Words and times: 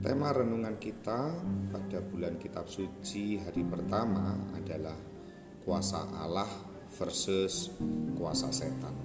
Tema 0.00 0.32
renungan 0.32 0.80
kita 0.80 1.28
pada 1.68 2.00
bulan 2.00 2.40
kitab 2.40 2.64
suci 2.72 3.36
hari 3.36 3.60
pertama 3.60 4.32
adalah 4.56 4.96
kuasa 5.60 6.08
Allah 6.16 6.48
versus 6.96 7.68
kuasa 8.16 8.48
setan. 8.48 8.96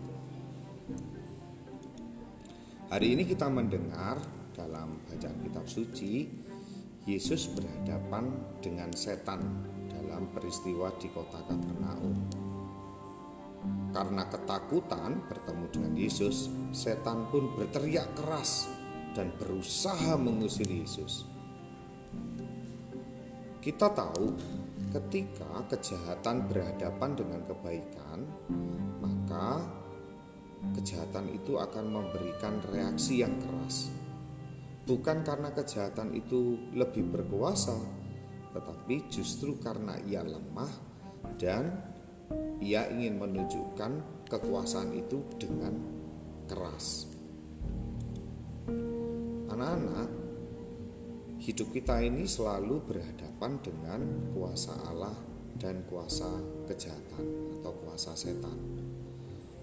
Hari 2.88 3.08
ini 3.12 3.28
kita 3.28 3.52
mendengar 3.52 4.24
dalam 4.56 5.04
bacaan 5.04 5.36
kitab 5.44 5.68
suci 5.68 6.32
Yesus 7.04 7.52
berhadapan 7.52 8.32
dengan 8.64 8.88
setan 8.96 9.44
dalam 9.92 10.32
peristiwa 10.32 10.96
di 10.96 11.12
kota 11.12 11.44
Kapernaum. 11.44 12.16
Karena 13.92 14.24
ketakutan 14.32 15.28
bertemu 15.28 15.66
dengan 15.76 15.92
Yesus, 16.00 16.48
setan 16.72 17.28
pun 17.28 17.52
berteriak 17.52 18.16
keras 18.16 18.75
dan 19.16 19.32
berusaha 19.40 20.20
mengusir 20.20 20.68
Yesus. 20.68 21.24
Kita 23.64 23.90
tahu 23.90 24.36
ketika 24.94 25.66
kejahatan 25.72 26.46
berhadapan 26.46 27.12
dengan 27.18 27.42
kebaikan, 27.50 28.20
maka 29.02 29.66
kejahatan 30.76 31.34
itu 31.34 31.58
akan 31.58 31.86
memberikan 31.90 32.62
reaksi 32.70 33.26
yang 33.26 33.34
keras. 33.42 33.90
Bukan 34.86 35.26
karena 35.26 35.50
kejahatan 35.50 36.14
itu 36.14 36.70
lebih 36.78 37.10
berkuasa, 37.10 37.74
tetapi 38.54 39.10
justru 39.10 39.58
karena 39.58 39.98
ia 40.06 40.22
lemah 40.22 40.70
dan 41.42 41.74
ia 42.62 42.86
ingin 42.94 43.18
menunjukkan 43.18 43.92
kekuasaan 44.30 44.94
itu 44.94 45.26
dengan 45.42 45.74
keras. 46.46 47.15
Anak-anak, 49.56 50.12
hidup 51.40 51.72
kita 51.72 52.04
ini 52.04 52.28
selalu 52.28 52.92
berhadapan 52.92 53.56
dengan 53.64 54.04
kuasa 54.36 54.76
Allah 54.84 55.16
dan 55.56 55.80
kuasa 55.88 56.28
kejahatan 56.68 57.56
atau 57.56 57.72
kuasa 57.80 58.20
setan. 58.20 58.60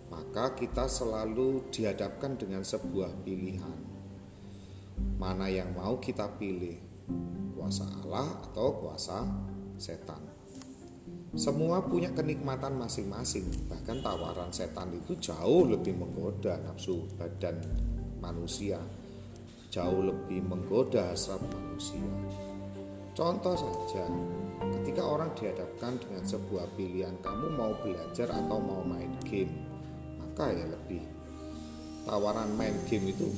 Maka 0.08 0.56
kita 0.56 0.88
selalu 0.88 1.68
dihadapkan 1.68 2.40
dengan 2.40 2.64
sebuah 2.64 3.20
pilihan. 3.20 3.84
Mana 5.20 5.52
yang 5.52 5.76
mau 5.76 6.00
kita 6.00 6.40
pilih? 6.40 6.80
Kuasa 7.52 7.84
Allah 7.84 8.48
atau 8.48 8.72
kuasa 8.72 9.28
setan? 9.76 10.24
Semua 11.36 11.84
punya 11.84 12.08
kenikmatan 12.16 12.80
masing-masing, 12.80 13.68
bahkan 13.68 14.00
tawaran 14.00 14.56
setan 14.56 14.88
itu 14.96 15.20
jauh 15.20 15.68
lebih 15.68 16.00
menggoda 16.00 16.56
nafsu 16.64 17.12
badan 17.20 17.60
manusia 18.24 18.80
jauh 19.72 20.04
lebih 20.04 20.44
menggoda 20.44 21.16
hasrat 21.16 21.40
manusia. 21.48 22.04
Contoh 23.16 23.56
saja, 23.56 24.04
ketika 24.80 25.00
orang 25.00 25.32
dihadapkan 25.32 25.96
dengan 25.96 26.24
sebuah 26.28 26.68
pilihan 26.76 27.16
kamu 27.24 27.56
mau 27.56 27.72
belajar 27.80 28.28
atau 28.28 28.60
mau 28.60 28.84
main 28.84 29.08
game, 29.24 29.48
maka 30.20 30.52
ya 30.52 30.68
lebih 30.68 31.00
tawaran 32.04 32.52
main 32.52 32.76
game 32.84 33.16
itu 33.16 33.32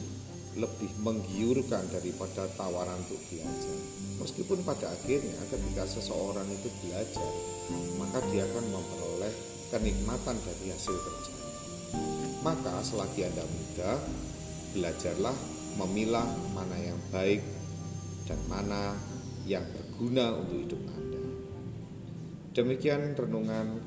lebih 0.58 0.90
menggiurkan 1.02 1.86
daripada 1.90 2.50
tawaran 2.58 2.98
untuk 3.06 3.18
belajar. 3.30 3.78
Meskipun 4.22 4.58
pada 4.66 4.90
akhirnya 4.90 5.38
ketika 5.50 5.86
seseorang 5.86 6.46
itu 6.50 6.70
belajar, 6.82 7.30
maka 7.98 8.18
dia 8.30 8.42
akan 8.46 8.64
memperoleh 8.74 9.34
kenikmatan 9.70 10.38
dari 10.38 10.66
hasil 10.70 10.94
kerja. 10.94 11.34
Maka 12.42 12.82
selagi 12.86 13.26
Anda 13.26 13.42
muda, 13.46 13.90
belajarlah 14.74 15.53
memilah 15.74 16.26
mana 16.54 16.76
yang 16.78 16.98
baik 17.10 17.42
dan 18.24 18.38
mana 18.46 18.94
yang 19.44 19.64
berguna 19.74 20.38
untuk 20.38 20.58
hidup 20.62 20.80
Anda. 20.94 21.22
Demikian 22.54 23.18
renungan 23.18 23.82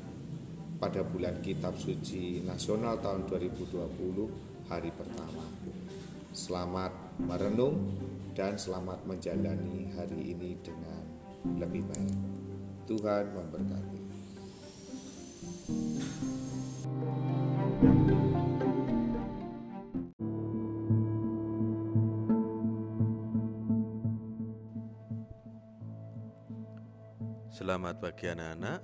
pada 0.78 1.02
bulan 1.02 1.40
Kitab 1.42 1.74
Suci 1.80 2.44
Nasional 2.44 3.00
tahun 3.02 3.26
2020 3.26 4.68
hari 4.70 4.92
pertama. 4.94 5.42
Selamat 6.30 6.92
merenung 7.18 7.98
dan 8.36 8.54
selamat 8.54 9.02
menjalani 9.08 9.90
hari 9.96 10.36
ini 10.36 10.54
dengan 10.62 11.02
lebih 11.58 11.82
baik. 11.88 12.14
Tuhan 12.86 13.24
memberkati. 13.34 14.00
Selamat 27.68 28.00
pagi 28.00 28.24
anak-anak. 28.24 28.80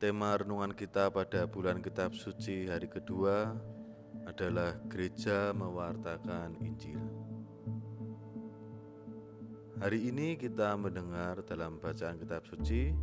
Tema 0.00 0.32
renungan 0.32 0.72
kita 0.72 1.12
pada 1.12 1.44
bulan 1.44 1.84
kitab 1.84 2.16
suci 2.16 2.64
hari 2.64 2.88
kedua 2.88 3.52
adalah 4.24 4.80
gereja 4.88 5.52
mewartakan 5.52 6.56
Injil. 6.64 6.96
Hari 9.76 10.08
ini 10.08 10.40
kita 10.40 10.72
mendengar 10.80 11.44
dalam 11.44 11.76
bacaan 11.76 12.16
kitab 12.16 12.48
suci 12.48 12.96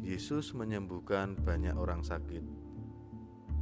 Yesus 0.00 0.56
menyembuhkan 0.56 1.36
banyak 1.36 1.76
orang 1.76 2.00
sakit 2.00 2.40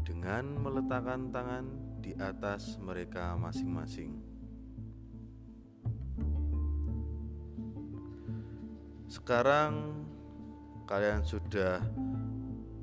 dengan 0.06 0.62
meletakkan 0.62 1.34
tangan 1.34 1.66
di 1.98 2.14
atas 2.22 2.78
mereka 2.78 3.34
masing-masing 3.34 4.27
Sekarang 9.08 10.04
kalian 10.84 11.24
sudah 11.24 11.80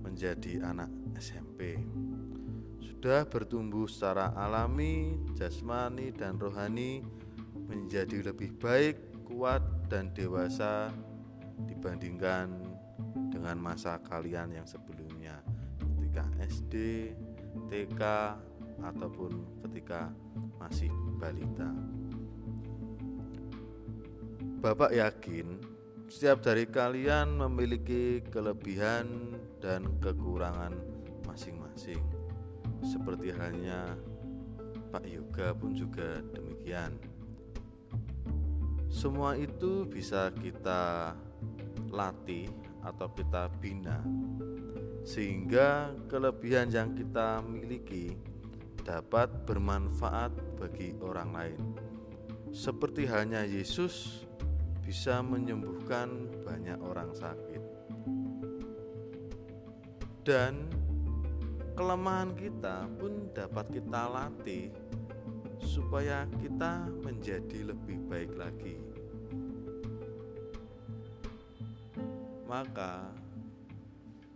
menjadi 0.02 0.66
anak 0.66 0.90
SMP. 1.22 1.78
Sudah 2.82 3.30
bertumbuh 3.30 3.86
secara 3.86 4.34
alami, 4.34 5.22
jasmani 5.38 6.10
dan 6.10 6.42
rohani 6.42 7.06
menjadi 7.70 8.26
lebih 8.26 8.58
baik, 8.58 9.22
kuat 9.22 9.62
dan 9.86 10.10
dewasa 10.18 10.90
dibandingkan 11.70 12.58
dengan 13.30 13.62
masa 13.62 14.02
kalian 14.02 14.50
yang 14.50 14.66
sebelumnya 14.66 15.38
ketika 15.78 16.26
SD, 16.42 16.74
TK 17.70 18.02
ataupun 18.82 19.62
ketika 19.62 20.10
masih 20.58 20.90
balita. 21.22 21.70
Bapak 24.66 24.90
yakin 24.90 25.75
setiap 26.06 26.46
dari 26.46 26.70
kalian 26.70 27.42
memiliki 27.42 28.22
kelebihan 28.30 29.38
dan 29.58 29.90
kekurangan 29.98 30.74
masing-masing. 31.26 32.02
Seperti 32.86 33.34
halnya 33.34 33.98
Pak 34.94 35.06
Yoga 35.10 35.58
pun 35.58 35.74
juga 35.74 36.22
demikian. 36.34 36.96
Semua 38.88 39.36
itu 39.36 39.84
bisa 39.84 40.32
kita 40.32 41.14
latih 41.92 42.48
atau 42.86 43.10
kita 43.12 43.50
bina 43.60 44.00
sehingga 45.06 45.94
kelebihan 46.10 46.74
yang 46.74 46.98
kita 46.98 47.38
miliki 47.46 48.18
dapat 48.82 49.30
bermanfaat 49.46 50.34
bagi 50.58 50.98
orang 50.98 51.30
lain. 51.30 51.62
Seperti 52.50 53.06
hanya 53.06 53.46
Yesus 53.46 54.25
bisa 54.86 55.26
menyembuhkan 55.26 56.30
banyak 56.46 56.78
orang 56.78 57.10
sakit. 57.18 57.64
Dan 60.22 60.70
kelemahan 61.74 62.38
kita 62.38 62.86
pun 63.02 63.34
dapat 63.34 63.66
kita 63.74 64.02
latih 64.08 64.70
supaya 65.58 66.30
kita 66.38 66.86
menjadi 67.02 67.74
lebih 67.74 67.98
baik 68.06 68.32
lagi. 68.38 68.78
Maka 72.46 73.10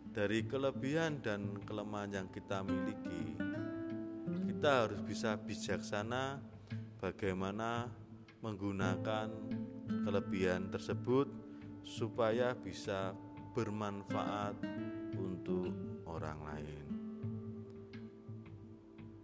dari 0.09 0.41
kelebihan 0.43 1.21
dan 1.21 1.61
kelemahan 1.63 2.11
yang 2.25 2.27
kita 2.33 2.65
miliki, 2.65 3.37
kita 4.49 4.89
harus 4.89 4.99
bisa 5.05 5.37
bijaksana 5.37 6.41
bagaimana 6.99 7.87
menggunakan 8.43 9.29
kelebihan 10.05 10.69
tersebut 10.69 11.27
supaya 11.81 12.53
bisa 12.53 13.13
bermanfaat 13.57 14.55
untuk 15.17 15.73
orang 16.05 16.39
lain. 16.45 16.85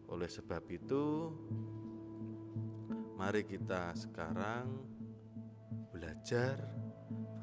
Oleh 0.09 0.29
sebab 0.29 0.63
itu, 0.71 1.29
mari 3.15 3.45
kita 3.45 3.94
sekarang 3.94 4.65
belajar 5.94 6.57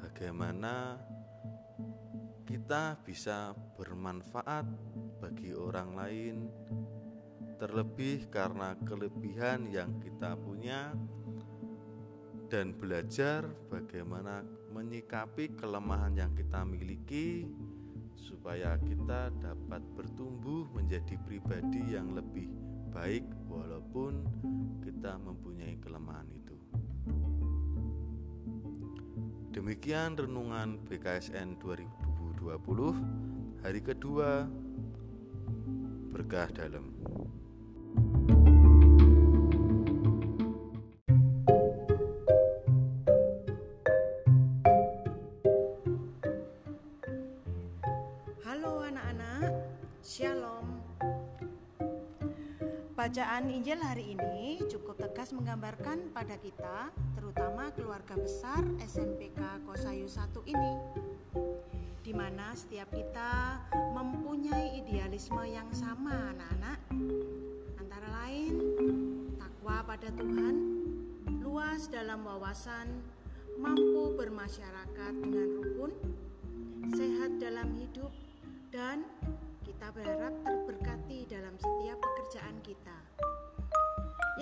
bagaimana 0.01 0.99
kita 2.43 2.99
bisa 3.01 3.55
bermanfaat 3.79 4.67
bagi 5.17 5.55
orang 5.55 5.89
lain, 5.97 6.35
terlebih 7.57 8.27
karena 8.29 8.75
kelebihan 8.83 9.71
yang 9.71 9.97
kita 10.03 10.35
punya 10.37 10.93
dan 12.53 12.69
belajar 12.69 13.49
bagaimana 13.73 14.45
menyikapi 14.69 15.57
kelemahan 15.57 16.13
yang 16.13 16.29
kita 16.37 16.61
miliki 16.61 17.49
supaya 18.13 18.77
kita 18.77 19.33
dapat 19.41 19.81
bertumbuh 19.97 20.69
menjadi 20.69 21.17
pribadi 21.25 21.97
yang 21.97 22.13
lebih 22.13 22.45
baik 22.93 23.25
walaupun 23.49 24.21
kita 24.85 25.17
mempunyai 25.17 25.81
kelemahan 25.81 26.29
itu. 26.29 26.53
Demikian 29.49 30.13
renungan 30.13 30.77
BKSN 30.85 31.57
2020 31.57 33.65
hari 33.65 33.81
kedua 33.81 34.45
berkah 36.13 36.53
dalam. 36.53 36.85
Bacaan 53.13 53.45
Injil 53.45 53.77
hari 53.77 54.17
ini 54.17 54.57
cukup 54.73 54.97
tegas 54.97 55.37
menggambarkan 55.37 56.09
pada 56.17 56.33
kita, 56.33 56.89
terutama 57.13 57.69
keluarga 57.77 58.17
besar 58.17 58.65
SMPK 58.81 59.37
Kosayu 59.69 60.09
1 60.09 60.33
ini, 60.49 60.73
di 62.01 62.09
mana 62.09 62.57
setiap 62.57 62.89
kita 62.89 63.61
mempunyai 63.93 64.81
idealisme 64.81 65.45
yang 65.45 65.69
sama 65.77 66.33
anak-anak, 66.33 66.79
antara 67.77 68.09
lain 68.25 68.53
takwa 69.37 69.85
pada 69.85 70.09
Tuhan, 70.09 70.55
luas 71.45 71.85
dalam 71.93 72.25
wawasan, 72.25 72.97
mampu 73.61 74.17
bermasyarakat 74.17 75.13
dengan 75.21 75.61
rukun, 75.61 75.93
sehat 76.97 77.37
dalam 77.37 77.77
hidup, 77.77 78.09
dan 78.73 79.05
kita 79.61 79.93
berharap 79.93 80.33
terberkati 80.41 81.29
dalam 81.29 81.53
setiap 81.61 82.01
pekerjaan 82.01 82.57
kita. 82.65 83.02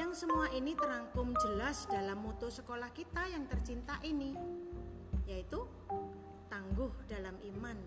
Yang 0.02 0.26
semua 0.26 0.50
ini 0.50 0.74
terangkum 0.74 1.30
jelas 1.38 1.86
dalam 1.86 2.26
moto 2.26 2.50
sekolah 2.50 2.90
kita 2.90 3.22
yang 3.30 3.46
tercinta 3.46 4.02
ini, 4.02 4.34
yaitu 5.30 5.62
tangguh 6.50 6.90
dalam 7.06 7.38
iman, 7.38 7.78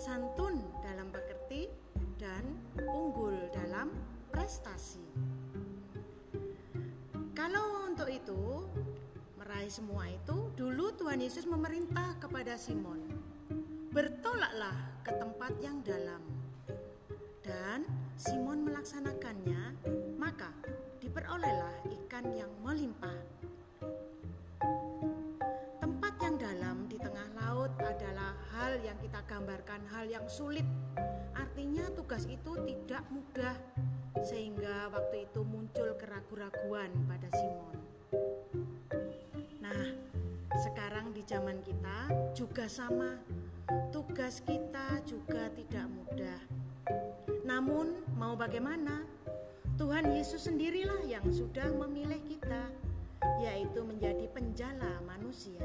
santun 0.00 0.56
dalam 0.80 1.12
pekerti, 1.12 1.68
dan 2.16 2.40
unggul 2.80 3.36
dalam 3.52 3.92
prestasi. 4.32 5.04
Kalau 7.36 7.92
untuk 7.92 8.08
itu, 8.08 8.64
meraih 9.36 9.68
semua 9.68 10.08
itu, 10.08 10.48
dulu 10.56 10.96
Tuhan 10.96 11.20
Yesus 11.20 11.44
memerintah 11.44 12.16
kepada 12.16 12.56
Simon, 12.56 13.04
bertolaklah 13.92 15.04
ke 15.04 15.12
tempat 15.12 15.52
yang 15.60 15.84
dalam. 15.84 16.24
Dan 17.44 17.84
Simon 18.16 18.64
melaksanakannya, 18.64 19.76
maka 21.38 21.54
diperolehlah 21.54 21.76
ikan 22.02 22.26
yang 22.34 22.52
melimpah. 22.66 23.18
Tempat 25.78 26.14
yang 26.18 26.34
dalam 26.34 26.76
di 26.90 26.98
tengah 26.98 27.30
laut 27.38 27.70
adalah 27.78 28.34
hal 28.50 28.82
yang 28.82 28.98
kita 28.98 29.22
gambarkan 29.30 29.86
hal 29.94 30.10
yang 30.10 30.26
sulit. 30.26 30.66
Artinya 31.38 31.86
tugas 31.94 32.26
itu 32.26 32.52
tidak 32.66 33.06
mudah 33.14 33.54
sehingga 34.26 34.90
waktu 34.90 35.30
itu 35.30 35.46
muncul 35.46 35.94
keraguan-raguan 35.94 36.90
pada 37.06 37.30
Simon. 37.30 37.76
Nah, 39.62 39.94
sekarang 40.58 41.14
di 41.14 41.22
zaman 41.22 41.62
kita 41.62 42.10
juga 42.34 42.66
sama. 42.66 43.14
Tugas 43.94 44.42
kita 44.42 45.06
juga 45.06 45.46
tidak 45.54 45.86
mudah. 45.86 46.40
Namun, 47.46 47.94
mau 48.18 48.34
bagaimana? 48.34 49.17
Tuhan 49.78 50.10
Yesus 50.10 50.50
sendirilah 50.50 51.06
yang 51.06 51.22
sudah 51.30 51.70
memilih 51.70 52.18
kita, 52.26 52.66
yaitu 53.38 53.78
menjadi 53.86 54.26
penjala 54.34 54.98
manusia. 55.06 55.62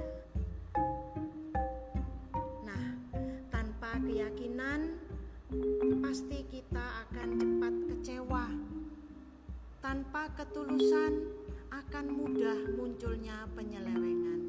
Nah, 2.62 2.86
tanpa 3.50 3.98
keyakinan, 3.98 5.02
pasti 6.06 6.46
kita 6.46 7.10
akan 7.10 7.28
cepat 7.42 7.74
kecewa. 7.90 8.46
Tanpa 9.82 10.30
ketulusan, 10.38 11.14
akan 11.74 12.06
mudah 12.14 12.70
munculnya 12.78 13.50
penyelewengan. 13.58 14.42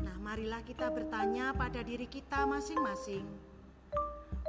Nah, 0.00 0.16
marilah 0.24 0.64
kita 0.64 0.88
bertanya 0.88 1.52
pada 1.52 1.84
diri 1.84 2.08
kita 2.08 2.48
masing-masing. 2.48 3.28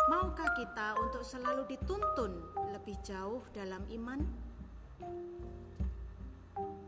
Maukah 0.07 0.55
kita 0.55 0.95
untuk 1.03 1.27
selalu 1.27 1.67
dituntun 1.67 2.54
lebih 2.85 3.01
jauh 3.01 3.41
dalam 3.49 3.81
iman? 3.97 4.21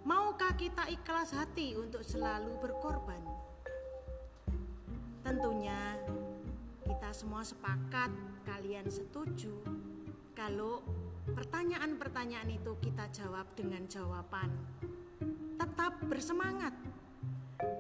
Maukah 0.06 0.54
kita 0.54 0.86
ikhlas 0.94 1.34
hati 1.34 1.74
untuk 1.74 2.06
selalu 2.06 2.54
berkorban? 2.62 3.18
Tentunya 5.26 5.98
kita 6.86 7.10
semua 7.18 7.42
sepakat, 7.42 8.14
kalian 8.46 8.86
setuju 8.94 9.58
kalau 10.38 10.86
pertanyaan-pertanyaan 11.34 12.54
itu 12.54 12.78
kita 12.78 13.10
jawab 13.10 13.50
dengan 13.58 13.90
jawaban. 13.90 14.54
Tetap 15.58 15.98
bersemangat 16.06 16.78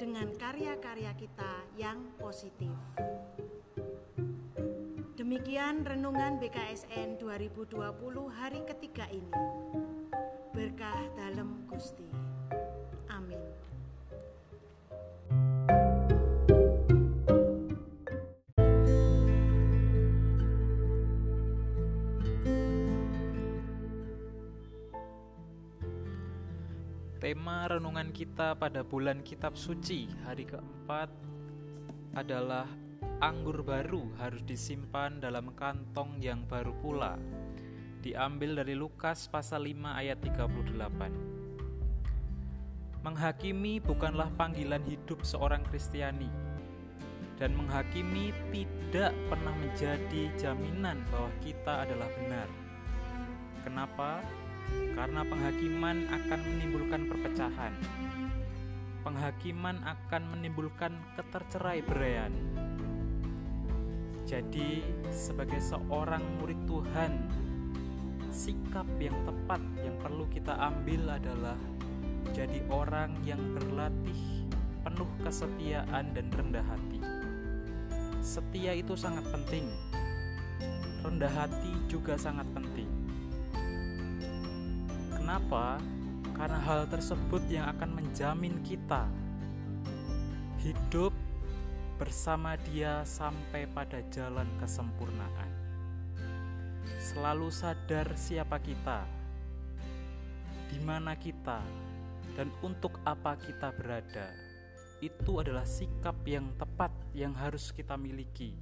dengan 0.02 0.34
karya-karya 0.42 1.14
kita 1.14 1.70
yang 1.78 2.02
positif. 2.18 2.74
Demikian 5.28 5.84
renungan 5.84 6.40
BKSN 6.40 7.20
2020 7.20 7.76
hari 8.32 8.64
ketiga 8.64 9.12
ini. 9.12 9.28
Berkah 10.56 10.96
dalam 11.20 11.68
Gusti. 11.68 12.08
Amin. 13.12 13.36
Tema 27.20 27.68
renungan 27.68 28.16
kita 28.16 28.56
pada 28.56 28.80
bulan 28.80 29.20
Kitab 29.28 29.60
Suci 29.60 30.08
hari 30.24 30.48
keempat 30.48 31.12
adalah 32.16 32.87
anggur 33.18 33.66
baru 33.66 34.14
harus 34.22 34.46
disimpan 34.46 35.18
dalam 35.18 35.50
kantong 35.58 36.22
yang 36.22 36.46
baru 36.46 36.70
pula. 36.78 37.18
Diambil 38.06 38.62
dari 38.62 38.78
Lukas 38.78 39.26
pasal 39.26 39.66
5 39.66 39.98
ayat 39.98 40.22
38. 40.22 43.02
Menghakimi 43.02 43.82
bukanlah 43.82 44.30
panggilan 44.38 44.86
hidup 44.86 45.26
seorang 45.26 45.66
Kristiani. 45.66 46.30
Dan 47.42 47.58
menghakimi 47.58 48.30
tidak 48.54 49.14
pernah 49.30 49.54
menjadi 49.54 50.34
jaminan 50.38 51.02
bahwa 51.10 51.30
kita 51.42 51.90
adalah 51.90 52.10
benar. 52.22 52.46
Kenapa? 53.66 54.22
Karena 54.94 55.26
penghakiman 55.26 56.06
akan 56.06 56.40
menimbulkan 56.54 57.02
perpecahan. 57.10 57.74
Penghakiman 59.02 59.82
akan 59.86 60.24
menimbulkan 60.34 60.98
ketercerai 61.18 61.82
beraian. 61.86 62.34
Jadi, 64.28 64.84
sebagai 65.08 65.64
seorang 65.64 66.20
murid 66.44 66.60
Tuhan, 66.68 67.16
sikap 68.28 68.84
yang 69.00 69.16
tepat 69.24 69.64
yang 69.80 69.96
perlu 70.04 70.28
kita 70.28 70.52
ambil 70.52 71.16
adalah 71.16 71.56
jadi 72.36 72.60
orang 72.68 73.16
yang 73.24 73.40
berlatih 73.56 74.44
penuh 74.84 75.08
kesetiaan 75.24 76.12
dan 76.12 76.28
rendah 76.28 76.62
hati. 76.68 77.00
Setia 78.20 78.76
itu 78.76 79.00
sangat 79.00 79.24
penting. 79.32 79.72
Rendah 81.08 81.32
hati 81.32 81.72
juga 81.88 82.20
sangat 82.20 82.52
penting. 82.52 82.92
Kenapa? 85.16 85.80
Karena 86.36 86.60
hal 86.68 86.84
tersebut 86.92 87.48
yang 87.48 87.72
akan 87.72 87.96
menjamin 87.96 88.60
kita 88.62 89.08
hidup 90.60 91.16
bersama 91.98 92.54
Dia 92.70 93.02
sampai 93.02 93.66
pada 93.66 94.06
jalan 94.14 94.46
kesempurnaan. 94.62 95.50
Selalu 97.02 97.50
sadar 97.50 98.14
siapa 98.14 98.62
kita, 98.62 99.02
di 100.70 100.78
mana 100.86 101.18
kita, 101.18 101.58
dan 102.38 102.54
untuk 102.62 103.02
apa 103.02 103.34
kita 103.42 103.74
berada. 103.74 104.30
Itu 105.02 105.42
adalah 105.42 105.66
sikap 105.66 106.22
yang 106.26 106.54
tepat 106.54 106.94
yang 107.18 107.34
harus 107.34 107.74
kita 107.74 107.98
miliki. 107.98 108.54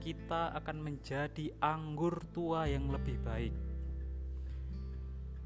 Kita 0.00 0.52
akan 0.60 0.76
menjadi 0.76 1.56
anggur 1.60 2.20
tua 2.36 2.68
yang 2.68 2.92
lebih 2.92 3.16
baik. 3.24 3.56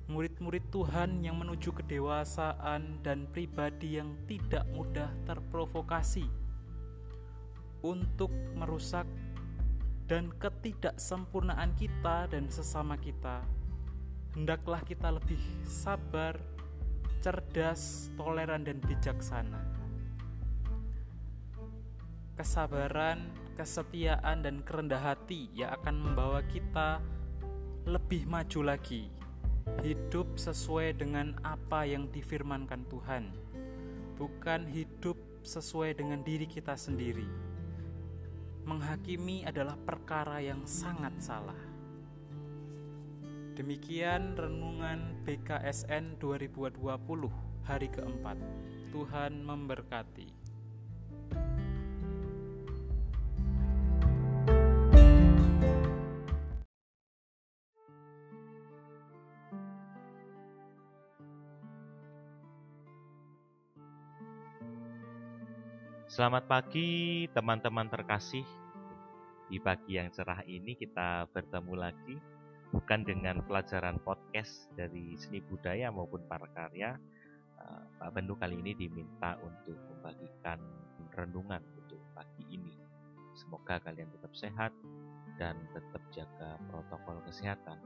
murid-murid 0.05 0.69
Tuhan 0.69 1.25
yang 1.25 1.41
menuju 1.41 1.73
kedewasaan 1.81 3.01
dan 3.01 3.25
pribadi 3.33 3.97
yang 3.97 4.13
tidak 4.29 4.69
mudah 4.69 5.09
terprovokasi 5.25 6.44
untuk 7.85 8.33
merusak 8.57 9.05
dan 10.09 10.33
ketidaksempurnaan 10.41 11.77
kita 11.77 12.33
dan 12.33 12.49
sesama 12.49 12.97
kita. 12.97 13.45
Hendaklah 14.33 14.81
kita 14.83 15.13
lebih 15.13 15.39
sabar, 15.69 16.41
cerdas, 17.21 18.09
toleran, 18.17 18.65
dan 18.65 18.81
bijaksana. 18.81 19.61
Kesabaran, 22.35 23.31
kesetiaan, 23.55 24.43
dan 24.43 24.65
kerendah 24.67 24.99
hati 24.99 25.53
yang 25.55 25.71
akan 25.79 26.03
membawa 26.03 26.43
kita 26.51 26.99
lebih 27.85 28.27
maju 28.27 28.75
lagi 28.75 29.13
hidup 29.85 30.37
sesuai 30.37 30.99
dengan 31.01 31.37
apa 31.41 31.89
yang 31.89 32.09
difirmankan 32.13 32.85
Tuhan, 32.89 33.33
bukan 34.17 34.69
hidup 34.69 35.17
sesuai 35.45 35.97
dengan 35.97 36.21
diri 36.25 36.49
kita 36.49 36.77
sendiri. 36.77 37.44
Menghakimi 38.65 39.45
adalah 39.45 39.77
perkara 39.77 40.41
yang 40.41 40.65
sangat 40.65 41.13
salah. 41.21 41.61
Demikian 43.55 44.35
renungan 44.35 45.21
BKSN 45.23 46.17
2020 46.17 46.81
hari 47.69 47.89
keempat. 47.93 48.41
Tuhan 48.89 49.45
memberkati. 49.45 50.34
Selamat 66.15 66.47
pagi 66.47 67.27
teman-teman 67.35 67.91
terkasih. 67.91 68.47
Di 69.51 69.59
pagi 69.59 69.99
yang 69.99 70.15
cerah 70.15 70.47
ini 70.47 70.79
kita 70.79 71.27
bertemu 71.35 71.75
lagi 71.75 72.15
bukan 72.71 73.03
dengan 73.03 73.43
pelajaran 73.43 73.99
podcast 73.99 74.71
dari 74.79 75.19
seni 75.19 75.43
budaya 75.43 75.91
maupun 75.91 76.23
para 76.31 76.47
karya. 76.55 76.95
Eh, 77.59 77.83
Pak 77.99 78.15
Bendu 78.15 78.39
kali 78.39 78.63
ini 78.63 78.79
diminta 78.79 79.35
untuk 79.43 79.75
membagikan 79.75 80.63
renungan 81.19 81.67
untuk 81.83 81.99
pagi 82.15 82.47
ini. 82.47 82.79
Semoga 83.35 83.83
kalian 83.83 84.15
tetap 84.15 84.31
sehat 84.39 84.71
dan 85.35 85.59
tetap 85.75 86.03
jaga 86.15 86.63
protokol 86.71 87.27
kesehatan. 87.27 87.83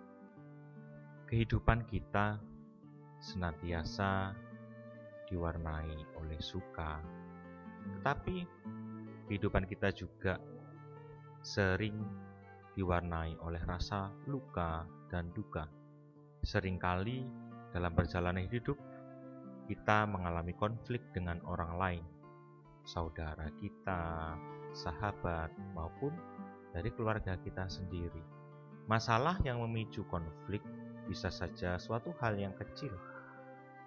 Kehidupan 1.33 1.89
kita 1.89 2.37
senantiasa 3.25 4.37
diwarnai 5.33 5.97
oleh 6.21 6.41
suka, 6.45 7.01
tetapi 7.97 8.37
kehidupan 9.29 9.65
kita 9.69 9.93
juga 9.97 10.37
sering 11.41 11.97
diwarnai 12.77 13.41
oleh 13.43 13.63
rasa 13.65 14.13
luka 14.29 14.85
dan 15.09 15.33
duka. 15.33 15.67
Seringkali 16.45 17.27
dalam 17.75 17.93
perjalanan 17.93 18.47
hidup 18.47 18.79
kita 19.69 20.09
mengalami 20.09 20.57
konflik 20.57 21.13
dengan 21.13 21.43
orang 21.45 21.73
lain, 21.77 22.05
saudara 22.89 23.53
kita, 23.61 24.33
sahabat, 24.73 25.53
maupun 25.77 26.15
dari 26.73 26.89
keluarga 26.95 27.37
kita 27.37 27.69
sendiri. 27.69 28.23
Masalah 28.89 29.37
yang 29.45 29.61
memicu 29.61 30.09
konflik 30.09 30.65
bisa 31.05 31.29
saja 31.29 31.77
suatu 31.77 32.17
hal 32.25 32.41
yang 32.41 32.57
kecil, 32.57 32.97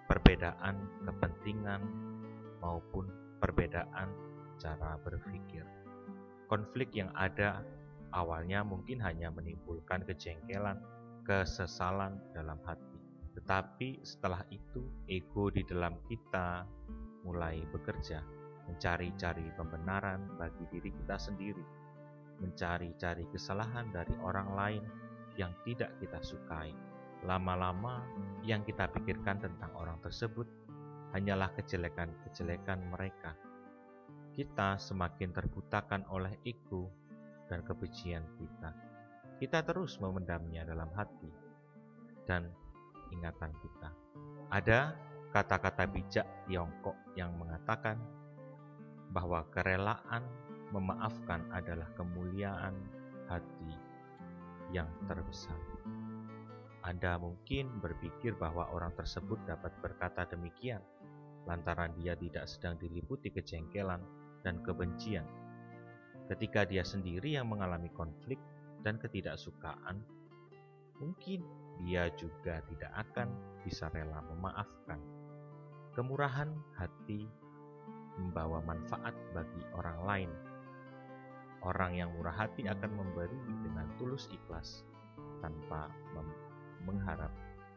perbedaan 0.06 1.02
kepentingan 1.02 1.82
maupun 2.62 3.21
perbedaan 3.42 4.08
cara 4.62 4.94
berpikir. 5.02 5.66
Konflik 6.46 6.94
yang 6.94 7.10
ada 7.18 7.66
awalnya 8.14 8.62
mungkin 8.62 9.02
hanya 9.02 9.34
menimbulkan 9.34 10.06
kejengkelan, 10.06 10.78
kesesalan 11.26 12.22
dalam 12.30 12.62
hati. 12.62 13.02
Tetapi 13.34 14.06
setelah 14.06 14.46
itu, 14.54 14.86
ego 15.10 15.50
di 15.50 15.66
dalam 15.66 15.98
kita 16.06 16.62
mulai 17.26 17.64
bekerja, 17.74 18.22
mencari-cari 18.70 19.50
pembenaran 19.58 20.38
bagi 20.38 20.62
diri 20.70 20.92
kita 20.92 21.16
sendiri, 21.18 21.64
mencari-cari 22.38 23.24
kesalahan 23.32 23.88
dari 23.90 24.14
orang 24.22 24.48
lain 24.54 24.84
yang 25.40 25.50
tidak 25.64 25.96
kita 25.98 26.20
sukai. 26.20 26.70
Lama-lama, 27.24 28.04
yang 28.44 28.66
kita 28.66 28.90
pikirkan 28.92 29.40
tentang 29.40 29.72
orang 29.78 29.96
tersebut 30.04 30.44
hanyalah 31.12 31.52
kejelekan-kejelekan 31.56 32.88
mereka. 32.88 33.36
Kita 34.32 34.80
semakin 34.80 35.30
terbutakan 35.30 36.08
oleh 36.08 36.40
ego 36.48 36.88
dan 37.52 37.60
kebencian 37.60 38.24
kita. 38.40 38.72
Kita 39.36 39.60
terus 39.60 40.00
memendamnya 40.00 40.64
dalam 40.64 40.88
hati 40.96 41.28
dan 42.24 42.48
ingatan 43.12 43.52
kita. 43.60 43.92
Ada 44.48 44.96
kata-kata 45.36 45.84
bijak 45.88 46.26
Tiongkok 46.48 46.96
yang 47.12 47.36
mengatakan 47.36 48.00
bahwa 49.12 49.44
kerelaan 49.52 50.24
memaafkan 50.72 51.44
adalah 51.52 51.92
kemuliaan 51.92 52.72
hati 53.28 53.72
yang 54.72 54.88
terbesar. 55.04 55.56
Anda 56.82 57.20
mungkin 57.20 57.78
berpikir 57.78 58.34
bahwa 58.40 58.72
orang 58.72 58.96
tersebut 58.96 59.38
dapat 59.44 59.70
berkata 59.84 60.24
demikian 60.32 60.80
lantaran 61.46 61.92
dia 61.98 62.14
tidak 62.14 62.46
sedang 62.46 62.78
diliputi 62.78 63.30
kejengkelan 63.34 64.02
dan 64.46 64.62
kebencian. 64.62 65.26
Ketika 66.30 66.64
dia 66.64 66.86
sendiri 66.86 67.34
yang 67.34 67.50
mengalami 67.50 67.90
konflik 67.90 68.38
dan 68.86 68.98
ketidaksukaan, 68.98 70.02
mungkin 71.02 71.42
dia 71.82 72.10
juga 72.14 72.62
tidak 72.70 72.92
akan 72.94 73.28
bisa 73.66 73.90
rela 73.90 74.22
memaafkan. 74.30 75.00
Kemurahan 75.92 76.50
hati 76.78 77.26
membawa 78.16 78.62
manfaat 78.64 79.12
bagi 79.32 79.62
orang 79.74 79.98
lain. 80.04 80.30
Orang 81.62 81.94
yang 81.94 82.10
murah 82.18 82.34
hati 82.34 82.66
akan 82.66 82.90
memberi 82.90 83.38
dengan 83.62 83.86
tulus 83.98 84.26
ikhlas 84.34 84.82
tanpa 85.38 85.90
mengharap 86.82 87.30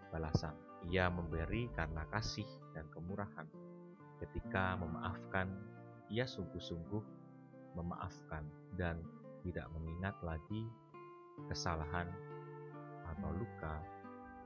balasan. 0.10 0.54
Ia 0.90 1.10
memberi 1.10 1.70
karena 1.74 2.06
kasih 2.14 2.46
dan 2.78 2.86
kemurahan. 2.94 3.48
Ketika 4.22 4.78
memaafkan, 4.78 5.50
ia 6.14 6.30
sungguh-sungguh 6.30 7.04
memaafkan 7.76 8.46
dan 8.78 9.02
tidak 9.42 9.68
mengingat 9.74 10.16
lagi 10.22 10.64
kesalahan 11.50 12.08
atau 13.06 13.30
luka 13.36 13.82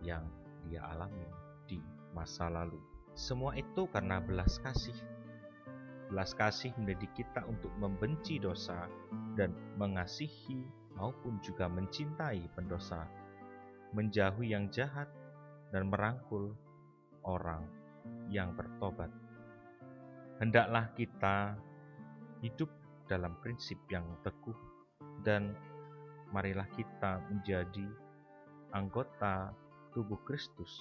yang 0.02 0.26
dia 0.66 0.82
alami 0.84 1.28
di 1.68 1.80
masa 2.16 2.50
lalu. 2.50 2.80
Semua 3.14 3.54
itu 3.60 3.86
karena 3.92 4.24
belas 4.24 4.58
kasih. 4.64 4.96
Belas 6.10 6.34
kasih 6.34 6.74
mendidik 6.80 7.14
kita 7.14 7.46
untuk 7.46 7.70
membenci 7.78 8.42
dosa 8.42 8.90
dan 9.38 9.54
mengasihi 9.78 10.66
maupun 10.98 11.38
juga 11.46 11.70
mencintai 11.70 12.50
pendosa 12.58 13.06
menjauhi 13.94 14.54
yang 14.54 14.70
jahat, 14.70 15.10
dan 15.70 15.90
merangkul 15.90 16.54
orang 17.26 17.66
yang 18.30 18.54
bertobat. 18.58 19.10
Hendaklah 20.40 20.90
kita 20.96 21.58
hidup 22.40 22.72
dalam 23.10 23.36
prinsip 23.44 23.78
yang 23.92 24.06
teguh, 24.24 24.56
dan 25.26 25.52
marilah 26.32 26.66
kita 26.78 27.20
menjadi 27.28 27.86
anggota 28.72 29.52
tubuh 29.92 30.22
Kristus, 30.24 30.72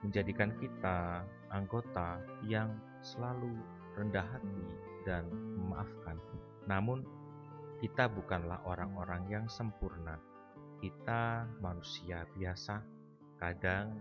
menjadikan 0.00 0.54
kita 0.56 1.26
anggota 1.52 2.22
yang 2.46 2.72
selalu 3.02 3.52
rendah 3.98 4.24
hati 4.24 4.66
dan 5.04 5.28
memaafkan. 5.30 6.16
Namun, 6.64 7.04
kita 7.82 8.08
bukanlah 8.08 8.64
orang-orang 8.64 9.28
yang 9.28 9.46
sempurna 9.50 10.16
kita 10.80 11.48
manusia 11.64 12.28
biasa 12.36 12.93
kadang 13.44 14.00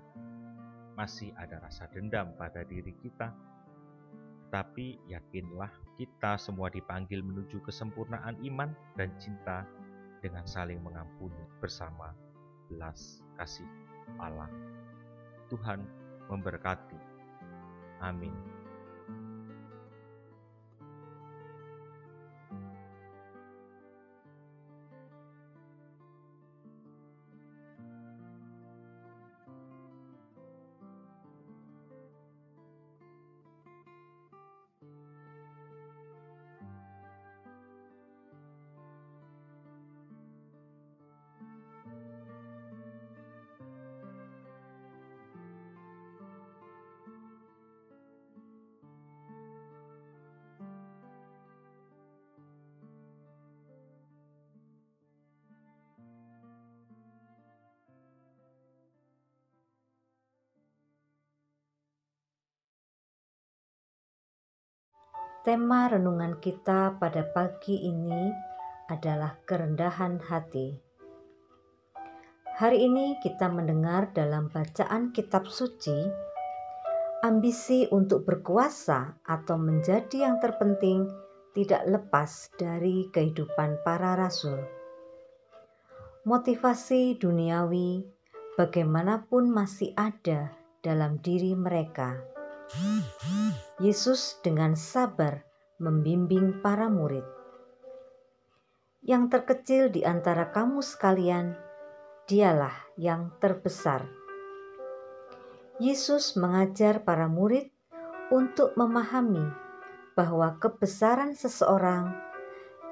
masih 0.95 1.35
ada 1.35 1.59
rasa 1.59 1.91
dendam 1.91 2.31
pada 2.39 2.63
diri 2.63 2.95
kita. 3.03 3.35
Tapi 4.47 5.01
yakinlah 5.11 5.67
kita 5.99 6.39
semua 6.39 6.71
dipanggil 6.71 7.19
menuju 7.19 7.59
kesempurnaan 7.65 8.39
iman 8.47 8.71
dan 8.95 9.11
cinta 9.19 9.67
dengan 10.23 10.47
saling 10.47 10.79
mengampuni 10.79 11.43
bersama 11.59 12.15
belas 12.71 13.19
kasih 13.35 13.67
Allah. 14.21 14.47
Tuhan 15.51 15.83
memberkati. 16.31 17.01
Amin. 17.99 18.52
Tema 65.43 65.91
renungan 65.91 66.39
kita 66.39 66.95
pada 67.03 67.27
pagi 67.35 67.75
ini 67.75 68.31
adalah 68.87 69.35
kerendahan 69.43 70.15
hati. 70.23 70.79
Hari 72.55 72.79
ini 72.79 73.19
kita 73.19 73.51
mendengar 73.51 74.15
dalam 74.15 74.47
bacaan 74.47 75.11
kitab 75.11 75.43
suci 75.51 76.07
ambisi 77.27 77.83
untuk 77.91 78.23
berkuasa 78.23 79.19
atau 79.27 79.59
menjadi 79.59 80.31
yang 80.31 80.39
terpenting 80.39 81.11
tidak 81.51 81.91
lepas 81.91 82.47
dari 82.55 83.11
kehidupan 83.11 83.83
para 83.83 84.15
rasul. 84.15 84.63
Motivasi 86.23 87.19
duniawi 87.19 87.99
bagaimanapun 88.55 89.51
masih 89.51 89.91
ada 89.99 90.55
dalam 90.79 91.19
diri 91.19 91.51
mereka 91.51 92.31
Yesus 93.83 94.39
dengan 94.41 94.73
sabar 94.77 95.43
membimbing 95.81 96.63
para 96.63 96.87
murid. 96.87 97.25
Yang 99.03 99.23
terkecil 99.35 99.83
di 99.91 100.07
antara 100.07 100.51
kamu 100.53 100.79
sekalian, 100.79 101.59
dialah 102.23 102.73
yang 102.95 103.35
terbesar. 103.43 104.07
Yesus 105.81 106.39
mengajar 106.39 107.03
para 107.03 107.27
murid 107.27 107.67
untuk 108.31 108.71
memahami 108.79 109.43
bahwa 110.15 110.55
kebesaran 110.61 111.35
seseorang 111.35 112.15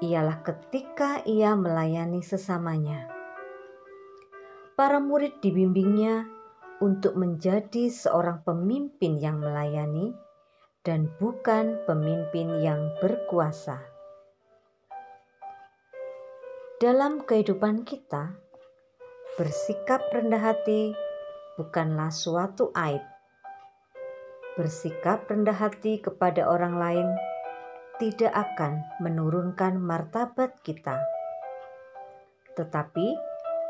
ialah 0.02 0.42
ketika 0.42 1.22
ia 1.22 1.54
melayani 1.54 2.20
sesamanya. 2.20 3.06
Para 4.74 4.98
murid 4.98 5.38
dibimbingnya 5.38 6.26
untuk 6.82 7.14
menjadi 7.14 7.86
seorang 7.86 8.42
pemimpin 8.42 9.22
yang 9.22 9.38
melayani 9.38 10.10
dan 10.82 11.06
bukan 11.22 11.78
pemimpin 11.86 12.58
yang 12.58 12.90
berkuasa. 12.98 13.78
Dalam 16.82 17.22
kehidupan 17.22 17.86
kita, 17.86 18.34
bersikap 19.38 20.02
rendah 20.10 20.42
hati 20.42 20.90
bukanlah 21.54 22.10
suatu 22.10 22.74
aib. 22.74 23.06
Bersikap 24.58 25.30
rendah 25.30 25.54
hati 25.54 26.02
kepada 26.02 26.50
orang 26.50 26.82
lain 26.82 27.08
tidak 28.02 28.34
akan 28.34 28.82
menurunkan 28.98 29.78
martabat 29.78 30.58
kita. 30.66 30.98
Tetapi, 32.58 33.14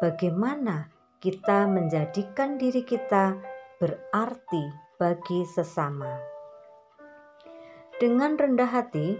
bagaimana 0.00 1.01
kita 1.22 1.70
menjadikan 1.70 2.58
diri 2.58 2.82
kita 2.82 3.38
berarti 3.78 4.64
bagi 4.98 5.46
sesama. 5.46 6.18
Dengan 8.02 8.34
rendah 8.34 8.66
hati, 8.66 9.14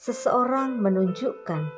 seseorang 0.00 0.80
menunjukkan 0.80 1.68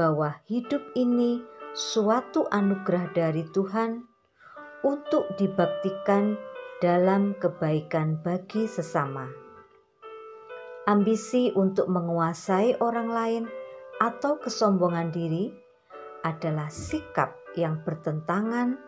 bahwa 0.00 0.40
hidup 0.48 0.80
ini 0.96 1.44
suatu 1.76 2.48
anugerah 2.48 3.12
dari 3.12 3.44
Tuhan 3.52 4.00
untuk 4.80 5.28
dibaktikan 5.36 6.40
dalam 6.80 7.36
kebaikan 7.36 8.16
bagi 8.24 8.64
sesama. 8.64 9.28
Ambisi 10.88 11.52
untuk 11.52 11.92
menguasai 11.92 12.80
orang 12.80 13.12
lain 13.12 13.44
atau 14.00 14.40
kesombongan 14.40 15.12
diri 15.12 15.52
adalah 16.24 16.72
sikap 16.72 17.36
yang 17.60 17.84
bertentangan 17.84 18.85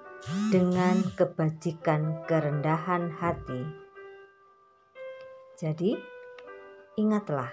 dengan 0.50 1.07
kebajikan 1.14 2.26
kerendahan 2.26 3.07
hati. 3.14 3.62
Jadi, 5.59 5.94
ingatlah, 6.98 7.50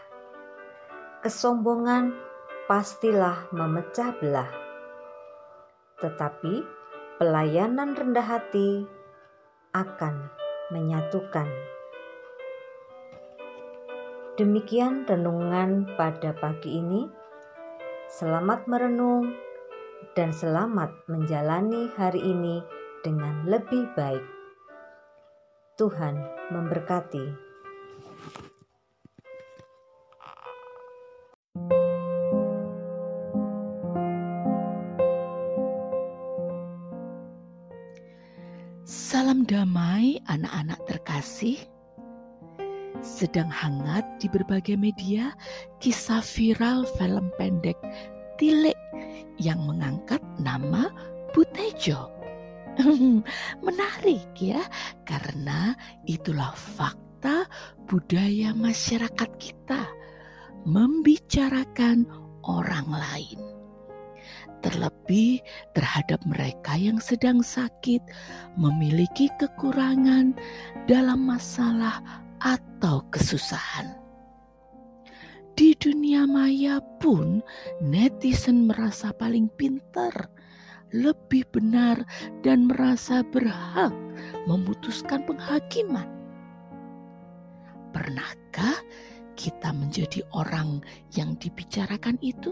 kesombongan 1.21 2.13
pastilah 2.65 3.49
memecah 3.54 4.13
belah, 4.17 4.49
tetapi 6.01 6.65
pelayanan 7.21 7.93
rendah 7.93 8.25
hati 8.25 8.86
akan 9.73 10.30
menyatukan. 10.73 11.45
Demikian 14.36 15.08
renungan 15.08 15.88
pada 15.95 16.36
pagi 16.36 16.82
ini. 16.82 17.08
Selamat 18.12 18.67
merenung 18.67 19.44
dan 20.15 20.32
selamat 20.32 20.95
menjalani 21.12 21.91
hari 21.99 22.23
ini 22.23 22.63
dengan 23.04 23.43
lebih 23.43 23.84
baik. 23.99 24.23
Tuhan 25.75 26.15
memberkati. 26.56 27.43
Salam 38.88 39.43
damai, 39.43 40.23
anak-anak 40.32 40.80
terkasih. 40.88 41.60
Sedang 43.04 43.51
hangat 43.51 44.08
di 44.23 44.32
berbagai 44.32 44.80
media 44.80 45.36
kisah 45.84 46.23
viral 46.23 46.88
film 46.95 47.28
pendek 47.36 47.78
Tilik 48.36 48.75
yang 49.39 49.63
mengangkat 49.63 50.21
nama 50.39 50.91
Butejo. 51.36 52.12
Menarik 53.65 54.36
ya, 54.36 54.63
karena 55.08 55.76
itulah 56.04 56.52
fakta 56.56 57.48
budaya 57.88 58.52
masyarakat 58.52 59.32
kita 59.39 59.88
membicarakan 60.67 62.04
orang 62.43 62.89
lain. 62.89 63.39
Terlebih 64.65 65.45
terhadap 65.78 66.26
mereka 66.26 66.74
yang 66.74 66.98
sedang 66.98 67.45
sakit, 67.45 68.02
memiliki 68.58 69.30
kekurangan 69.38 70.34
dalam 70.89 71.21
masalah 71.21 72.02
atau 72.41 73.06
kesusahan. 73.13 74.05
Di 75.56 75.72
dunia 75.80 76.28
maya 76.28 76.84
pun 77.00 77.39
netizen 77.80 78.68
merasa 78.68 79.15
paling 79.15 79.48
pintar, 79.56 80.28
lebih 80.91 81.48
benar 81.48 82.04
dan 82.44 82.68
merasa 82.68 83.24
berhak 83.24 83.96
memutuskan 84.52 85.24
penghakiman. 85.24 86.12
Pernahkah 87.96 88.76
kita 89.39 89.72
menjadi 89.72 90.28
orang 90.36 90.84
yang 91.15 91.39
dibicarakan 91.39 92.20
itu? 92.20 92.52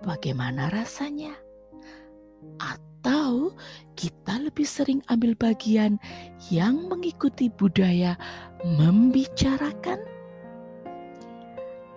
Bagaimana 0.00 0.72
rasanya? 0.72 1.36
Atau 2.56 3.52
kita 3.92 4.40
lebih 4.40 4.64
sering 4.64 5.04
ambil 5.12 5.36
bagian 5.36 6.00
yang 6.48 6.88
mengikuti 6.88 7.52
budaya 7.52 8.16
membicarakan? 8.64 10.11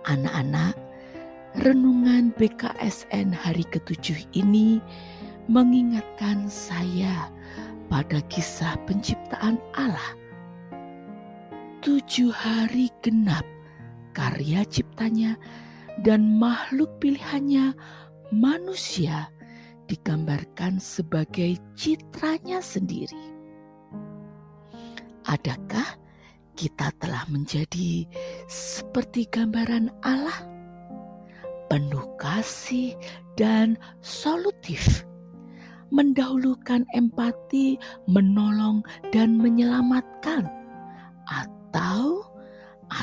Anak-anak, 0.06 0.78
renungan 1.66 2.30
BKSN 2.38 3.34
hari 3.34 3.66
ketujuh 3.74 4.14
ini 4.38 4.78
mengingatkan 5.50 6.46
saya 6.46 7.26
pada 7.90 8.22
kisah 8.30 8.78
penciptaan 8.86 9.58
Allah. 9.74 10.14
Tujuh 11.82 12.30
hari 12.30 12.86
genap 13.02 13.42
karya 14.14 14.62
ciptanya 14.70 15.34
dan 16.06 16.38
makhluk 16.38 17.02
pilihannya 17.02 17.74
manusia 18.30 19.26
digambarkan 19.90 20.78
sebagai 20.78 21.58
citranya 21.74 22.62
sendiri. 22.62 23.34
Adakah 25.26 26.05
kita 26.56 26.88
telah 26.96 27.28
menjadi 27.28 28.08
seperti 28.48 29.28
gambaran 29.28 29.92
Allah, 30.00 30.40
penuh 31.68 32.16
kasih 32.16 32.96
dan 33.36 33.76
solutif, 34.00 35.04
mendahulukan 35.92 36.88
empati, 36.96 37.76
menolong, 38.08 38.80
dan 39.12 39.36
menyelamatkan, 39.36 40.48
atau 41.28 42.24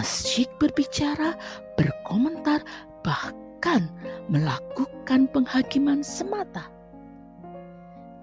asyik 0.02 0.50
berbicara, 0.58 1.38
berkomentar, 1.78 2.66
bahkan 3.06 3.86
melakukan 4.34 5.30
penghakiman 5.30 6.02
semata. 6.02 6.74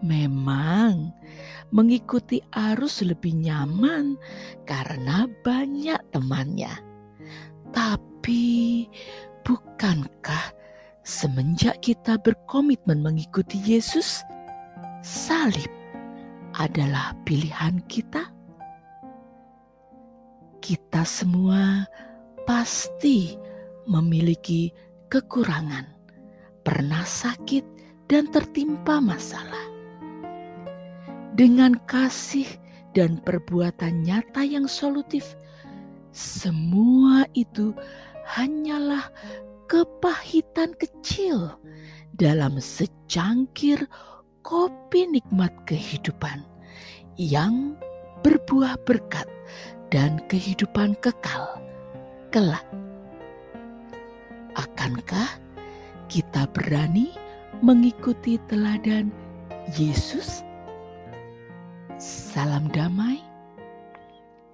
Memang 0.00 1.12
mengikuti 1.70 2.40
arus 2.50 3.04
lebih 3.04 3.36
nyaman 3.36 4.16
karena 4.64 5.28
banyak 5.44 6.00
temannya. 6.10 6.72
Tapi 7.70 8.88
bukankah 9.46 10.56
semenjak 11.04 11.84
kita 11.84 12.16
berkomitmen 12.18 13.04
mengikuti 13.04 13.60
Yesus, 13.62 14.24
salib 15.04 15.70
adalah 16.56 17.14
pilihan 17.28 17.78
kita? 17.86 18.26
Kita 20.60 21.04
semua 21.04 21.84
pasti 22.48 23.36
memiliki 23.86 24.72
kekurangan, 25.08 25.86
pernah 26.66 27.04
sakit, 27.06 27.64
dan 28.10 28.26
tertimpa 28.28 28.98
masalah. 28.98 29.79
Dengan 31.40 31.72
kasih 31.88 32.44
dan 32.92 33.16
perbuatan 33.24 34.04
nyata 34.04 34.44
yang 34.44 34.68
solutif, 34.68 35.40
semua 36.12 37.24
itu 37.32 37.72
hanyalah 38.28 39.08
kepahitan 39.64 40.76
kecil 40.76 41.48
dalam 42.12 42.60
secangkir 42.60 43.88
kopi 44.44 45.08
nikmat 45.08 45.48
kehidupan 45.64 46.44
yang 47.16 47.72
berbuah 48.20 48.76
berkat 48.84 49.24
dan 49.88 50.20
kehidupan 50.28 50.92
kekal 51.00 51.56
kelak. 52.28 52.68
Akankah 54.60 55.40
kita 56.04 56.44
berani 56.52 57.16
mengikuti 57.64 58.36
teladan 58.44 59.08
Yesus? 59.72 60.49
Salam 62.00 62.72
damai, 62.72 63.20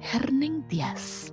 Herning 0.03 0.67
Tias. 0.67 1.31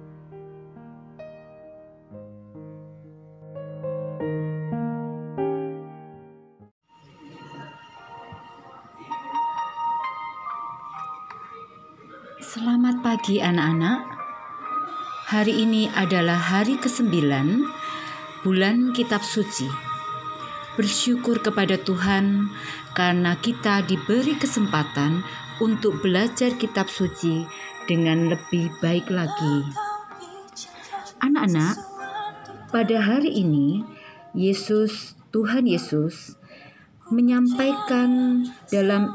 Selamat 12.45 13.01
pagi 13.01 13.41
anak-anak. 13.41 14.05
Hari 15.33 15.65
ini 15.65 15.89
adalah 15.97 16.37
hari 16.37 16.77
ke-9 16.77 17.09
bulan 18.45 18.93
kitab 18.93 19.25
suci. 19.25 19.65
Bersyukur 20.77 21.41
kepada 21.41 21.81
Tuhan 21.81 22.53
karena 22.93 23.33
kita 23.41 23.81
diberi 23.81 24.37
kesempatan 24.37 25.25
untuk 25.63 26.03
belajar 26.03 26.59
kitab 26.59 26.91
suci 26.91 27.47
dengan 27.87 28.27
lebih 28.27 28.67
baik 28.83 29.07
lagi. 29.07 29.63
Anak-anak, 31.23 31.79
pada 32.67 32.97
hari 32.99 33.31
ini 33.31 33.87
Yesus, 34.35 35.15
Tuhan 35.31 35.63
Yesus 35.63 36.35
menyampaikan 37.07 38.43
dalam 38.67 39.07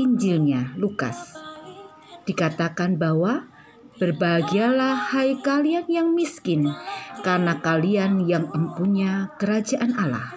Injilnya 0.00 0.72
Lukas 0.80 1.36
dikatakan 2.24 2.96
bahwa 2.96 3.44
berbahagialah 4.00 5.12
hai 5.12 5.36
kalian 5.44 5.84
yang 5.92 6.16
miskin 6.16 6.64
karena 7.20 7.60
kalian 7.60 8.24
yang 8.24 8.48
empunya 8.56 9.28
kerajaan 9.36 9.92
Allah. 10.00 10.32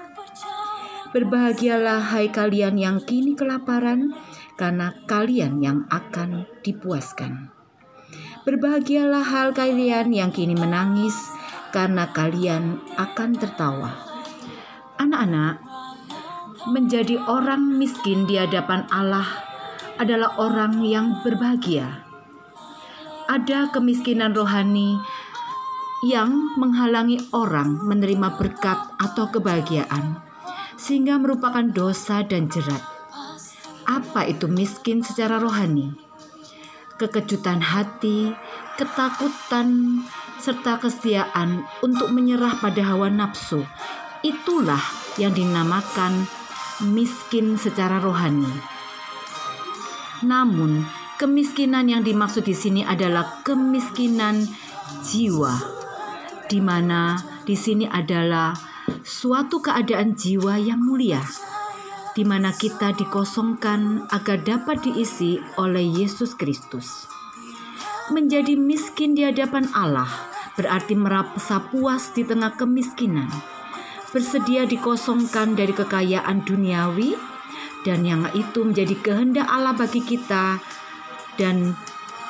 Berbahagialah 1.16 2.12
hai 2.12 2.34
kalian 2.34 2.76
yang 2.76 2.98
kini 3.00 3.38
kelaparan 3.38 4.12
karena 4.56 4.94
kalian 5.10 5.60
yang 5.62 5.86
akan 5.90 6.46
dipuaskan. 6.62 7.50
Berbahagialah 8.44 9.24
hal 9.24 9.56
kalian 9.56 10.12
yang 10.12 10.30
kini 10.30 10.54
menangis 10.54 11.16
karena 11.74 12.12
kalian 12.12 12.78
akan 13.00 13.40
tertawa. 13.40 13.92
Anak-anak, 15.00 15.58
menjadi 16.70 17.20
orang 17.26 17.76
miskin 17.76 18.30
di 18.30 18.38
hadapan 18.38 18.86
Allah 18.94 19.26
adalah 19.98 20.38
orang 20.38 20.80
yang 20.86 21.20
berbahagia. 21.26 22.06
Ada 23.28 23.72
kemiskinan 23.72 24.36
rohani 24.36 25.00
yang 26.04 26.60
menghalangi 26.60 27.20
orang 27.32 27.80
menerima 27.88 28.36
berkat 28.36 28.76
atau 29.00 29.32
kebahagiaan, 29.32 30.20
sehingga 30.76 31.16
merupakan 31.16 31.64
dosa 31.64 32.22
dan 32.28 32.52
jerat. 32.52 32.93
Apa 33.84 34.28
itu 34.28 34.48
miskin 34.48 35.04
secara 35.04 35.40
rohani? 35.40 35.92
Kekejutan 36.96 37.60
hati, 37.60 38.32
ketakutan, 38.80 40.00
serta 40.40 40.80
kesetiaan 40.80 41.64
untuk 41.84 42.12
menyerah 42.12 42.60
pada 42.60 42.84
hawa 42.84 43.08
nafsu. 43.12 43.64
Itulah 44.24 44.80
yang 45.20 45.36
dinamakan 45.36 46.28
miskin 46.82 47.60
secara 47.60 48.00
rohani. 48.00 48.50
Namun, 50.24 50.88
kemiskinan 51.20 51.92
yang 51.92 52.04
dimaksud 52.04 52.48
di 52.48 52.56
sini 52.56 52.82
adalah 52.88 53.44
kemiskinan 53.44 54.48
jiwa, 55.04 55.54
di 56.48 56.60
mana 56.64 57.20
di 57.44 57.56
sini 57.60 57.84
adalah 57.88 58.56
suatu 59.04 59.60
keadaan 59.60 60.16
jiwa 60.16 60.56
yang 60.60 60.80
mulia, 60.80 61.20
di 62.14 62.22
mana 62.22 62.54
kita 62.54 62.94
dikosongkan 62.94 64.10
agar 64.14 64.38
dapat 64.46 64.86
diisi 64.86 65.42
oleh 65.58 65.82
Yesus 65.82 66.38
Kristus. 66.38 67.10
Menjadi 68.14 68.54
miskin 68.54 69.18
di 69.18 69.26
hadapan 69.26 69.66
Allah 69.74 70.10
berarti 70.54 70.94
merasa 70.94 71.58
puas 71.74 72.14
di 72.14 72.22
tengah 72.22 72.54
kemiskinan, 72.54 73.30
bersedia 74.14 74.70
dikosongkan 74.70 75.58
dari 75.58 75.74
kekayaan 75.74 76.46
duniawi 76.46 77.18
dan 77.84 78.06
yang 78.06 78.30
itu 78.38 78.62
menjadi 78.62 78.96
kehendak 79.02 79.50
Allah 79.50 79.74
bagi 79.74 80.06
kita 80.06 80.62
dan 81.36 81.74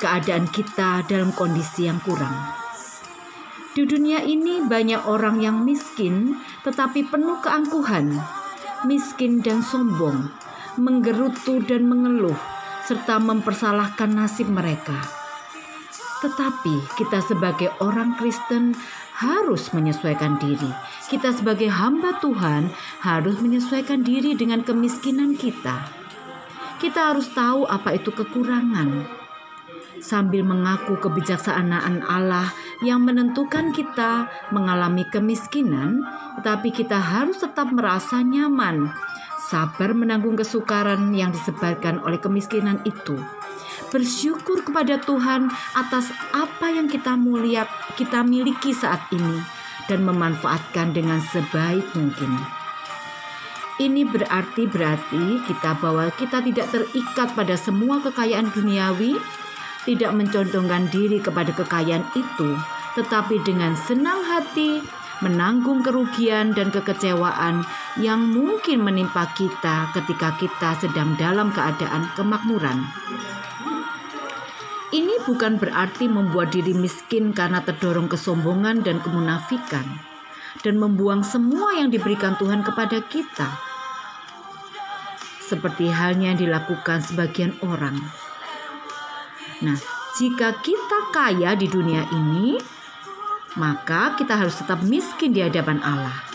keadaan 0.00 0.48
kita 0.48 1.04
dalam 1.06 1.30
kondisi 1.36 1.86
yang 1.86 2.00
kurang. 2.00 2.34
Di 3.74 3.82
dunia 3.82 4.22
ini 4.22 4.62
banyak 4.62 5.04
orang 5.10 5.42
yang 5.42 5.66
miskin 5.66 6.38
tetapi 6.62 7.10
penuh 7.10 7.42
keangkuhan, 7.42 8.14
miskin 8.84 9.40
dan 9.40 9.64
sombong, 9.64 10.28
menggerutu 10.76 11.64
dan 11.64 11.88
mengeluh 11.88 12.36
serta 12.84 13.16
mempersalahkan 13.16 14.12
nasib 14.12 14.48
mereka. 14.52 14.96
Tetapi 16.20 16.96
kita 17.00 17.20
sebagai 17.24 17.72
orang 17.80 18.16
Kristen 18.16 18.76
harus 19.20 19.72
menyesuaikan 19.72 20.36
diri. 20.40 20.68
Kita 21.08 21.32
sebagai 21.32 21.68
hamba 21.68 22.16
Tuhan 22.20 22.72
harus 23.04 23.40
menyesuaikan 23.40 24.04
diri 24.04 24.36
dengan 24.36 24.64
kemiskinan 24.64 25.36
kita. 25.36 25.84
Kita 26.80 27.12
harus 27.12 27.30
tahu 27.32 27.64
apa 27.64 27.96
itu 27.96 28.12
kekurangan. 28.12 29.23
Sambil 30.04 30.44
mengaku 30.44 31.00
kebijaksanaan 31.00 32.04
Allah 32.04 32.52
yang 32.84 33.08
menentukan 33.08 33.72
kita 33.72 34.28
mengalami 34.52 35.08
kemiskinan, 35.08 36.04
tetapi 36.36 36.76
kita 36.76 37.00
harus 37.00 37.40
tetap 37.40 37.72
merasa 37.72 38.20
nyaman, 38.20 38.92
sabar 39.48 39.96
menanggung 39.96 40.36
kesukaran 40.36 41.08
yang 41.16 41.32
disebabkan 41.32 42.04
oleh 42.04 42.20
kemiskinan 42.20 42.84
itu 42.84 43.16
bersyukur 43.94 44.66
kepada 44.66 44.98
Tuhan 44.98 45.46
atas 45.78 46.10
apa 46.34 46.66
yang 46.66 46.90
kita 46.90 47.14
mulia 47.14 47.62
kita 47.94 48.26
miliki 48.26 48.74
saat 48.74 49.06
ini 49.14 49.38
dan 49.86 50.02
memanfaatkan 50.02 50.90
dengan 50.90 51.22
sebaik 51.22 51.86
mungkin. 51.94 52.34
Ini 53.74 54.06
berarti 54.06 54.70
berarti 54.70 55.42
kita 55.50 55.78
bahwa 55.82 56.06
kita 56.14 56.42
tidak 56.46 56.70
terikat 56.70 57.28
pada 57.34 57.58
semua 57.58 57.98
kekayaan 58.02 58.50
duniawi, 58.54 59.18
tidak 59.84 60.12
mencondongkan 60.16 60.88
diri 60.88 61.20
kepada 61.20 61.52
kekayaan 61.52 62.04
itu, 62.16 62.50
tetapi 62.96 63.40
dengan 63.44 63.76
senang 63.76 64.24
hati 64.24 64.80
menanggung 65.22 65.84
kerugian 65.84 66.52
dan 66.56 66.74
kekecewaan 66.74 67.62
yang 68.00 68.20
mungkin 68.34 68.82
menimpa 68.82 69.30
kita 69.38 69.94
ketika 69.94 70.34
kita 70.40 70.74
sedang 70.82 71.14
dalam 71.14 71.54
keadaan 71.54 72.10
kemakmuran. 72.18 72.82
Ini 74.94 75.26
bukan 75.26 75.58
berarti 75.58 76.06
membuat 76.06 76.54
diri 76.54 76.70
miskin 76.70 77.34
karena 77.34 77.62
terdorong 77.62 78.06
kesombongan 78.06 78.86
dan 78.86 79.02
kemunafikan, 79.02 79.86
dan 80.62 80.78
membuang 80.78 81.26
semua 81.26 81.74
yang 81.74 81.90
diberikan 81.90 82.38
Tuhan 82.38 82.62
kepada 82.62 83.02
kita, 83.10 83.48
seperti 85.42 85.90
halnya 85.90 86.34
yang 86.34 86.40
dilakukan 86.46 87.02
sebagian 87.02 87.58
orang. 87.66 88.23
Nah, 89.62 89.78
jika 90.18 90.58
kita 90.62 91.14
kaya 91.14 91.54
di 91.54 91.70
dunia 91.70 92.06
ini, 92.10 92.58
maka 93.54 94.18
kita 94.18 94.34
harus 94.34 94.58
tetap 94.58 94.82
miskin 94.82 95.30
di 95.30 95.42
hadapan 95.42 95.78
Allah. 95.82 96.34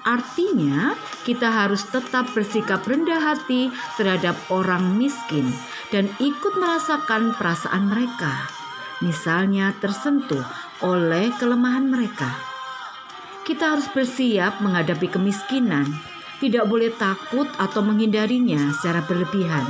Artinya, 0.00 0.96
kita 1.28 1.52
harus 1.52 1.84
tetap 1.84 2.32
bersikap 2.32 2.80
rendah 2.88 3.20
hati 3.20 3.68
terhadap 4.00 4.32
orang 4.48 4.96
miskin 4.96 5.52
dan 5.92 6.08
ikut 6.16 6.56
merasakan 6.56 7.36
perasaan 7.36 7.92
mereka, 7.92 8.48
misalnya 9.04 9.76
tersentuh 9.76 10.42
oleh 10.80 11.28
kelemahan 11.36 11.84
mereka. 11.84 12.32
Kita 13.44 13.76
harus 13.76 13.90
bersiap 13.92 14.64
menghadapi 14.64 15.10
kemiskinan, 15.12 15.84
tidak 16.40 16.64
boleh 16.64 16.88
takut 16.96 17.50
atau 17.60 17.84
menghindarinya 17.84 18.72
secara 18.80 19.04
berlebihan, 19.04 19.68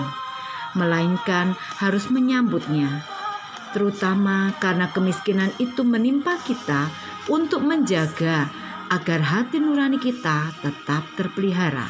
melainkan 0.74 1.58
harus 1.78 2.10
menyambutnya, 2.10 3.02
terutama 3.74 4.54
karena 4.58 4.90
kemiskinan 4.90 5.50
itu 5.58 5.82
menimpa 5.82 6.38
kita 6.42 6.90
untuk 7.30 7.62
menjaga 7.62 8.50
agar 8.90 9.22
hati 9.22 9.62
nurani 9.62 10.02
kita 10.02 10.50
tetap 10.60 11.06
terpelihara. 11.14 11.86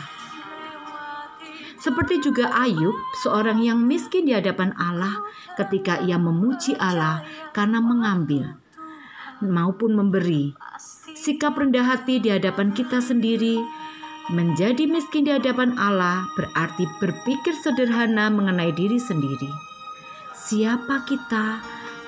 Seperti 1.81 2.21
juga 2.21 2.53
Ayub, 2.53 2.93
seorang 3.25 3.65
yang 3.65 3.81
miskin 3.81 4.29
di 4.29 4.37
hadapan 4.37 4.77
Allah 4.77 5.25
ketika 5.57 6.05
ia 6.05 6.21
memuji 6.21 6.77
Allah 6.77 7.25
karena 7.57 7.81
mengambil 7.81 8.61
maupun 9.41 9.97
memberi. 9.97 10.53
Sikap 11.17 11.57
rendah 11.57 11.89
hati 11.89 12.21
di 12.21 12.29
hadapan 12.29 12.77
kita 12.77 13.01
sendiri 13.01 13.65
menjadi 14.31 14.87
miskin 14.87 15.27
di 15.27 15.35
hadapan 15.35 15.75
Allah 15.75 16.31
berarti 16.39 16.87
berpikir 17.03 17.55
sederhana 17.59 18.31
mengenai 18.31 18.71
diri 18.71 18.97
sendiri. 18.97 19.51
Siapa 20.31 21.03
kita, 21.03 21.59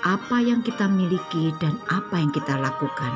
apa 0.06 0.36
yang 0.38 0.62
kita 0.62 0.86
miliki, 0.86 1.50
dan 1.58 1.74
apa 1.90 2.22
yang 2.22 2.30
kita 2.30 2.54
lakukan. 2.58 3.12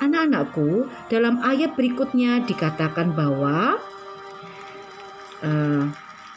Anak-anakku, 0.00 0.88
dalam 1.12 1.38
ayat 1.44 1.78
berikutnya 1.78 2.42
dikatakan 2.42 3.14
bahwa 3.14 3.78
uh, 5.44 5.84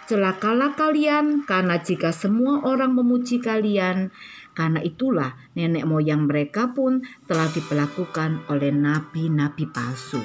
celakalah 0.06 0.78
kalian 0.78 1.48
karena 1.50 1.82
jika 1.82 2.14
semua 2.14 2.62
orang 2.62 2.94
memuji 2.94 3.42
kalian 3.42 4.14
karena 4.54 4.80
itulah 4.86 5.34
nenek 5.58 5.84
moyang 5.90 6.30
mereka 6.30 6.72
pun 6.78 7.02
telah 7.26 7.50
diperlakukan 7.50 8.46
oleh 8.54 8.70
nabi-nabi 8.70 9.66
palsu. 9.66 10.22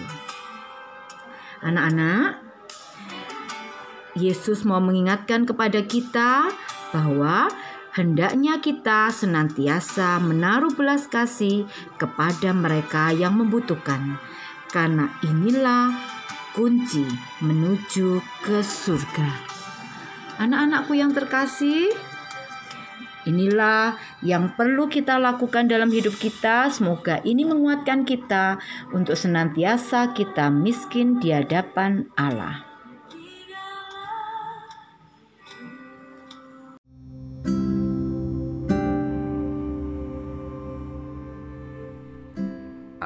Anak-anak, 1.60 2.40
Yesus 4.16 4.64
mau 4.64 4.80
mengingatkan 4.80 5.44
kepada 5.44 5.84
kita 5.84 6.48
bahwa 6.90 7.52
hendaknya 7.92 8.58
kita 8.64 9.12
senantiasa 9.12 10.18
menaruh 10.24 10.72
belas 10.72 11.04
kasih 11.06 11.68
kepada 12.00 12.56
mereka 12.56 13.12
yang 13.12 13.36
membutuhkan, 13.36 14.16
karena 14.72 15.12
inilah 15.20 15.92
kunci 16.56 17.04
menuju 17.44 18.24
ke 18.42 18.64
surga. 18.64 19.30
Anak-anakku 20.40 20.96
yang 20.96 21.12
terkasih, 21.12 21.92
inilah 23.30 23.94
yang 24.26 24.58
perlu 24.58 24.90
kita 24.90 25.22
lakukan 25.22 25.70
dalam 25.70 25.94
hidup 25.94 26.18
kita. 26.18 26.66
Semoga 26.74 27.22
ini 27.22 27.46
menguatkan 27.46 28.02
kita 28.02 28.58
untuk 28.90 29.14
senantiasa 29.14 30.10
kita 30.10 30.50
miskin 30.50 31.22
di 31.22 31.30
hadapan 31.30 32.10
Allah. 32.18 32.70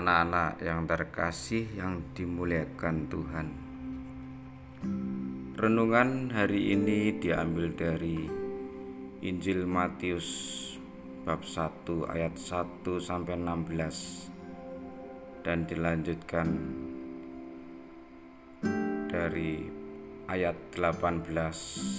anak-anak 0.04 0.60
yang 0.60 0.84
terkasih 0.84 1.64
yang 1.80 2.04
dimuliakan 2.12 3.08
Tuhan. 3.08 3.48
Renungan 5.56 6.28
hari 6.28 6.76
ini 6.76 7.16
diambil 7.16 7.72
dari 7.72 8.43
Injil 9.24 9.64
Matius 9.64 10.28
bab 11.24 11.40
1 11.40 11.88
ayat 12.12 12.36
1 12.36 12.84
sampai 13.00 13.40
16 13.40 14.28
dan 15.48 15.64
dilanjutkan 15.64 16.44
dari 19.08 19.64
ayat 20.28 20.52
18 20.76 21.24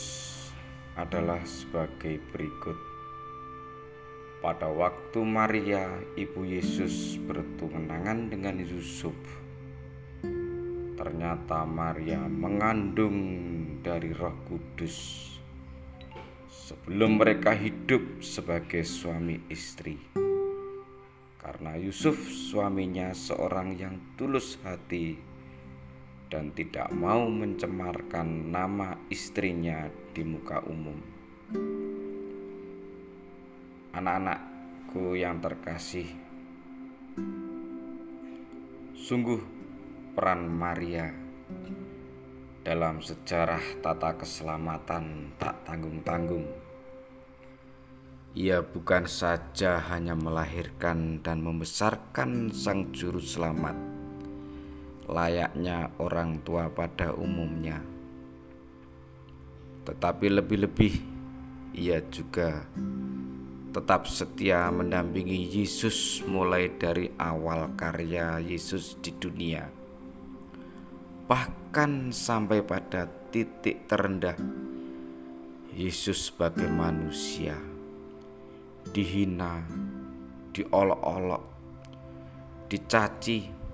adalah 0.98 1.38
sebagai 1.46 2.18
berikut. 2.34 2.93
Pada 4.44 4.68
waktu 4.68 5.24
Maria, 5.24 5.88
ibu 6.20 6.44
Yesus 6.44 7.16
bertunangan 7.16 8.28
dengan 8.28 8.60
Yusuf, 8.60 9.16
ternyata 11.00 11.64
Maria 11.64 12.20
mengandung 12.28 13.16
dari 13.80 14.12
Roh 14.12 14.36
Kudus 14.44 15.32
sebelum 16.52 17.24
mereka 17.24 17.56
hidup 17.56 18.20
sebagai 18.20 18.84
suami 18.84 19.48
istri. 19.48 19.96
Karena 21.40 21.80
Yusuf 21.80 22.20
suaminya 22.28 23.16
seorang 23.16 23.72
yang 23.80 24.12
tulus 24.12 24.60
hati 24.60 25.16
dan 26.28 26.52
tidak 26.52 26.92
mau 26.92 27.32
mencemarkan 27.32 28.52
nama 28.52 29.08
istrinya 29.08 29.88
di 30.12 30.20
muka 30.20 30.60
umum. 30.68 31.00
Anak-anakku 33.94 35.14
yang 35.14 35.38
terkasih, 35.38 36.10
sungguh 38.98 39.38
peran 40.18 40.50
Maria 40.50 41.14
dalam 42.66 42.98
sejarah 42.98 43.62
tata 43.78 44.18
keselamatan 44.18 45.38
tak 45.38 45.62
tanggung-tanggung. 45.62 46.42
Ia 48.34 48.66
bukan 48.66 49.06
saja 49.06 49.78
hanya 49.86 50.18
melahirkan 50.18 51.22
dan 51.22 51.38
membesarkan 51.46 52.50
sang 52.50 52.90
juru 52.90 53.22
selamat, 53.22 53.78
layaknya 55.06 55.94
orang 56.02 56.42
tua 56.42 56.66
pada 56.66 57.14
umumnya. 57.14 57.78
Tetapi 59.86 60.26
lebih-lebih 60.34 60.94
ia 61.78 62.02
juga 62.10 62.66
tetap 63.74 64.06
setia 64.06 64.70
mendampingi 64.70 65.50
Yesus 65.50 66.22
mulai 66.30 66.70
dari 66.78 67.10
awal 67.18 67.74
karya 67.74 68.38
Yesus 68.38 68.94
di 69.02 69.10
dunia. 69.10 69.66
Bahkan 71.26 72.14
sampai 72.14 72.62
pada 72.62 73.10
titik 73.34 73.90
terendah 73.90 74.38
Yesus 75.74 76.30
sebagai 76.30 76.70
manusia 76.70 77.58
dihina, 78.94 79.66
diolok-olok, 80.54 81.42
dicaci, 82.70 83.64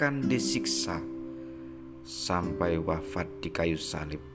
akan 0.00 0.32
disiksa 0.32 0.96
sampai 2.08 2.80
wafat 2.80 3.28
di 3.44 3.52
kayu 3.52 3.76
salib. 3.76 4.29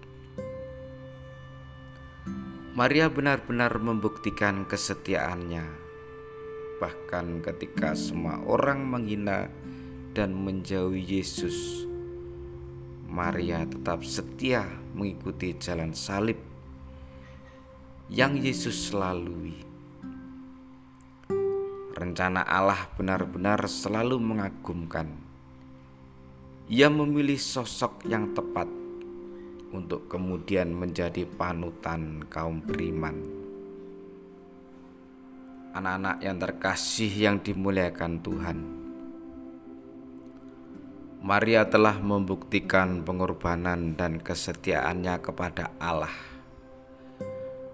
Maria 2.75 3.07
benar-benar 3.07 3.71
membuktikan 3.79 4.67
kesetiaannya, 4.67 5.63
bahkan 6.83 7.39
ketika 7.39 7.95
semua 7.95 8.43
orang 8.43 8.83
menghina 8.83 9.47
dan 10.11 10.35
menjauhi 10.35 10.99
Yesus. 10.99 11.87
Maria 13.07 13.63
tetap 13.63 14.03
setia 14.03 14.67
mengikuti 14.91 15.55
jalan 15.55 15.95
salib 15.95 16.35
yang 18.11 18.35
Yesus 18.35 18.91
lalui. 18.91 19.55
Rencana 21.95 22.43
Allah 22.43 22.91
benar-benar 22.99 23.71
selalu 23.71 24.19
mengagumkan 24.19 25.25
ia 26.67 26.89
memilih 26.89 27.37
sosok 27.37 28.03
yang 28.03 28.33
tepat 28.33 28.84
untuk 29.75 30.07
kemudian 30.07 30.71
menjadi 30.71 31.27
panutan 31.27 32.23
kaum 32.31 32.63
beriman. 32.63 33.19
Anak-anak 35.75 36.23
yang 36.23 36.39
terkasih 36.39 37.11
yang 37.11 37.37
dimuliakan 37.43 38.23
Tuhan, 38.23 38.57
Maria 41.19 41.67
telah 41.67 41.99
membuktikan 41.99 43.03
pengorbanan 43.03 43.99
dan 43.99 44.23
kesetiaannya 44.23 45.19
kepada 45.19 45.75
Allah. 45.83 46.15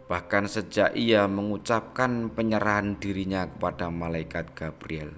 Bahkan 0.09 0.43
sejak 0.49 0.97
ia 0.97 1.29
mengucapkan 1.29 2.33
penyerahan 2.33 2.97
dirinya 2.97 3.45
kepada 3.45 3.93
malaikat 3.93 4.57
Gabriel, 4.57 5.13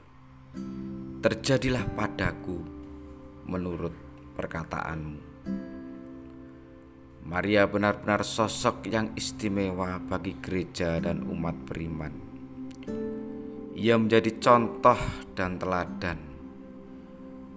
terjadilah 1.24 1.88
padaku 1.96 2.60
menurut 3.48 3.96
perkataanmu. 4.34 5.23
Maria 7.24 7.64
benar-benar 7.72 8.28
sosok 8.28 8.84
yang 8.92 9.16
istimewa 9.16 9.96
bagi 10.04 10.36
gereja 10.44 11.00
dan 11.00 11.24
umat 11.24 11.56
beriman. 11.64 12.12
Ia 13.80 13.96
menjadi 13.96 14.44
contoh 14.44 15.00
dan 15.32 15.56
teladan 15.56 16.20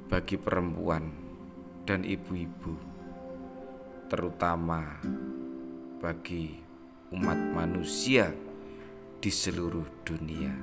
bagi 0.07 0.39
perempuan 0.39 1.11
dan 1.83 2.07
ibu-ibu, 2.07 2.79
terutama 4.07 5.03
bagi 5.99 6.63
umat 7.11 7.39
manusia 7.51 8.31
di 9.19 9.31
seluruh 9.35 10.07
dunia. 10.07 10.55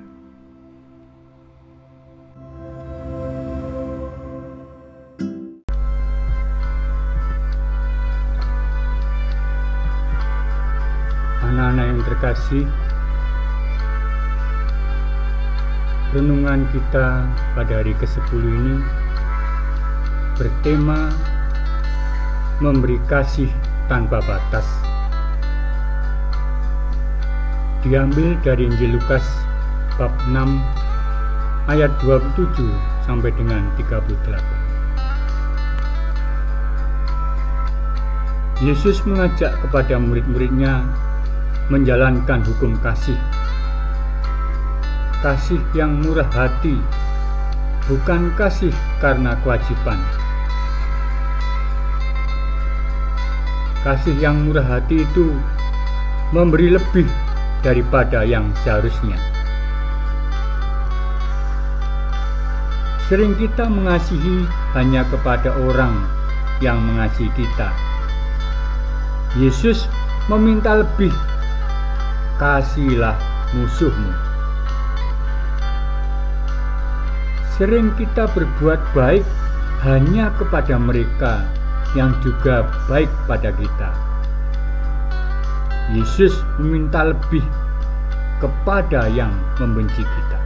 Anak-anak 11.44 11.84
yang 11.84 12.00
terkasih, 12.08 12.64
renungan 16.16 16.64
kita 16.72 17.28
pada 17.52 17.72
hari 17.84 17.92
ke-10 18.00 18.40
ini 18.40 18.80
bertema 20.40 21.12
memberi 22.64 22.96
kasih 23.10 23.52
tanpa 23.92 24.24
batas. 24.24 24.64
Diambil 27.84 28.40
dari 28.40 28.64
Injil 28.64 28.96
Lukas 28.96 29.26
bab 30.00 30.16
6 30.24 30.40
ayat 31.68 31.92
27 32.00 32.56
sampai 33.04 33.28
dengan 33.36 33.68
38. 33.76 34.64
Yesus 38.64 39.04
mengajak 39.04 39.52
kepada 39.60 40.00
murid-muridnya 40.00 41.03
menjalankan 41.72 42.44
hukum 42.44 42.76
kasih. 42.80 43.16
Kasih 45.24 45.60
yang 45.72 46.04
murah 46.04 46.28
hati, 46.28 46.76
bukan 47.88 48.32
kasih 48.36 48.72
karena 49.00 49.36
kewajiban. 49.40 49.96
Kasih 53.80 54.16
yang 54.20 54.48
murah 54.48 54.64
hati 54.64 55.04
itu 55.04 55.32
memberi 56.32 56.76
lebih 56.76 57.08
daripada 57.64 58.24
yang 58.24 58.52
seharusnya. 58.64 59.16
Sering 63.08 63.36
kita 63.36 63.68
mengasihi 63.68 64.48
hanya 64.72 65.04
kepada 65.12 65.52
orang 65.52 66.08
yang 66.64 66.80
mengasihi 66.80 67.28
kita 67.36 67.68
Yesus 69.34 69.90
meminta 70.30 70.78
lebih, 70.78 71.10
kasihilah 72.38 73.14
musuhmu. 73.54 74.12
Sering 77.54 77.94
kita 77.94 78.26
berbuat 78.34 78.82
baik 78.98 79.22
hanya 79.86 80.34
kepada 80.34 80.74
mereka 80.74 81.46
yang 81.94 82.10
juga 82.26 82.66
baik 82.90 83.06
pada 83.30 83.54
kita. 83.54 83.90
Yesus 85.94 86.34
meminta 86.58 87.14
lebih 87.14 87.44
kepada 88.42 89.06
yang 89.12 89.30
membenci 89.62 90.02
kita. 90.02 90.38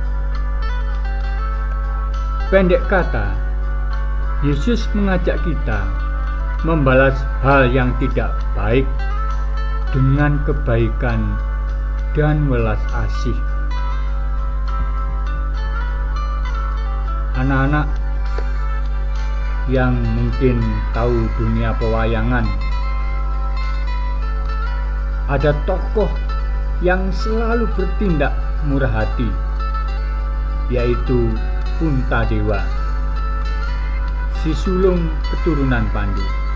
Pendek 2.52 2.84
kata, 2.92 3.32
Yesus 4.44 4.84
mengajak 4.92 5.40
kita 5.46 5.84
membalas 6.66 7.14
hal 7.40 7.70
yang 7.70 7.94
tidak 8.02 8.34
baik 8.58 8.84
dengan 9.94 10.42
kebaikan 10.44 11.38
dan 12.16 12.48
welas 12.48 12.80
asih. 12.92 13.36
Anak-anak 17.38 17.86
yang 19.68 19.94
mungkin 20.16 20.58
tahu 20.96 21.28
dunia 21.36 21.76
pewayangan, 21.76 22.48
ada 25.28 25.52
tokoh 25.68 26.08
yang 26.80 27.12
selalu 27.12 27.68
bertindak 27.76 28.32
murah 28.64 28.90
hati, 28.90 29.28
yaitu 30.72 31.28
Puntadewa, 31.78 32.58
si 34.42 34.50
sulung 34.50 35.06
keturunan 35.30 35.86
Pandu. 35.94 36.47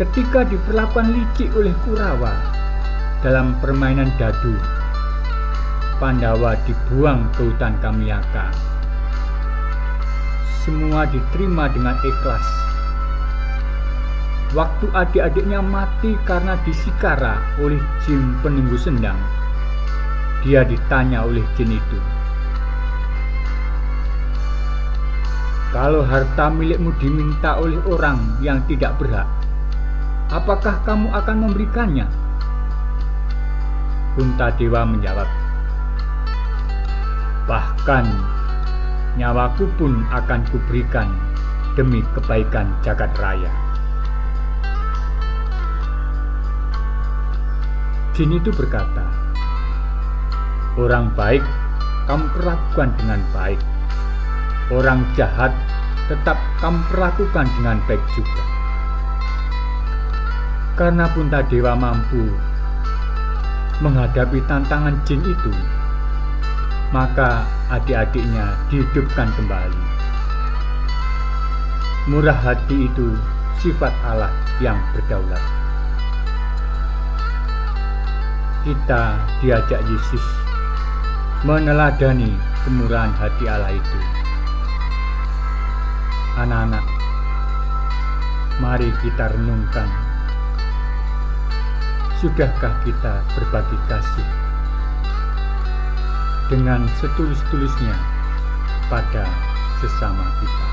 Ketika 0.00 0.48
diperlakukan 0.48 1.12
licik 1.12 1.52
oleh 1.52 1.76
Kurawa 1.84 2.32
dalam 3.20 3.52
permainan 3.60 4.08
dadu. 4.16 4.56
Pandawa 6.00 6.56
dibuang 6.64 7.28
ke 7.36 7.44
hutan 7.44 7.76
Kamyaka. 7.84 8.48
Semua 10.64 11.04
diterima 11.04 11.68
dengan 11.68 12.00
ikhlas. 12.00 12.46
Waktu 14.56 14.88
adik-adiknya 14.96 15.60
mati 15.60 16.16
karena 16.24 16.56
disikara 16.64 17.36
oleh 17.60 17.78
jin 18.08 18.40
penunggu 18.40 18.80
sendang, 18.80 19.20
dia 20.40 20.64
ditanya 20.64 21.28
oleh 21.28 21.44
jin 21.60 21.76
itu, 21.76 21.98
Kalau 25.70 26.02
harta 26.02 26.50
milikmu 26.50 26.90
diminta 26.98 27.54
oleh 27.60 27.78
orang 27.86 28.18
yang 28.42 28.58
tidak 28.66 28.96
berhak, 28.98 29.28
apakah 30.30 30.78
kamu 30.86 31.10
akan 31.10 31.36
memberikannya? 31.46 32.06
Dewa 34.58 34.82
menjawab, 34.84 35.28
Bahkan 37.46 38.04
nyawaku 39.16 39.64
pun 39.80 40.04
akan 40.12 40.44
kuberikan 40.50 41.08
demi 41.74 42.04
kebaikan 42.14 42.68
jagat 42.84 43.10
raya. 43.18 43.50
Jin 48.12 48.36
itu 48.36 48.52
berkata, 48.52 49.06
Orang 50.76 51.14
baik 51.16 51.42
kamu 52.06 52.26
perlakukan 52.36 52.90
dengan 52.98 53.20
baik. 53.32 53.60
Orang 54.70 55.02
jahat 55.14 55.50
tetap 56.06 56.38
kamu 56.62 56.78
perlakukan 56.90 57.46
dengan 57.58 57.78
baik 57.86 58.02
juga. 58.14 58.49
Karena 60.80 61.04
Puntadewa 61.12 61.76
mampu 61.76 62.32
menghadapi 63.84 64.40
tantangan 64.48 64.96
jin 65.04 65.20
itu, 65.20 65.52
maka 66.88 67.44
adik-adiknya 67.68 68.56
dihidupkan 68.72 69.28
kembali. 69.36 69.84
Murah 72.08 72.40
hati 72.40 72.88
itu 72.88 73.12
sifat 73.60 73.92
Allah 74.08 74.32
yang 74.64 74.80
berdaulat. 74.96 75.44
Kita 78.64 79.20
diajak 79.44 79.84
Yesus 79.84 80.24
meneladani 81.44 82.40
kemurahan 82.64 83.12
hati 83.20 83.44
Allah 83.52 83.76
itu. 83.76 84.00
Anak-anak, 86.40 86.84
mari 88.64 88.88
kita 89.04 89.28
renungkan 89.36 90.08
Sudahkah 92.20 92.76
kita 92.84 93.24
berbagi 93.32 93.80
kasih 93.88 94.28
dengan 96.52 96.84
setulus-tulusnya 97.00 97.96
pada 98.92 99.24
sesama 99.80 100.28
kita? 100.36 100.66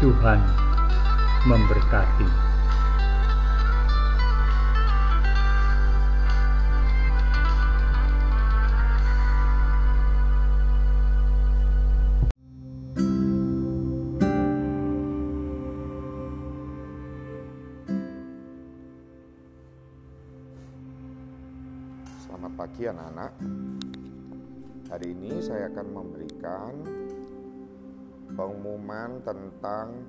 Tuhan 0.00 0.40
memberkati. 1.44 2.47
Pagi 22.78 22.94
anak-anak 22.94 23.32
Hari 24.86 25.10
ini 25.10 25.42
saya 25.42 25.66
akan 25.66 25.86
memberikan 25.90 26.78
pengumuman 28.38 29.18
tentang 29.26 30.06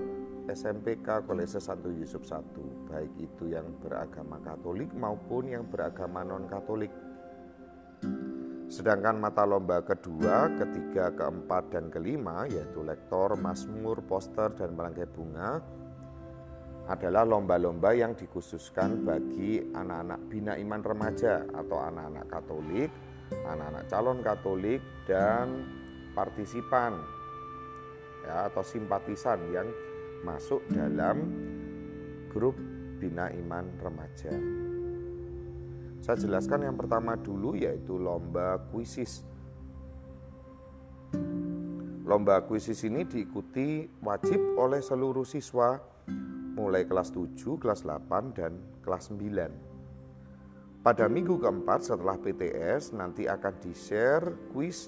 SMPK 0.46 1.26
Kolese 1.26 1.64
Santo 1.64 1.90
Yusuf 1.90 2.22
I, 2.28 2.44
baik 2.92 3.14
itu 3.18 3.50
yang 3.50 3.66
beragama 3.82 4.38
Katolik 4.44 4.92
maupun 4.94 5.50
yang 5.50 5.66
beragama 5.66 6.22
non-Katolik. 6.22 6.92
Sedangkan 8.66 9.18
mata 9.18 9.46
lomba 9.46 9.82
kedua, 9.82 10.50
ketiga, 10.58 11.14
keempat, 11.14 11.70
dan 11.70 11.90
kelima 11.90 12.50
yaitu 12.50 12.82
lektor, 12.82 13.38
masmur, 13.38 14.02
poster, 14.06 14.54
dan 14.58 14.74
merangkai 14.74 15.08
bunga 15.10 15.62
adalah 16.86 17.26
lomba-lomba 17.26 17.98
yang 17.98 18.14
dikhususkan 18.14 19.02
bagi 19.02 19.58
anak-anak 19.74 20.22
bina 20.30 20.54
iman 20.54 20.82
remaja 20.86 21.42
atau 21.50 21.82
anak-anak 21.82 22.26
Katolik, 22.30 22.90
anak-anak 23.34 23.84
calon 23.90 24.20
Katolik, 24.22 24.82
dan 25.10 25.66
partisipan 26.14 26.94
ya, 28.22 28.54
atau 28.54 28.62
simpatisan 28.62 29.42
yang 29.50 29.68
masuk 30.22 30.62
dalam 30.70 31.26
grup 32.30 32.58
Bina 32.96 33.30
Iman 33.34 33.66
Remaja. 33.82 34.34
Saya 36.02 36.18
jelaskan 36.22 36.70
yang 36.70 36.78
pertama 36.78 37.18
dulu 37.18 37.58
yaitu 37.58 37.98
lomba 37.98 38.62
kuisis. 38.70 39.26
Lomba 42.06 42.46
kuisis 42.46 42.86
ini 42.86 43.10
diikuti 43.10 43.90
wajib 44.06 44.38
oleh 44.62 44.86
seluruh 44.86 45.26
siswa 45.26 45.82
mulai 46.56 46.88
kelas 46.88 47.12
7, 47.12 47.60
kelas 47.60 47.84
8, 47.84 48.32
dan 48.32 48.56
kelas 48.80 49.12
9. 49.12 49.76
Pada 50.80 51.06
minggu 51.12 51.36
keempat 51.42 51.84
setelah 51.84 52.16
PTS 52.16 52.96
nanti 52.96 53.28
akan 53.28 53.54
di-share 53.60 54.54
kuis 54.56 54.88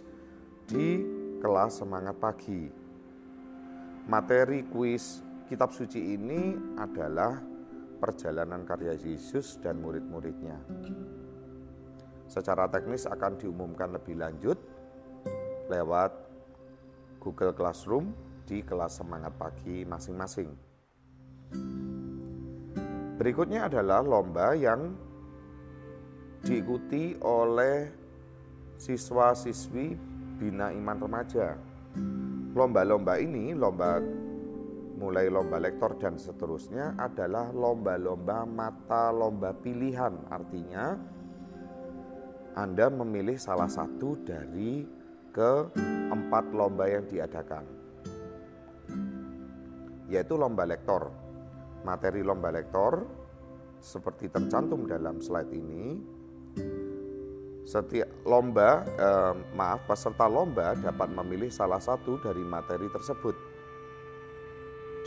di 0.64 1.04
kelas 1.44 1.84
semangat 1.84 2.16
pagi. 2.16 2.70
Materi 4.08 4.64
kuis 4.72 5.20
kitab 5.52 5.76
suci 5.76 6.16
ini 6.16 6.56
adalah 6.80 7.36
perjalanan 7.98 8.64
karya 8.64 8.94
Yesus 8.94 9.58
dan 9.60 9.82
murid-muridnya. 9.82 10.56
Secara 12.30 12.70
teknis 12.70 13.10
akan 13.10 13.40
diumumkan 13.42 13.92
lebih 13.92 14.22
lanjut 14.22 14.60
lewat 15.68 16.12
Google 17.20 17.58
Classroom 17.58 18.14
di 18.46 18.62
kelas 18.64 19.02
semangat 19.02 19.34
pagi 19.36 19.84
masing-masing. 19.84 20.67
Berikutnya 23.18 23.66
adalah 23.66 24.06
lomba 24.06 24.54
yang 24.54 24.94
diikuti 26.46 27.18
oleh 27.20 27.90
siswa-siswi 28.78 29.98
Bina 30.38 30.70
Iman 30.70 31.02
Remaja. 31.02 31.58
Lomba-lomba 32.54 33.18
ini, 33.18 33.58
lomba 33.58 33.98
mulai 34.98 35.30
lomba 35.30 35.62
lektor 35.62 35.94
dan 36.02 36.18
seterusnya 36.18 36.98
adalah 36.98 37.54
lomba-lomba 37.54 38.46
mata 38.46 39.14
lomba 39.14 39.54
pilihan. 39.54 40.14
Artinya 40.30 40.98
Anda 42.58 42.90
memilih 42.90 43.38
salah 43.38 43.70
satu 43.70 44.18
dari 44.26 44.86
keempat 45.30 46.50
lomba 46.54 46.90
yang 46.90 47.06
diadakan. 47.06 47.66
Yaitu 50.10 50.34
lomba 50.34 50.66
lektor. 50.66 51.27
Materi 51.86 52.26
lomba 52.26 52.50
lektor 52.50 53.06
seperti 53.78 54.34
tercantum 54.34 54.90
dalam 54.90 55.22
slide 55.22 55.54
ini 55.54 55.86
setiap 57.68 58.24
lomba 58.24 58.88
eh, 58.88 59.34
maaf 59.54 59.84
peserta 59.86 60.26
lomba 60.26 60.72
dapat 60.80 61.12
memilih 61.12 61.52
salah 61.52 61.84
satu 61.84 62.16
dari 62.24 62.42
materi 62.42 62.88
tersebut 62.88 63.36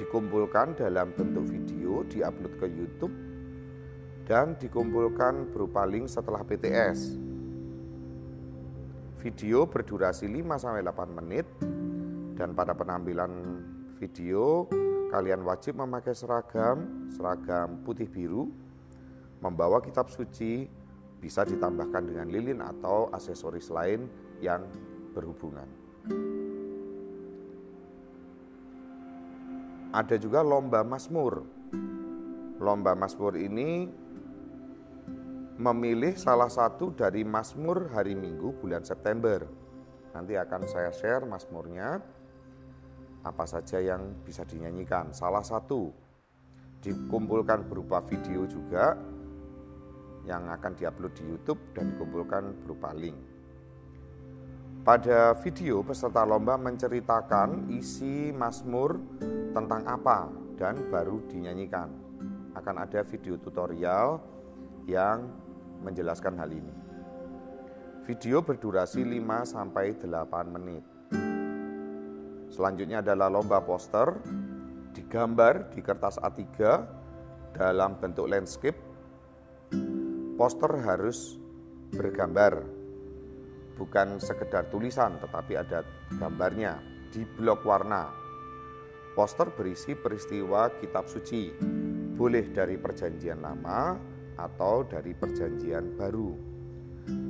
dikumpulkan 0.01 0.81
dalam 0.81 1.13
bentuk 1.13 1.45
video, 1.45 2.01
diupload 2.09 2.53
ke 2.57 2.67
YouTube, 2.73 3.13
dan 4.25 4.57
dikumpulkan 4.57 5.53
berupa 5.53 5.85
link 5.85 6.09
setelah 6.09 6.41
PTS. 6.41 7.21
Video 9.21 9.69
berdurasi 9.69 10.25
5-8 10.25 11.19
menit, 11.21 11.45
dan 12.41 12.57
pada 12.57 12.73
penampilan 12.73 13.61
video 14.01 14.65
kalian 15.11 15.43
wajib 15.43 15.77
memakai 15.77 16.15
seragam, 16.15 17.11
seragam 17.11 17.83
putih 17.83 18.07
biru, 18.07 18.47
membawa 19.43 19.83
kitab 19.83 20.07
suci, 20.07 20.71
bisa 21.19 21.43
ditambahkan 21.45 22.07
dengan 22.07 22.31
lilin 22.31 22.63
atau 22.63 23.11
aksesoris 23.11 23.69
lain 23.69 24.07
yang 24.39 24.65
berhubungan. 25.13 25.67
Ada 29.91 30.17
juga 30.23 30.47
lomba 30.47 30.87
Mazmur. 30.87 31.43
Lomba 32.63 32.95
Mazmur 32.95 33.35
ini 33.35 33.91
memilih 35.59 36.15
salah 36.15 36.49
satu 36.49 36.95
dari 36.95 37.27
Mazmur 37.27 37.91
hari 37.91 38.15
Minggu 38.15 38.55
bulan 38.63 38.87
September. 38.87 39.43
Nanti 40.15 40.39
akan 40.39 40.63
saya 40.71 40.95
share 40.95 41.27
Mazmurnya 41.27 41.99
apa 43.25 43.45
saja 43.45 43.81
yang 43.81 44.17
bisa 44.25 44.45
dinyanyikan. 44.49 45.13
Salah 45.13 45.45
satu 45.45 45.93
dikumpulkan 46.81 47.69
berupa 47.69 48.01
video 48.01 48.49
juga 48.49 48.97
yang 50.25 50.49
akan 50.49 50.73
diupload 50.77 51.13
di 51.17 51.25
YouTube 51.29 51.61
dan 51.77 51.93
dikumpulkan 51.97 52.65
berupa 52.65 52.93
link. 52.97 53.17
Pada 54.81 55.37
video 55.45 55.85
peserta 55.85 56.25
lomba 56.25 56.57
menceritakan 56.57 57.69
isi 57.69 58.33
Mazmur 58.33 58.97
tentang 59.53 59.85
apa 59.85 60.33
dan 60.57 60.89
baru 60.89 61.21
dinyanyikan. 61.29 61.93
Akan 62.57 62.81
ada 62.81 63.05
video 63.05 63.37
tutorial 63.37 64.25
yang 64.89 65.29
menjelaskan 65.85 66.37
hal 66.41 66.49
ini. 66.49 66.73
Video 68.09 68.41
berdurasi 68.41 69.05
5 69.05 69.21
sampai 69.45 69.93
8 69.95 70.49
menit. 70.49 71.00
Selanjutnya 72.51 72.99
adalah 72.99 73.31
lomba 73.31 73.63
poster 73.63 74.11
digambar 74.91 75.71
di 75.71 75.81
kertas 75.81 76.19
A3 76.19 76.43
dalam 77.55 77.99
bentuk 78.03 78.27
landscape. 78.27 78.77
Poster 80.35 80.73
harus 80.83 81.39
bergambar 81.95 82.63
bukan 83.79 84.19
sekedar 84.19 84.67
tulisan 84.69 85.17
tetapi 85.23 85.57
ada 85.57 85.87
gambarnya 86.19 86.83
di 87.15 87.23
blok 87.23 87.63
warna. 87.63 88.11
Poster 89.15 89.51
berisi 89.55 89.95
peristiwa 89.95 90.71
kitab 90.79 91.07
suci, 91.11 91.51
boleh 92.15 92.51
dari 92.51 92.79
perjanjian 92.79 93.43
lama 93.43 93.99
atau 94.39 94.87
dari 94.87 95.15
perjanjian 95.15 95.99
baru. 95.99 96.31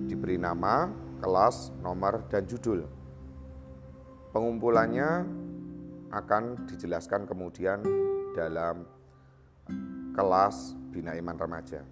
Diberi 0.06 0.36
nama, 0.36 0.90
kelas, 1.24 1.72
nomor, 1.80 2.28
dan 2.28 2.44
judul. 2.44 2.99
Pengumpulannya 4.30 5.26
akan 6.14 6.70
dijelaskan 6.70 7.26
kemudian 7.26 7.82
dalam 8.30 8.86
kelas 10.14 10.78
Bina 10.94 11.18
Iman 11.18 11.34
Remaja. 11.34 11.82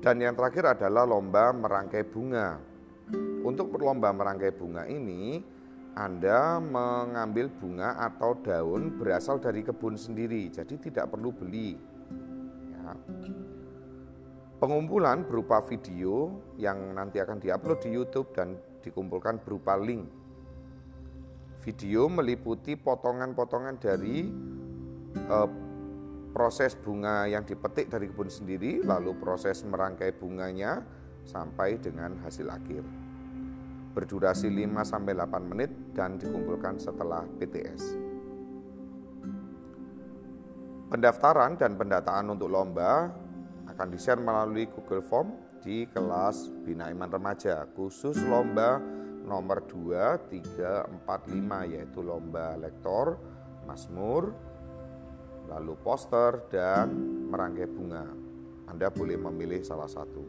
Dan 0.00 0.16
yang 0.20 0.32
terakhir 0.32 0.80
adalah 0.80 1.04
lomba 1.04 1.52
merangkai 1.52 2.04
bunga. 2.08 2.60
Untuk 3.40 3.72
lomba 3.80 4.12
merangkai 4.12 4.52
bunga 4.52 4.84
ini, 4.88 5.40
Anda 5.96 6.56
mengambil 6.60 7.48
bunga 7.52 8.00
atau 8.04 8.36
daun 8.40 9.00
berasal 9.00 9.40
dari 9.40 9.64
kebun 9.64 9.96
sendiri, 10.00 10.48
jadi 10.48 10.76
tidak 10.76 11.12
perlu 11.12 11.32
beli. 11.32 11.76
Ya. 12.72 12.92
Pengumpulan 14.60 15.24
berupa 15.24 15.64
video 15.64 16.36
yang 16.60 16.92
nanti 16.92 17.16
akan 17.16 17.40
diupload 17.40 17.80
di 17.80 17.96
YouTube 17.96 18.36
dan 18.36 18.60
dikumpulkan 18.84 19.40
berupa 19.40 19.80
link. 19.80 20.04
Video 21.64 22.12
meliputi 22.12 22.76
potongan-potongan 22.76 23.80
dari 23.80 24.28
uh, 25.32 25.48
proses 26.36 26.76
bunga 26.76 27.24
yang 27.24 27.48
dipetik 27.48 27.88
dari 27.88 28.12
kebun 28.12 28.28
sendiri, 28.28 28.84
lalu 28.84 29.16
proses 29.16 29.64
merangkai 29.64 30.12
bunganya 30.20 30.84
sampai 31.24 31.80
dengan 31.80 32.20
hasil 32.20 32.52
akhir. 32.52 32.84
Berdurasi 33.96 34.52
5-8 34.52 35.40
menit 35.40 35.72
dan 35.96 36.20
dikumpulkan 36.20 36.76
setelah 36.76 37.24
PTS. 37.40 37.96
Pendaftaran 40.92 41.56
dan 41.56 41.80
pendataan 41.80 42.28
untuk 42.28 42.52
lomba 42.52 43.08
akan 43.80 43.96
di-share 43.96 44.20
melalui 44.20 44.68
Google 44.68 45.00
Form 45.00 45.32
di 45.64 45.88
kelas 45.88 46.52
Bina 46.68 46.92
Iman 46.92 47.08
Remaja 47.08 47.64
khusus 47.72 48.12
lomba 48.28 48.76
nomor 49.24 49.64
2, 49.64 50.28
3, 50.28 51.00
4, 51.00 51.08
5 51.08 51.72
yaitu 51.72 52.04
lomba 52.04 52.60
lektor, 52.60 53.16
masmur, 53.64 54.36
lalu 55.48 55.80
poster 55.80 56.44
dan 56.52 56.92
merangkai 57.32 57.72
bunga. 57.72 58.04
Anda 58.68 58.92
boleh 58.92 59.16
memilih 59.16 59.64
salah 59.64 59.88
satu. 59.88 60.28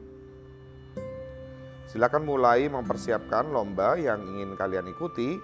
Silakan 1.91 2.23
mulai 2.23 2.71
mempersiapkan 2.71 3.51
lomba 3.51 3.99
yang 3.99 4.23
ingin 4.31 4.55
kalian 4.55 4.87
ikuti 4.87 5.35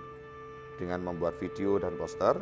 dengan 0.79 1.11
membuat 1.11 1.35
video 1.43 1.75
dan 1.75 1.99
poster 1.99 2.39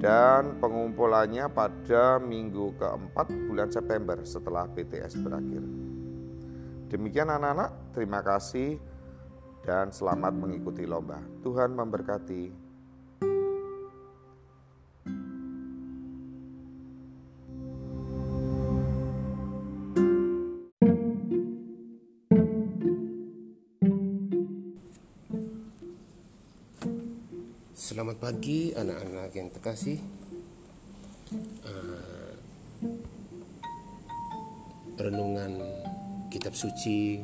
dan 0.00 0.60
pengumpulannya 0.60 1.48
pada 1.48 2.20
minggu 2.20 2.76
keempat 2.76 3.32
bulan 3.48 3.72
September 3.72 4.20
setelah 4.24 4.68
PTS 4.68 5.16
berakhir. 5.24 5.64
Demikian 6.92 7.32
anak-anak, 7.32 7.96
terima 7.96 8.20
kasih 8.20 8.76
dan 9.64 9.88
selamat 9.88 10.36
mengikuti 10.36 10.84
lomba. 10.84 11.18
Tuhan 11.40 11.72
memberkati. 11.72 12.63
Selamat 27.84 28.16
pagi 28.16 28.72
anak-anak 28.72 29.28
yang 29.36 29.52
terkasih. 29.52 30.00
Uh, 31.68 32.32
renungan 34.96 35.60
kitab 36.32 36.56
suci 36.56 37.20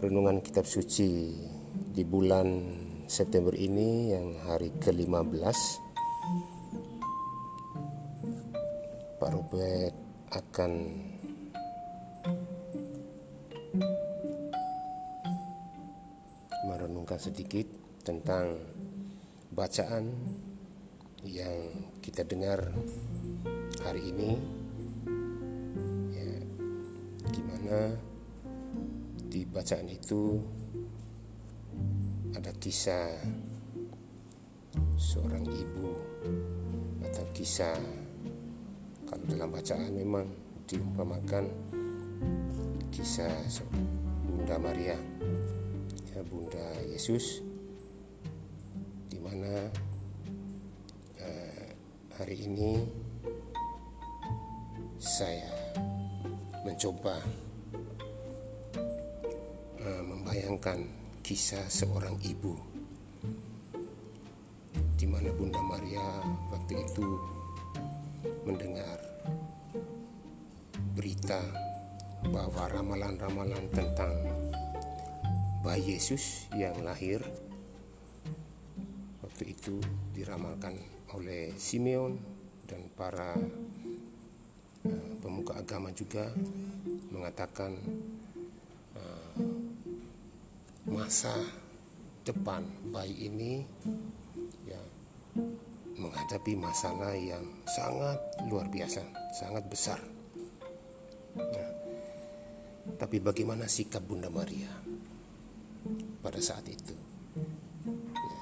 renungan 0.00 0.40
kitab 0.40 0.64
suci 0.64 1.36
di 1.92 2.00
bulan 2.00 2.48
September 3.12 3.52
ini 3.52 4.08
yang 4.08 4.40
hari 4.48 4.72
ke-15 4.80 5.60
Pak 9.20 9.30
Robert 9.36 9.92
akan 10.32 10.72
merenungkan 17.16 17.32
sedikit 17.32 17.66
tentang 18.04 18.60
bacaan 19.48 20.12
yang 21.24 21.56
kita 22.04 22.28
dengar 22.28 22.60
hari 23.80 24.12
ini. 24.12 24.36
Ya, 26.12 26.32
gimana 27.32 27.96
di 29.32 29.48
bacaan 29.48 29.88
itu 29.88 30.44
ada 32.36 32.52
kisah 32.60 33.08
seorang 35.00 35.48
ibu 35.48 35.88
atau 37.00 37.24
kisah. 37.32 37.80
Kalau 39.08 39.24
dalam 39.24 39.48
bacaan 39.48 39.88
memang 39.88 40.28
diumpamakan 40.68 41.48
kisah 42.92 43.32
Bunda 44.28 44.60
Maria 44.60 44.98
Yesus 46.96 47.44
di 49.12 49.20
mana 49.20 49.68
eh, 51.20 51.68
hari 52.16 52.48
ini 52.48 52.88
saya 54.96 55.76
mencoba 56.64 57.20
eh, 59.76 60.02
membayangkan 60.08 60.88
kisah 61.20 61.68
seorang 61.68 62.16
ibu 62.24 62.56
di 64.96 65.04
mana 65.04 65.28
Bunda 65.36 65.60
Maria 65.60 66.24
waktu 66.48 66.80
itu 66.80 67.08
mendengar 68.48 68.96
berita 70.96 71.44
bahwa 72.32 72.72
ramalan-ramalan 72.72 73.68
tentang 73.68 74.16
bayi 75.66 75.98
Yesus 75.98 76.46
yang 76.54 76.78
lahir 76.86 77.18
waktu 79.18 79.50
itu 79.50 79.82
diramalkan 80.14 80.78
oleh 81.18 81.58
Simeon 81.58 82.14
dan 82.70 82.86
para 82.94 83.34
uh, 84.86 85.12
pemuka 85.18 85.58
agama 85.58 85.90
juga 85.90 86.30
mengatakan 87.10 87.74
uh, 88.94 89.34
masa 90.86 91.34
depan 92.22 92.62
bayi 92.94 93.26
ini 93.26 93.66
ya 94.70 94.78
menghadapi 95.98 96.54
masalah 96.54 97.10
yang 97.18 97.42
sangat 97.66 98.22
luar 98.46 98.70
biasa, 98.70 99.02
sangat 99.34 99.66
besar. 99.66 99.98
Nah, 101.34 101.70
tapi 103.02 103.18
bagaimana 103.18 103.66
sikap 103.66 104.06
Bunda 104.06 104.30
Maria? 104.30 104.85
Pada 106.26 106.42
saat 106.42 106.66
itu. 106.66 106.90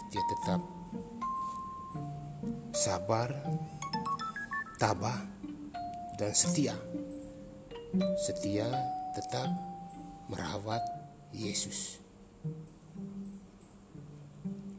Dia 0.09 0.25
tetap 0.25 0.65
sabar, 2.73 3.29
tabah, 4.81 5.21
dan 6.17 6.33
setia. 6.33 6.73
Setia 8.17 8.73
tetap 9.13 9.53
merawat 10.33 10.81
Yesus. 11.37 12.01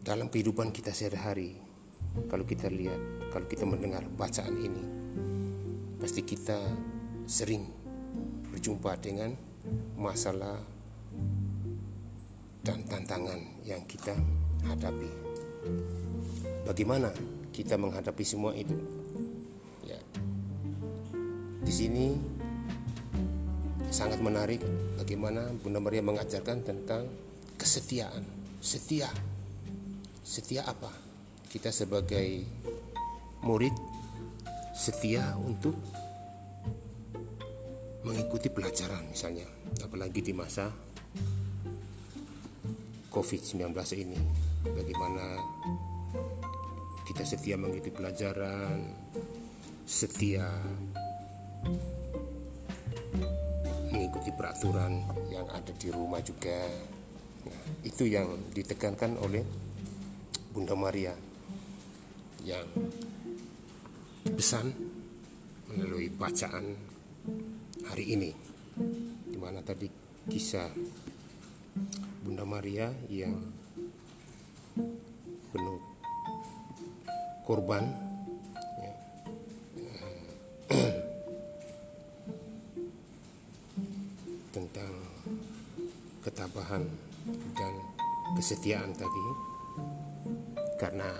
Dalam 0.02 0.26
kehidupan 0.34 0.74
kita 0.74 0.90
sehari-hari, 0.90 1.62
kalau 2.26 2.42
kita 2.42 2.74
lihat, 2.74 3.30
kalau 3.30 3.46
kita 3.46 3.70
mendengar 3.70 4.02
bacaan 4.18 4.58
ini, 4.58 4.84
pasti 6.02 6.26
kita 6.26 6.58
sering 7.30 7.70
berjumpa 8.50 8.98
dengan 8.98 9.38
masalah 9.94 10.75
dan 12.66 12.82
tantangan 12.90 13.38
yang 13.62 13.86
kita 13.86 14.18
hadapi. 14.66 15.06
Bagaimana 16.66 17.14
kita 17.54 17.78
menghadapi 17.78 18.26
semua 18.26 18.58
itu? 18.58 18.74
Ya. 19.86 20.02
Di 21.62 21.70
sini 21.70 22.18
sangat 23.94 24.18
menarik 24.18 24.66
bagaimana 24.98 25.54
Bunda 25.62 25.78
Maria 25.78 26.02
mengajarkan 26.02 26.66
tentang 26.66 27.06
kesetiaan. 27.54 28.26
Setia. 28.66 29.14
Setia 30.26 30.66
apa? 30.66 30.90
Kita 31.46 31.70
sebagai 31.70 32.42
murid 33.46 33.78
setia 34.74 35.38
untuk 35.38 35.78
mengikuti 38.02 38.50
pelajaran 38.50 39.06
misalnya, 39.14 39.46
apalagi 39.86 40.26
di 40.26 40.34
masa 40.34 40.74
COVID-19 43.16 43.72
ini. 43.96 44.20
Bagaimana 44.68 45.40
kita 47.08 47.24
setia 47.24 47.56
mengikuti 47.56 47.96
pelajaran 47.96 48.92
setia 49.86 50.50
mengikuti 53.94 54.34
peraturan 54.36 55.00
yang 55.32 55.48
ada 55.48 55.72
di 55.72 55.88
rumah 55.94 56.20
juga. 56.20 56.60
Nah, 57.46 57.62
itu 57.86 58.10
yang 58.10 58.52
ditekankan 58.52 59.16
oleh 59.22 59.46
Bunda 60.52 60.74
Maria 60.74 61.14
yang 62.44 62.66
pesan 64.26 64.74
melalui 65.70 66.10
bacaan 66.10 66.74
hari 67.86 68.18
ini 68.18 68.32
di 69.30 69.38
mana 69.38 69.62
tadi 69.62 69.86
kisah 70.26 70.74
Bunda 72.24 72.48
Maria 72.48 72.88
yang 73.12 73.36
penuh 75.52 75.80
korban 77.44 77.84
ya. 78.80 78.94
tentang 84.56 84.94
ketabahan 86.24 86.84
dan 87.56 87.74
kesetiaan 88.40 88.96
tadi 88.96 89.26
karena 90.80 91.12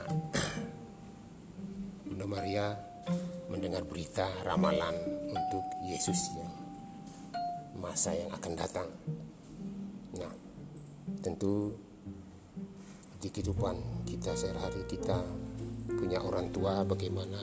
Bunda 2.08 2.26
Maria 2.32 2.72
mendengar 3.52 3.84
berita 3.84 4.28
ramalan 4.48 4.96
untuk 5.30 5.64
Yesus 5.84 6.32
yang 6.40 6.54
masa 7.76 8.16
yang 8.16 8.32
akan 8.32 8.54
datang. 8.56 8.90
Nah, 10.16 10.45
tentu 11.22 11.74
di 13.22 13.30
kehidupan 13.34 14.06
kita 14.06 14.38
sehari-hari 14.38 14.86
kita 14.86 15.22
punya 15.90 16.22
orang 16.22 16.50
tua 16.54 16.86
bagaimana 16.86 17.42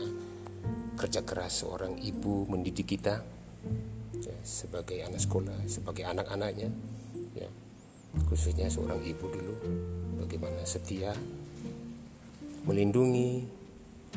kerja 0.98 1.24
keras 1.26 1.64
seorang 1.64 1.98
ibu 1.98 2.46
mendidik 2.46 2.94
kita 2.94 3.22
ya, 4.22 4.36
sebagai 4.46 5.02
anak 5.02 5.18
sekolah, 5.18 5.58
sebagai 5.66 6.06
anak-anaknya, 6.06 6.70
ya, 7.34 7.48
khususnya 8.30 8.70
seorang 8.70 9.02
ibu 9.02 9.26
dulu 9.26 9.54
bagaimana 10.22 10.62
setia 10.62 11.10
melindungi, 12.62 13.42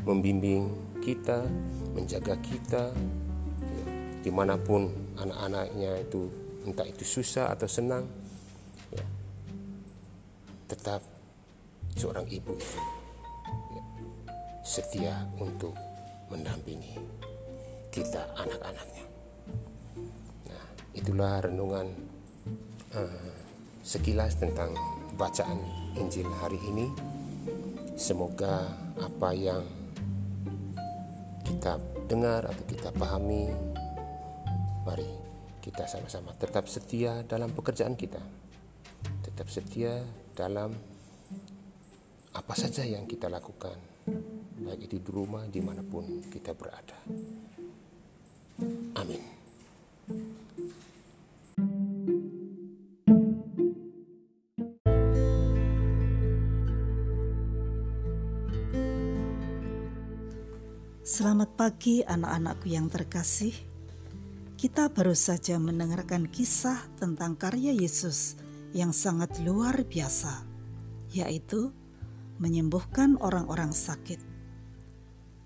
membimbing 0.06 0.70
kita, 1.02 1.41
menjaga 1.98 2.38
kita, 2.46 2.93
ya, 3.62 3.86
di 4.22 4.30
mana 4.30 4.60
pun 4.60 4.86
anak-anaknya 5.18 6.06
itu 6.06 6.30
entah 6.70 6.86
itu 6.86 7.02
susah 7.02 7.50
atau 7.50 7.66
senang, 7.66 8.06
tetap 10.66 11.01
seorang 11.95 12.26
ibu 12.28 12.57
itu 12.57 12.80
ya, 13.74 13.84
setia 14.66 15.16
untuk 15.38 15.78
mendampingi 16.28 16.97
kita 17.93 18.26
anak-anaknya. 18.36 19.05
Nah, 20.49 20.66
itulah 20.97 21.45
renungan 21.45 21.88
uh, 22.97 23.32
sekilas 23.86 24.36
tentang 24.41 24.74
bacaan 25.16 25.61
Injil 25.95 26.28
hari 26.43 26.59
ini. 26.66 26.91
Semoga 27.95 28.68
apa 28.99 29.32
yang 29.32 29.63
kita 31.47 31.80
dengar 32.11 32.43
atau 32.43 32.63
kita 32.68 32.91
pahami, 32.91 33.47
mari 34.84 35.07
kita 35.63 35.88
sama-sama 35.88 36.36
tetap 36.36 36.68
setia 36.68 37.24
dalam 37.24 37.55
pekerjaan 37.55 37.95
kita, 37.95 38.20
tetap 39.24 39.47
setia 39.47 40.03
dalam 40.36 40.76
apa 42.36 42.54
saja 42.60 42.84
yang 42.84 43.08
kita 43.08 43.32
lakukan, 43.32 43.80
baik 44.60 44.92
itu 44.92 45.00
di 45.00 45.08
rumah, 45.08 45.48
di 45.48 45.64
mana 45.64 45.80
pun 45.80 46.04
kita 46.28 46.52
berada. 46.52 47.00
Amin. 49.00 49.24
Selamat 61.08 61.56
pagi 61.56 62.04
anak-anakku 62.04 62.68
yang 62.68 62.92
terkasih. 62.92 63.56
Kita 64.60 64.92
baru 64.92 65.16
saja 65.16 65.56
mendengarkan 65.56 66.28
kisah 66.28 66.92
tentang 67.00 67.40
karya 67.40 67.72
Yesus 67.72 68.36
yang 68.76 68.91
sangat 68.91 69.39
luar 69.39 69.88
biasa, 69.88 70.43
yaitu 71.15 71.71
menyembuhkan 72.43 73.15
orang-orang 73.23 73.71
sakit. 73.71 74.19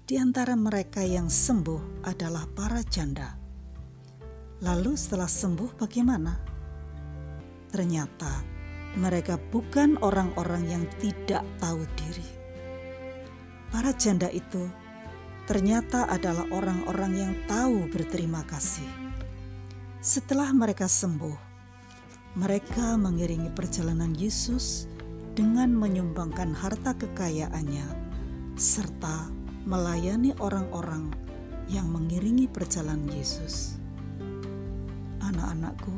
Di 0.09 0.17
antara 0.17 0.57
mereka 0.57 1.05
yang 1.05 1.29
sembuh 1.29 2.01
adalah 2.09 2.49
para 2.49 2.81
janda. 2.81 3.37
Lalu 4.65 4.97
setelah 4.97 5.29
sembuh 5.29 5.77
bagaimana? 5.77 6.33
Ternyata 7.69 8.41
mereka 8.97 9.37
bukan 9.37 10.01
orang-orang 10.01 10.65
yang 10.65 10.83
tidak 10.97 11.45
tahu 11.61 11.85
diri. 11.93 12.25
Para 13.69 13.93
janda 13.93 14.33
itu 14.33 14.65
ternyata 15.45 16.09
adalah 16.09 16.49
orang-orang 16.49 17.13
yang 17.13 17.33
tahu 17.45 17.85
berterima 17.93 18.41
kasih. 18.49 18.89
Setelah 20.01 20.49
mereka 20.49 20.89
sembuh, 20.89 21.48
mereka 22.37 22.97
mengiringi 22.99 23.49
perjalanan 23.53 24.13
Yesus 24.13 24.85
dengan 25.33 25.73
menyumbangkan 25.73 26.53
harta 26.53 26.93
kekayaannya 26.97 27.87
serta 28.59 29.31
melayani 29.65 30.35
orang-orang 30.41 31.09
yang 31.69 31.89
mengiringi 31.89 32.49
perjalanan 32.49 33.07
Yesus. 33.13 33.77
Anak-anakku, 35.21 35.93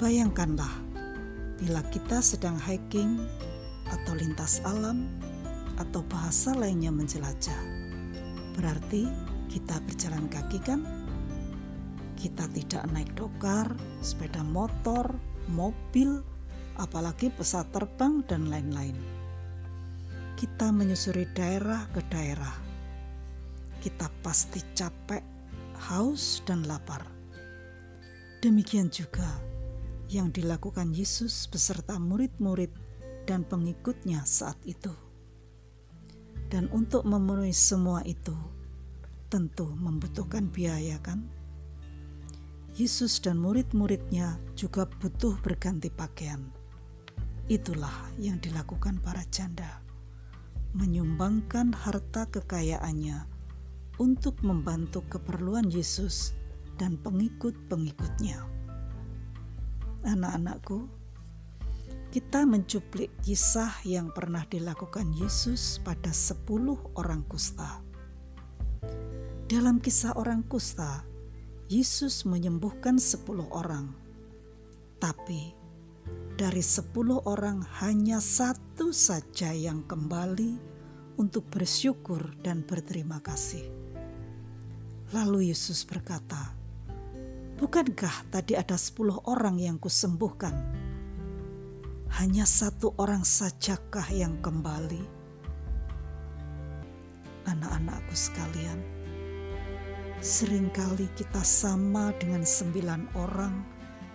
bayangkanlah 0.00 0.72
bila 1.60 1.84
kita 1.92 2.24
sedang 2.24 2.56
hiking 2.56 3.20
atau 3.92 4.12
lintas 4.16 4.64
alam 4.64 5.06
atau 5.76 6.00
bahasa 6.08 6.56
lainnya 6.56 6.92
menjelajah 6.92 7.80
Berarti 8.60 9.08
kita 9.48 9.80
berjalan 9.88 10.28
kaki 10.28 10.60
kan? 10.60 10.84
Kita 12.12 12.44
tidak 12.52 12.84
naik 12.92 13.16
dokar, 13.16 13.72
sepeda 14.04 14.44
motor, 14.44 15.08
mobil, 15.50 16.22
apalagi 16.78 17.28
pesawat 17.34 17.68
terbang 17.74 18.22
dan 18.24 18.48
lain-lain. 18.48 18.96
Kita 20.38 20.72
menyusuri 20.72 21.28
daerah 21.36 21.84
ke 21.92 22.00
daerah. 22.08 22.56
Kita 23.82 24.08
pasti 24.24 24.62
capek, 24.72 25.20
haus, 25.92 26.40
dan 26.48 26.64
lapar. 26.64 27.04
Demikian 28.40 28.88
juga 28.88 29.28
yang 30.08 30.32
dilakukan 30.32 30.96
Yesus 30.96 31.44
beserta 31.52 32.00
murid-murid 32.00 32.72
dan 33.28 33.44
pengikutnya 33.44 34.24
saat 34.24 34.56
itu. 34.64 34.90
Dan 36.50 36.66
untuk 36.74 37.06
memenuhi 37.06 37.54
semua 37.54 38.02
itu, 38.02 38.34
tentu 39.30 39.70
membutuhkan 39.70 40.50
biaya 40.50 40.98
kan? 40.98 41.39
Yesus 42.80 43.20
dan 43.20 43.36
murid-muridnya 43.36 44.40
juga 44.56 44.88
butuh 44.88 45.36
berganti 45.44 45.92
pakaian. 45.92 46.40
Itulah 47.44 47.92
yang 48.16 48.40
dilakukan 48.40 49.04
para 49.04 49.20
janda. 49.28 49.84
Menyumbangkan 50.72 51.76
harta 51.76 52.24
kekayaannya 52.32 53.28
untuk 54.00 54.40
membantu 54.40 55.04
keperluan 55.12 55.68
Yesus 55.68 56.32
dan 56.80 56.96
pengikut-pengikutnya. 57.04 58.48
Anak-anakku, 60.08 60.88
kita 62.08 62.48
mencuplik 62.48 63.12
kisah 63.20 63.76
yang 63.84 64.08
pernah 64.08 64.48
dilakukan 64.48 65.12
Yesus 65.20 65.84
pada 65.84 66.16
sepuluh 66.16 66.80
orang 66.96 67.28
kusta. 67.28 67.84
Dalam 69.52 69.84
kisah 69.84 70.16
orang 70.16 70.40
kusta, 70.48 71.09
Yesus 71.70 72.26
menyembuhkan 72.26 72.98
sepuluh 72.98 73.46
orang. 73.54 73.94
Tapi 74.98 75.54
dari 76.34 76.60
sepuluh 76.60 77.22
orang 77.30 77.62
hanya 77.78 78.18
satu 78.18 78.90
saja 78.90 79.54
yang 79.54 79.86
kembali 79.86 80.58
untuk 81.16 81.46
bersyukur 81.46 82.34
dan 82.42 82.66
berterima 82.66 83.22
kasih. 83.22 83.70
Lalu 85.14 85.54
Yesus 85.54 85.86
berkata, 85.86 86.58
Bukankah 87.54 88.34
tadi 88.34 88.58
ada 88.58 88.74
sepuluh 88.74 89.22
orang 89.30 89.62
yang 89.62 89.78
kusembuhkan? 89.78 90.80
hanya 92.18 92.42
satu 92.42 92.98
orang 92.98 93.22
sajakah 93.22 94.10
yang 94.10 94.34
kembali? 94.42 95.06
Anak-anakku 97.46 98.14
sekalian, 98.14 98.82
sering 100.20 100.68
kali 100.70 101.08
kita 101.16 101.40
sama 101.40 102.12
dengan 102.20 102.44
sembilan 102.44 103.16
orang 103.16 103.54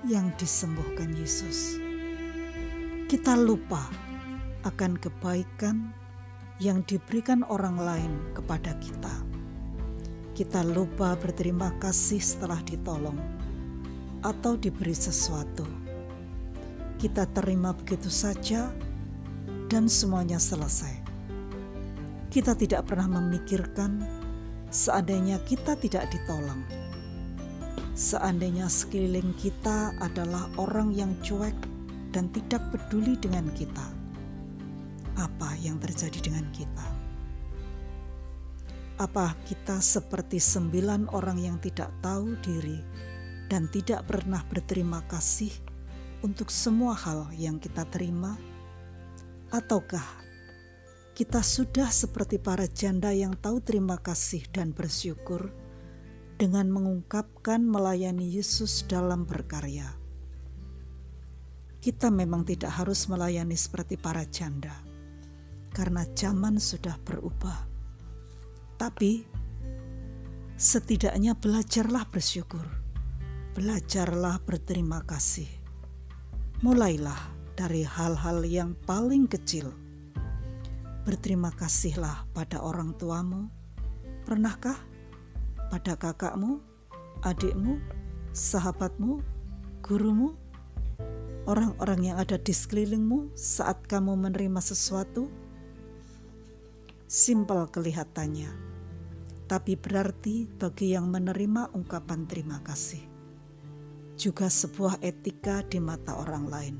yang 0.06 0.30
disembuhkan 0.38 1.12
Yesus. 1.18 1.82
Kita 3.10 3.38
lupa 3.38 3.86
akan 4.66 4.97
kebaikan 4.97 5.91
yang 6.62 6.86
diberikan 6.86 7.41
orang 7.45 7.78
lain 7.78 8.14
kepada 8.38 8.78
kita. 8.82 9.14
Kita 10.32 10.62
lupa 10.64 11.18
berterima 11.18 11.74
kasih 11.82 12.22
setelah 12.22 12.62
ditolong 12.64 13.18
atau 14.22 14.58
diberi 14.58 14.95
sesuatu 14.95 15.86
kita 16.95 17.28
terima 17.36 17.76
begitu 17.76 18.08
saja, 18.08 18.72
dan 19.68 19.91
semuanya 19.91 20.39
selesai. 20.39 20.95
Kita 22.32 22.56
tidak 22.56 22.88
pernah 22.88 23.20
memikirkan 23.20 24.14
seandainya 24.76 25.39
kita 25.47 25.80
tidak 25.80 26.11
ditolong, 26.11 26.59
seandainya 27.95 28.67
sekeliling 28.67 29.32
kita 29.39 29.95
adalah 30.03 30.51
orang 30.59 30.91
yang 30.91 31.15
cuek 31.23 31.55
dan 32.11 32.28
tidak 32.36 32.59
peduli 32.76 33.15
dengan 33.15 33.47
kita. 33.55 33.88
Apa 35.15 35.55
yang 35.63 35.80
terjadi 35.80 36.19
dengan 36.28 36.43
kita? 36.51 36.88
Apa 38.99 39.32
kita 39.47 39.80
seperti 39.80 40.43
sembilan 40.43 41.07
orang 41.15 41.39
yang 41.39 41.55
tidak 41.63 41.88
tahu 42.03 42.36
diri 42.43 42.76
dan 43.47 43.71
tidak 43.71 44.03
pernah 44.03 44.43
berterima 44.43 44.99
kasih 45.07 45.55
untuk 46.19 46.51
semua 46.51 46.99
hal 46.99 47.32
yang 47.32 47.63
kita 47.63 47.88
terima, 47.88 48.36
ataukah 49.55 50.24
kita 51.16 51.39
sudah 51.39 51.88
seperti 51.95 52.43
para 52.43 52.68
janda 52.68 53.16
yang 53.16 53.39
tahu 53.39 53.63
terima 53.63 53.95
kasih 53.95 54.43
dan 54.51 54.76
bersyukur 54.76 55.47
dengan 56.36 56.68
mengungkapkan 56.68 57.63
melayani 57.63 58.36
Yesus 58.36 58.84
dalam 58.84 59.24
berkarya. 59.24 59.95
Kita 61.80 62.11
memang 62.11 62.43
tidak 62.43 62.76
harus 62.76 63.07
melayani 63.07 63.55
seperti 63.55 63.95
para 63.95 64.28
janda, 64.28 64.76
karena 65.72 66.03
zaman 66.11 66.59
sudah 66.59 66.99
berubah. 66.99 67.63
Tapi 68.76 69.24
setidaknya 70.59 71.39
belajarlah 71.39 72.11
bersyukur, 72.11 72.68
belajarlah 73.55 74.43
berterima 74.43 74.99
kasih. 75.07 75.47
Mulailah 76.59 77.32
dari 77.55 77.88
hal-hal 77.88 78.43
yang 78.43 78.76
paling 78.84 79.32
kecil. 79.32 79.85
Berterima 81.06 81.53
kasihlah 81.53 82.26
pada 82.34 82.66
orang 82.66 82.97
tuamu. 82.97 83.45
Pernahkah 84.26 84.74
pada 85.70 85.93
kakakmu, 85.93 86.58
adikmu, 87.22 87.78
sahabatmu, 88.34 89.22
gurumu, 89.86 90.34
orang-orang 91.45 92.10
yang 92.10 92.18
ada 92.18 92.41
di 92.41 92.49
sekelilingmu 92.49 93.38
saat 93.38 93.86
kamu 93.86 94.18
menerima 94.18 94.58
sesuatu? 94.58 95.30
Simpel 97.06 97.70
kelihatannya, 97.70 98.49
tapi 99.45 99.78
berarti 99.78 100.49
bagi 100.49 100.97
yang 100.97 101.14
menerima 101.14 101.70
ungkapan 101.78 102.26
terima 102.26 102.66
kasih 102.66 103.14
juga 104.16 104.47
sebuah 104.47 105.03
etika 105.03 105.62
di 105.68 105.78
mata 105.84 106.16
orang 106.16 106.45
lain. 106.47 106.76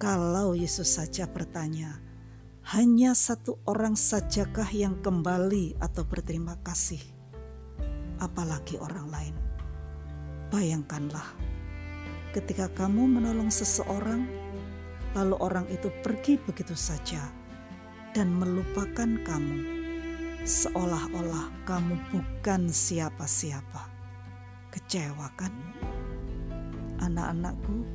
Kalau 0.00 0.56
Yesus 0.56 0.96
saja 0.96 1.28
bertanya, 1.28 2.07
hanya 2.68 3.16
satu 3.16 3.56
orang 3.64 3.96
sajakah 3.96 4.68
yang 4.76 5.00
kembali 5.00 5.80
atau 5.80 6.04
berterima 6.04 6.52
kasih, 6.60 7.00
apalagi 8.20 8.76
orang 8.76 9.08
lain. 9.08 9.34
Bayangkanlah, 10.52 11.32
ketika 12.36 12.68
kamu 12.76 13.08
menolong 13.08 13.48
seseorang, 13.48 14.28
lalu 15.16 15.40
orang 15.40 15.64
itu 15.72 15.88
pergi 16.04 16.36
begitu 16.36 16.76
saja 16.76 17.32
dan 18.12 18.36
melupakan 18.36 19.16
kamu, 19.24 19.58
seolah-olah 20.44 21.48
kamu 21.64 21.96
bukan 22.12 22.68
siapa-siapa. 22.68 23.88
Kecewa 24.76 25.32
kan? 25.40 25.56
Anak-anakku, 27.00 27.88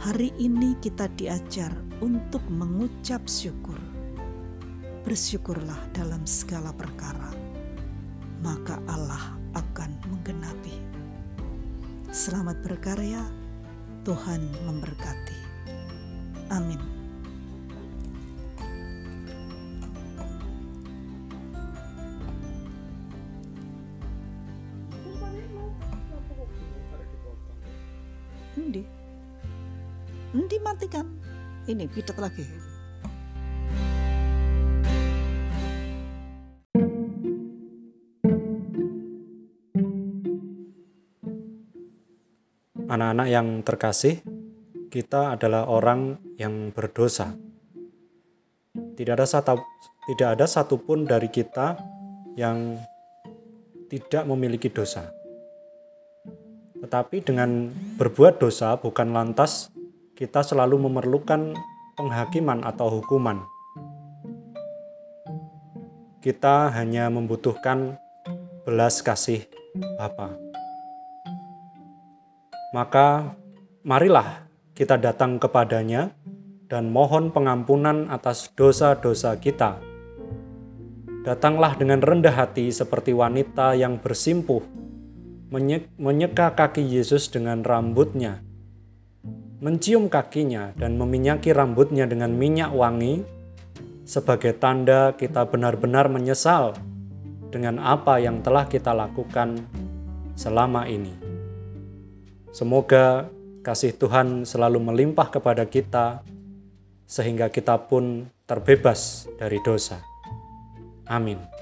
Hari 0.00 0.32
ini 0.40 0.80
kita 0.80 1.12
diajar 1.12 1.68
untuk 2.00 2.40
mengucap 2.48 3.20
syukur. 3.28 3.76
Bersyukurlah 5.04 5.76
dalam 5.92 6.24
segala 6.24 6.72
perkara, 6.72 7.28
maka 8.40 8.80
Allah 8.88 9.36
akan 9.52 9.92
menggenapi. 10.08 10.72
Selamat 12.08 12.64
berkarya, 12.64 13.28
Tuhan 14.08 14.40
memberkati. 14.64 15.36
Amin. 16.48 16.80
Ini 28.56 28.99
dimatikan 30.46 31.06
ini 31.66 31.90
pidat 31.90 32.18
lagi. 32.22 32.46
Anak-anak 42.90 43.28
yang 43.30 43.62
terkasih 43.62 44.18
kita 44.90 45.38
adalah 45.38 45.70
orang 45.70 46.18
yang 46.34 46.74
berdosa. 46.74 47.38
Tidak 48.74 49.14
ada 49.14 49.26
satu 49.26 49.62
tidak 50.10 50.28
ada 50.34 50.46
satupun 50.50 51.06
dari 51.06 51.30
kita 51.30 51.78
yang 52.34 52.82
tidak 53.86 54.26
memiliki 54.26 54.66
dosa. 54.70 55.10
Tetapi 56.82 57.22
dengan 57.22 57.70
berbuat 57.94 58.42
dosa 58.42 58.74
bukan 58.74 59.14
lantas 59.14 59.70
kita 60.20 60.44
selalu 60.44 60.84
memerlukan 60.84 61.56
penghakiman 61.96 62.60
atau 62.60 63.00
hukuman. 63.00 63.40
Kita 66.20 66.68
hanya 66.76 67.08
membutuhkan 67.08 67.96
belas 68.68 69.00
kasih 69.00 69.48
Bapa. 69.96 70.36
Maka 72.76 73.32
marilah 73.80 74.44
kita 74.76 75.00
datang 75.00 75.40
kepadanya 75.40 76.12
dan 76.68 76.92
mohon 76.92 77.32
pengampunan 77.32 78.12
atas 78.12 78.52
dosa-dosa 78.52 79.40
kita. 79.40 79.80
Datanglah 81.24 81.80
dengan 81.80 82.04
rendah 82.04 82.36
hati 82.36 82.68
seperti 82.68 83.16
wanita 83.16 83.72
yang 83.72 83.96
bersimpuh, 83.96 84.60
menyeka 85.96 86.52
kaki 86.52 86.84
Yesus 86.84 87.32
dengan 87.32 87.64
rambutnya, 87.64 88.44
mencium 89.60 90.08
kakinya 90.08 90.72
dan 90.72 90.96
meminyaki 90.96 91.52
rambutnya 91.52 92.08
dengan 92.08 92.32
minyak 92.32 92.72
wangi 92.72 93.20
sebagai 94.08 94.56
tanda 94.56 95.12
kita 95.14 95.44
benar-benar 95.46 96.08
menyesal 96.08 96.74
dengan 97.52 97.76
apa 97.78 98.16
yang 98.18 98.40
telah 98.40 98.64
kita 98.64 98.96
lakukan 98.96 99.60
selama 100.32 100.88
ini. 100.88 101.12
Semoga 102.50 103.28
kasih 103.60 103.94
Tuhan 103.94 104.48
selalu 104.48 104.80
melimpah 104.80 105.28
kepada 105.28 105.68
kita 105.68 106.24
sehingga 107.04 107.52
kita 107.52 107.76
pun 107.86 108.32
terbebas 108.48 109.28
dari 109.36 109.60
dosa. 109.60 110.00
Amin. 111.06 111.59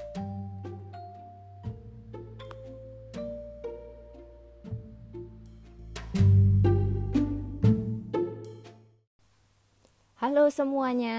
Halo 10.19 10.51
semuanya. 10.51 11.15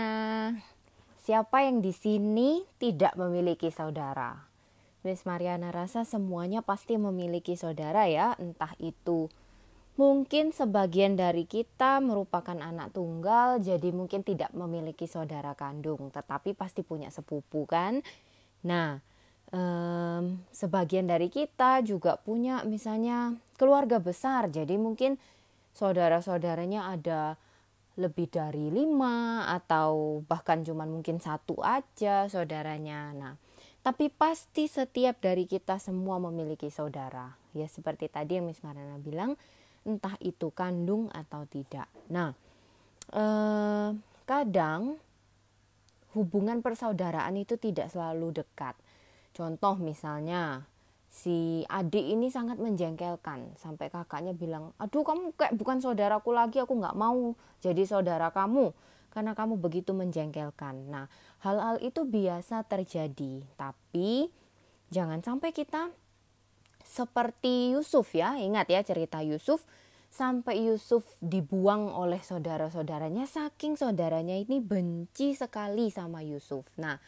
Siapa 1.25 1.65
yang 1.65 1.81
di 1.81 1.89
sini 1.89 2.69
tidak 2.77 3.17
memiliki 3.17 3.73
saudara? 3.73 4.45
Miss 5.09 5.25
Mariana 5.25 5.73
rasa 5.73 6.05
semuanya 6.05 6.61
pasti 6.61 7.01
memiliki 7.01 7.57
saudara 7.57 8.05
ya, 8.13 8.37
entah 8.37 8.77
itu 8.77 9.33
mungkin 9.97 10.53
sebagian 10.53 11.17
dari 11.17 11.49
kita 11.49 12.05
merupakan 12.05 12.53
anak 12.53 12.93
tunggal 12.93 13.65
jadi 13.65 13.89
mungkin 13.89 14.21
tidak 14.21 14.53
memiliki 14.53 15.09
saudara 15.09 15.57
kandung, 15.57 16.13
tetapi 16.13 16.53
pasti 16.53 16.85
punya 16.85 17.09
sepupu 17.09 17.65
kan? 17.65 18.05
Nah, 18.69 19.01
um, 19.49 20.45
sebagian 20.53 21.09
dari 21.09 21.33
kita 21.33 21.81
juga 21.89 22.21
punya 22.21 22.69
misalnya 22.69 23.33
keluarga 23.57 23.97
besar, 23.97 24.53
jadi 24.53 24.77
mungkin 24.77 25.17
saudara-saudaranya 25.73 26.93
ada 26.93 27.41
lebih 28.01 28.33
dari 28.33 28.73
lima 28.73 29.45
atau 29.53 30.25
bahkan 30.25 30.65
cuma 30.65 30.89
mungkin 30.89 31.21
satu 31.21 31.61
aja 31.61 32.25
saudaranya. 32.33 33.13
Nah, 33.13 33.35
tapi 33.85 34.09
pasti 34.09 34.65
setiap 34.67 35.21
dari 35.21 35.45
kita 35.45 35.77
semua 35.77 36.17
memiliki 36.17 36.73
saudara. 36.73 37.37
Ya 37.53 37.69
seperti 37.69 38.09
tadi 38.09 38.41
yang 38.41 38.49
Miss 38.49 38.65
Marana 38.65 38.97
bilang, 38.97 39.37
entah 39.85 40.17
itu 40.25 40.49
kandung 40.57 41.13
atau 41.13 41.45
tidak. 41.45 41.93
Nah, 42.09 42.33
eh, 43.13 43.89
kadang 44.25 44.97
hubungan 46.17 46.65
persaudaraan 46.65 47.37
itu 47.37 47.61
tidak 47.61 47.93
selalu 47.93 48.43
dekat. 48.43 48.75
Contoh 49.31 49.79
misalnya 49.79 50.67
si 51.11 51.67
adik 51.67 52.07
ini 52.07 52.31
sangat 52.31 52.63
menjengkelkan. 52.63 53.59
Sampai 53.59 53.91
kakaknya 53.91 54.31
bilang 54.31 54.71
aduh 54.79 55.03
kamu 55.03 55.35
kayak 55.35 55.59
bukan 55.59 55.83
saudaraku 55.83 56.31
lagi 56.31 56.63
aku 56.63 56.79
nggak 56.79 56.95
mau 56.95 57.35
jadi 57.59 57.83
saudara 57.83 58.31
kamu. 58.31 58.71
Karena 59.11 59.35
kamu 59.35 59.59
begitu 59.59 59.91
menjengkelkan. 59.91 60.87
Nah 60.87 61.11
hal-hal 61.43 61.83
itu 61.83 62.07
biasa 62.07 62.63
terjadi. 62.71 63.43
Tapi 63.59 64.31
jangan 64.95 65.19
sampai 65.19 65.51
kita 65.51 65.91
seperti 66.87 67.75
Yusuf 67.75 68.15
ya. 68.15 68.39
Ingat 68.39 68.71
ya 68.71 68.81
cerita 68.87 69.19
Yusuf. 69.21 69.67
Sampai 70.11 70.67
Yusuf 70.67 71.07
dibuang 71.23 71.95
oleh 71.95 72.19
saudara-saudaranya 72.19 73.31
saking 73.31 73.79
saudaranya 73.79 74.35
ini 74.35 74.59
benci 74.59 75.39
sekali 75.39 75.91
sama 75.91 76.23
Yusuf. 76.23 76.67
Nah 76.79 76.99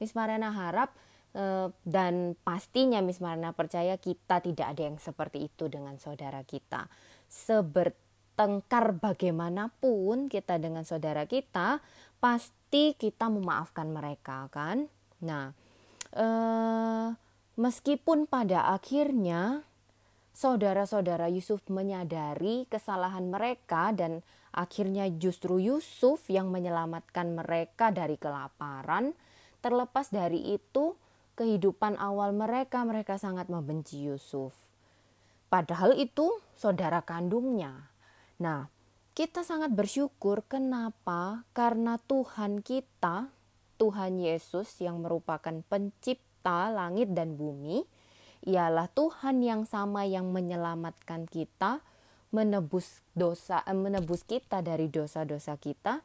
Miss 0.00 0.16
Mariana 0.16 0.52
harap 0.52 0.92
dan 1.86 2.34
pastinya 2.42 2.98
Miss 2.98 3.22
Marna 3.22 3.54
percaya 3.54 3.94
kita 3.98 4.42
tidak 4.42 4.74
ada 4.74 4.82
yang 4.82 4.98
seperti 4.98 5.46
itu 5.46 5.70
dengan 5.70 5.94
saudara 5.96 6.42
kita. 6.42 6.90
Seber 7.30 7.94
bertengkar 8.40 8.96
bagaimanapun 8.96 10.32
kita 10.32 10.56
dengan 10.56 10.80
saudara 10.80 11.28
kita, 11.28 11.84
pasti 12.24 12.96
kita 12.96 13.28
memaafkan 13.28 13.92
mereka 13.92 14.48
kan. 14.48 14.88
Nah, 15.20 15.52
eh, 16.16 17.12
meskipun 17.60 18.24
pada 18.24 18.72
akhirnya 18.72 19.60
saudara-saudara 20.32 21.28
Yusuf 21.28 21.60
menyadari 21.68 22.64
kesalahan 22.72 23.28
mereka 23.28 23.92
dan 23.92 24.24
akhirnya 24.56 25.04
justru 25.20 25.60
Yusuf 25.60 26.24
yang 26.32 26.48
menyelamatkan 26.48 27.36
mereka 27.36 27.92
dari 27.92 28.16
kelaparan, 28.16 29.12
terlepas 29.60 30.08
dari 30.08 30.56
itu 30.56 30.96
kehidupan 31.38 31.98
awal 32.00 32.34
mereka 32.34 32.82
mereka 32.82 33.18
sangat 33.20 33.50
membenci 33.50 34.02
Yusuf. 34.06 34.54
Padahal 35.50 35.98
itu 35.98 36.30
saudara 36.54 37.02
kandungnya. 37.02 37.90
Nah, 38.38 38.70
kita 39.12 39.42
sangat 39.42 39.74
bersyukur 39.74 40.46
kenapa? 40.46 41.42
Karena 41.50 41.98
Tuhan 41.98 42.62
kita, 42.62 43.28
Tuhan 43.76 44.22
Yesus 44.22 44.70
yang 44.78 45.02
merupakan 45.02 45.60
pencipta 45.66 46.70
langit 46.70 47.10
dan 47.12 47.34
bumi, 47.34 47.82
ialah 48.46 48.86
Tuhan 48.94 49.42
yang 49.42 49.66
sama 49.66 50.06
yang 50.06 50.30
menyelamatkan 50.30 51.26
kita, 51.26 51.82
menebus 52.30 53.02
dosa 53.12 53.66
eh, 53.66 53.74
menebus 53.74 54.22
kita 54.22 54.62
dari 54.62 54.86
dosa-dosa 54.86 55.58
kita 55.58 56.00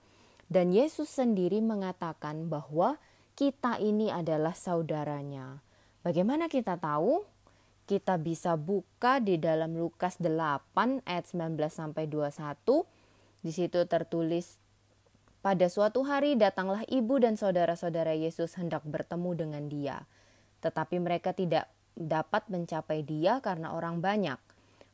dan 0.49 0.69
Yesus 0.73 1.09
sendiri 1.09 1.61
mengatakan 1.61 2.49
bahwa 2.49 2.97
kita 3.35 3.77
ini 3.83 4.09
adalah 4.09 4.55
saudaranya. 4.55 5.59
Bagaimana 6.01 6.47
kita 6.47 6.79
tahu? 6.79 7.35
kita 7.85 8.17
bisa 8.17 8.57
buka 8.57 9.21
di 9.21 9.37
dalam 9.37 9.77
Lukas 9.77 10.17
8 10.17 11.05
ayat 11.05 11.25
19 11.29 11.53
sampai 11.69 12.09
21. 12.09 12.81
Di 13.45 13.51
situ 13.53 13.85
tertulis 13.85 14.57
pada 15.45 15.69
suatu 15.69 16.01
hari 16.01 16.33
datanglah 16.33 16.81
ibu 16.89 17.21
dan 17.21 17.37
saudara-saudara 17.37 18.17
Yesus 18.17 18.57
hendak 18.57 18.81
bertemu 18.89 19.31
dengan 19.37 19.63
dia. 19.69 19.97
Tetapi 20.65 20.97
mereka 20.97 21.37
tidak 21.37 21.69
dapat 21.93 22.49
mencapai 22.49 23.05
dia 23.05 23.37
karena 23.45 23.77
orang 23.77 24.01
banyak. 24.01 24.41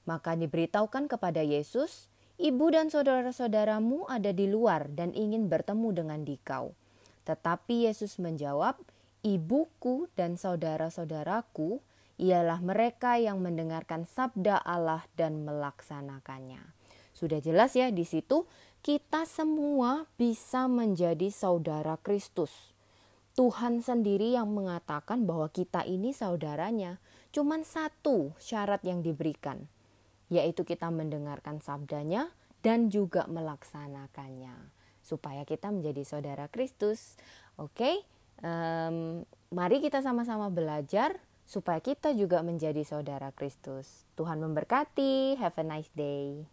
Maka 0.03 0.35
diberitahukan 0.35 1.07
kepada 1.07 1.39
Yesus, 1.39 2.11
ibu 2.35 2.67
dan 2.75 2.91
saudara-saudaramu 2.91 4.11
ada 4.11 4.35
di 4.35 4.51
luar 4.51 4.91
dan 4.91 5.15
ingin 5.15 5.47
bertemu 5.47 6.03
dengan 6.03 6.19
dikau. 6.27 6.75
Tetapi 7.25 7.89
Yesus 7.89 8.17
menjawab, 8.17 8.81
ibuku 9.21 10.09
dan 10.17 10.37
saudara-saudaraku 10.37 11.81
ialah 12.21 12.61
mereka 12.61 13.17
yang 13.17 13.41
mendengarkan 13.41 14.05
sabda 14.05 14.61
Allah 14.61 15.05
dan 15.17 15.41
melaksanakannya. 15.45 16.61
Sudah 17.13 17.41
jelas 17.41 17.77
ya 17.77 17.93
di 17.93 18.05
situ 18.05 18.45
kita 18.81 19.29
semua 19.29 20.09
bisa 20.17 20.65
menjadi 20.65 21.29
saudara 21.29 21.97
Kristus. 22.01 22.73
Tuhan 23.37 23.79
sendiri 23.79 24.33
yang 24.33 24.49
mengatakan 24.51 25.23
bahwa 25.23 25.47
kita 25.53 25.85
ini 25.85 26.11
saudaranya. 26.11 26.97
Cuman 27.31 27.63
satu 27.63 28.35
syarat 28.43 28.83
yang 28.83 28.99
diberikan, 28.99 29.71
yaitu 30.27 30.67
kita 30.67 30.91
mendengarkan 30.91 31.63
sabdanya 31.63 32.27
dan 32.59 32.91
juga 32.91 33.23
melaksanakannya. 33.31 34.80
Supaya 35.11 35.43
kita 35.43 35.67
menjadi 35.75 36.07
saudara 36.07 36.47
Kristus. 36.47 37.19
Oke, 37.59 37.99
um, 38.39 39.27
mari 39.51 39.83
kita 39.83 39.99
sama-sama 39.99 40.47
belajar 40.47 41.19
supaya 41.43 41.83
kita 41.83 42.15
juga 42.15 42.39
menjadi 42.39 42.79
saudara 42.87 43.35
Kristus. 43.35 44.07
Tuhan 44.15 44.39
memberkati. 44.39 45.35
Have 45.35 45.59
a 45.59 45.65
nice 45.67 45.91
day. 45.91 46.47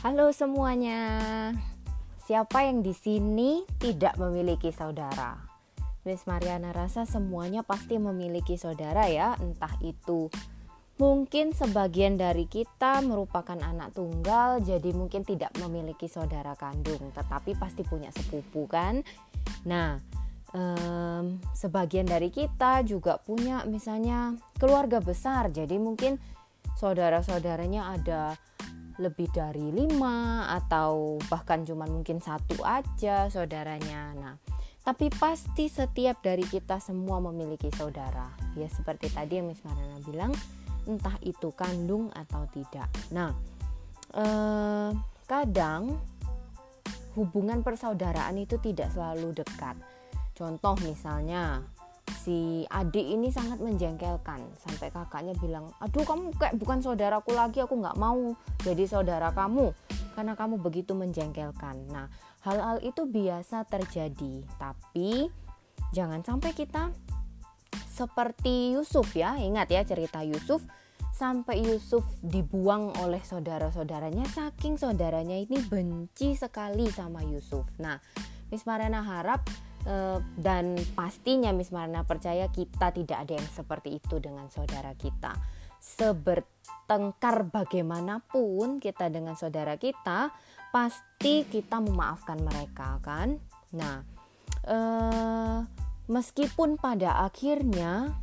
Halo 0.00 0.32
semuanya. 0.32 1.52
Siapa 2.24 2.64
yang 2.64 2.80
di 2.80 2.96
sini 2.96 3.68
tidak 3.76 4.16
memiliki 4.16 4.72
saudara? 4.72 5.36
Miss 6.06 6.24
Mariana 6.24 6.70
rasa 6.70 7.02
semuanya 7.02 7.66
pasti 7.66 7.98
memiliki 7.98 8.54
saudara 8.54 9.10
ya, 9.10 9.34
entah 9.42 9.74
itu 9.82 10.30
Mungkin 10.96 11.52
sebagian 11.52 12.16
dari 12.16 12.48
kita 12.48 13.04
merupakan 13.04 13.56
anak 13.60 13.92
tunggal, 13.92 14.64
jadi 14.64 14.96
mungkin 14.96 15.28
tidak 15.28 15.52
memiliki 15.60 16.08
saudara 16.08 16.56
kandung, 16.56 17.12
tetapi 17.12 17.52
pasti 17.60 17.84
punya 17.84 18.08
sepupu, 18.16 18.64
kan? 18.64 19.04
Nah, 19.68 20.00
um, 20.56 21.36
sebagian 21.52 22.08
dari 22.08 22.32
kita 22.32 22.80
juga 22.88 23.20
punya, 23.20 23.68
misalnya, 23.68 24.40
keluarga 24.56 25.04
besar, 25.04 25.52
jadi 25.52 25.76
mungkin 25.76 26.16
saudara-saudaranya 26.80 27.92
ada 27.92 28.32
lebih 28.96 29.28
dari 29.36 29.68
lima 29.76 30.48
atau 30.48 31.20
bahkan 31.28 31.60
cuma 31.68 31.84
mungkin 31.84 32.24
satu 32.24 32.64
aja 32.64 33.28
saudaranya. 33.28 34.16
Nah, 34.16 34.34
tapi 34.80 35.12
pasti 35.12 35.68
setiap 35.68 36.24
dari 36.24 36.48
kita 36.48 36.80
semua 36.80 37.20
memiliki 37.20 37.68
saudara. 37.76 38.32
Ya 38.56 38.72
seperti 38.72 39.12
tadi 39.12 39.36
yang 39.36 39.52
Miss 39.52 39.60
Marana 39.68 40.00
bilang, 40.00 40.32
entah 40.86 41.18
itu 41.22 41.50
kandung 41.52 42.08
atau 42.14 42.46
tidak. 42.50 42.88
Nah, 43.10 43.34
eh, 44.14 44.90
kadang 45.26 45.98
hubungan 47.18 47.64
persaudaraan 47.64 48.36
itu 48.38 48.60
tidak 48.62 48.92
selalu 48.92 49.34
dekat. 49.34 49.74
Contoh 50.36 50.76
misalnya 50.84 51.64
si 52.26 52.66
adik 52.68 53.02
ini 53.02 53.32
sangat 53.32 53.58
menjengkelkan 53.58 54.42
sampai 54.60 54.92
kakaknya 54.92 55.34
bilang, 55.40 55.72
aduh 55.80 56.04
kamu 56.04 56.34
kayak 56.36 56.54
bukan 56.60 56.78
saudaraku 56.84 57.32
lagi, 57.34 57.64
aku 57.64 57.78
nggak 57.78 57.98
mau 57.98 58.36
jadi 58.62 58.84
saudara 58.86 59.32
kamu 59.32 59.72
karena 60.14 60.34
kamu 60.36 60.60
begitu 60.60 60.92
menjengkelkan. 60.92 61.88
Nah, 61.90 62.10
hal-hal 62.44 62.82
itu 62.84 63.08
biasa 63.08 63.64
terjadi, 63.66 64.44
tapi 64.60 65.30
jangan 65.94 66.20
sampai 66.26 66.50
kita 66.52 66.92
seperti 67.90 68.76
Yusuf 68.76 69.12
ya. 69.12 69.36
Ingat 69.36 69.68
ya 69.70 69.82
cerita 69.84 70.20
Yusuf 70.22 70.64
sampai 71.16 71.64
Yusuf 71.64 72.04
dibuang 72.20 72.92
oleh 73.00 73.24
saudara-saudaranya 73.24 74.28
saking 74.28 74.76
saudaranya 74.76 75.32
ini 75.32 75.56
benci 75.64 76.36
sekali 76.36 76.92
sama 76.92 77.24
Yusuf. 77.24 77.64
Nah, 77.80 77.96
Miss 78.52 78.68
Marana 78.68 79.00
harap 79.00 79.48
eh, 79.88 80.20
dan 80.36 80.76
pastinya 80.92 81.56
Miss 81.56 81.72
Marana 81.72 82.04
percaya 82.04 82.52
kita 82.52 82.92
tidak 82.92 83.18
ada 83.24 83.32
yang 83.40 83.48
seperti 83.48 83.96
itu 83.96 84.20
dengan 84.20 84.52
saudara 84.52 84.92
kita. 84.92 85.32
Sebertengkar 85.80 87.48
bagaimanapun 87.48 88.76
kita 88.76 89.08
dengan 89.08 89.40
saudara 89.40 89.80
kita, 89.80 90.28
pasti 90.68 91.48
kita 91.48 91.80
memaafkan 91.80 92.44
mereka 92.44 93.00
kan. 93.00 93.40
Nah, 93.72 94.04
eh, 94.68 95.85
Meskipun 96.06 96.78
pada 96.78 97.26
akhirnya 97.26 98.14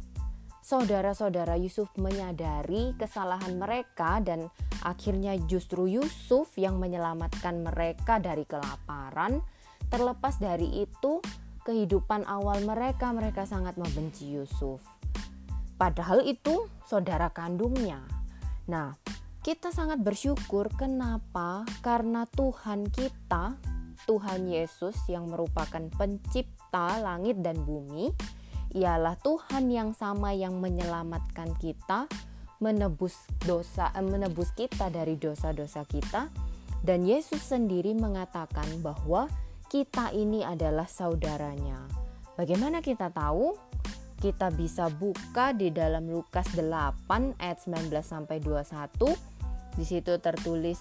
saudara-saudara 0.63 1.59
Yusuf 1.59 1.91
menyadari 1.99 2.95
kesalahan 2.95 3.59
mereka 3.59 4.23
dan 4.23 4.47
akhirnya 4.87 5.35
justru 5.51 5.91
Yusuf 5.91 6.55
yang 6.55 6.79
menyelamatkan 6.79 7.59
mereka 7.59 8.23
dari 8.23 8.47
kelaparan, 8.47 9.43
terlepas 9.91 10.39
dari 10.39 10.87
itu 10.87 11.19
kehidupan 11.67 12.23
awal 12.23 12.63
mereka 12.63 13.11
mereka 13.11 13.43
sangat 13.43 13.75
membenci 13.75 14.31
Yusuf. 14.31 14.79
Padahal 15.75 16.23
itu 16.23 16.71
saudara 16.87 17.27
kandungnya. 17.35 17.99
Nah, 18.71 18.95
kita 19.43 19.75
sangat 19.75 19.99
bersyukur 19.99 20.71
kenapa? 20.71 21.67
Karena 21.83 22.23
Tuhan 22.31 22.87
kita, 22.87 23.59
Tuhan 24.07 24.47
Yesus 24.47 24.95
yang 25.11 25.27
merupakan 25.27 25.83
pencipta 25.99 26.62
pencipta 26.73 27.05
langit 27.05 27.37
dan 27.45 27.61
bumi, 27.61 28.09
ialah 28.73 29.13
Tuhan 29.21 29.69
yang 29.69 29.93
sama 29.93 30.33
yang 30.33 30.57
menyelamatkan 30.57 31.53
kita, 31.61 32.09
menebus 32.57 33.13
dosa, 33.45 33.93
eh, 33.93 34.01
menebus 34.01 34.49
kita 34.57 34.89
dari 34.89 35.13
dosa-dosa 35.13 35.85
kita. 35.85 36.33
Dan 36.81 37.05
Yesus 37.05 37.45
sendiri 37.45 37.93
mengatakan 37.93 38.65
bahwa 38.81 39.29
kita 39.69 40.09
ini 40.17 40.41
adalah 40.41 40.89
saudaranya. 40.89 41.85
Bagaimana 42.33 42.81
kita 42.81 43.13
tahu? 43.13 43.53
Kita 44.19 44.49
bisa 44.49 44.89
buka 44.89 45.53
di 45.53 45.69
dalam 45.69 46.09
Lukas 46.09 46.47
8 46.57 47.37
ayat 47.37 47.61
19 47.61 48.03
sampai 48.07 48.41
21. 48.41 49.13
Di 49.77 49.85
situ 49.85 50.17
tertulis 50.17 50.79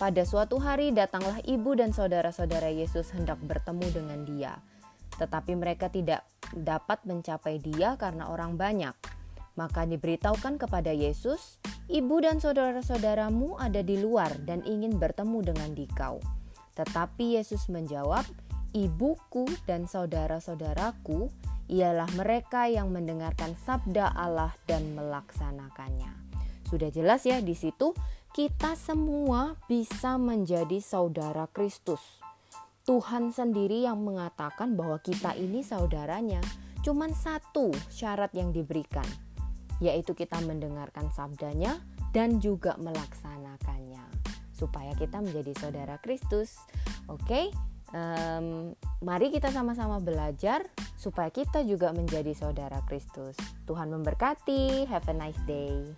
pada 0.00 0.24
suatu 0.24 0.58
hari 0.58 0.90
datanglah 0.90 1.42
ibu 1.44 1.74
dan 1.76 1.92
saudara-saudara 1.92 2.70
Yesus 2.72 3.12
hendak 3.14 3.38
bertemu 3.42 3.86
dengan 3.90 4.20
dia 4.26 4.54
tetapi 5.16 5.56
mereka 5.56 5.88
tidak 5.92 6.24
dapat 6.52 7.02
mencapai 7.08 7.58
dia 7.60 7.96
karena 8.00 8.28
orang 8.30 8.54
banyak. 8.54 8.94
Maka 9.56 9.88
diberitahukan 9.88 10.60
kepada 10.60 10.92
Yesus, 10.92 11.56
ibu 11.88 12.20
dan 12.20 12.38
saudara-saudaramu 12.38 13.56
ada 13.56 13.80
di 13.80 13.96
luar 13.96 14.32
dan 14.44 14.60
ingin 14.68 15.00
bertemu 15.00 15.52
dengan 15.52 15.70
dikau. 15.72 16.20
Tetapi 16.76 17.40
Yesus 17.40 17.72
menjawab, 17.72 18.28
ibuku 18.76 19.48
dan 19.64 19.88
saudara-saudaraku 19.88 21.32
ialah 21.72 22.06
mereka 22.14 22.68
yang 22.68 22.92
mendengarkan 22.92 23.56
sabda 23.64 24.12
Allah 24.12 24.52
dan 24.68 24.92
melaksanakannya. 24.92 26.12
Sudah 26.68 26.92
jelas 26.92 27.24
ya 27.24 27.40
di 27.40 27.56
situ 27.56 27.96
kita 28.36 28.76
semua 28.76 29.56
bisa 29.64 30.20
menjadi 30.20 30.84
saudara 30.84 31.48
Kristus. 31.48 32.25
Tuhan 32.86 33.34
sendiri 33.34 33.82
yang 33.82 33.98
mengatakan 34.06 34.78
bahwa 34.78 35.02
kita 35.02 35.34
ini 35.34 35.66
saudaranya. 35.66 36.38
Cuman 36.86 37.10
satu 37.10 37.74
syarat 37.90 38.30
yang 38.30 38.54
diberikan, 38.54 39.06
yaitu 39.82 40.14
kita 40.14 40.38
mendengarkan 40.46 41.10
sabdanya 41.10 41.82
dan 42.14 42.38
juga 42.38 42.78
melaksanakannya. 42.78 44.06
Supaya 44.54 44.94
kita 44.94 45.18
menjadi 45.18 45.50
saudara 45.58 45.98
Kristus. 45.98 46.62
Oke, 47.10 47.50
um, 47.90 48.70
mari 49.02 49.34
kita 49.34 49.50
sama-sama 49.50 49.98
belajar 49.98 50.62
supaya 50.94 51.28
kita 51.34 51.66
juga 51.66 51.90
menjadi 51.90 52.38
saudara 52.38 52.86
Kristus. 52.86 53.34
Tuhan 53.66 53.90
memberkati. 53.90 54.86
Have 54.86 55.10
a 55.10 55.14
nice 55.14 55.42
day. 55.42 55.90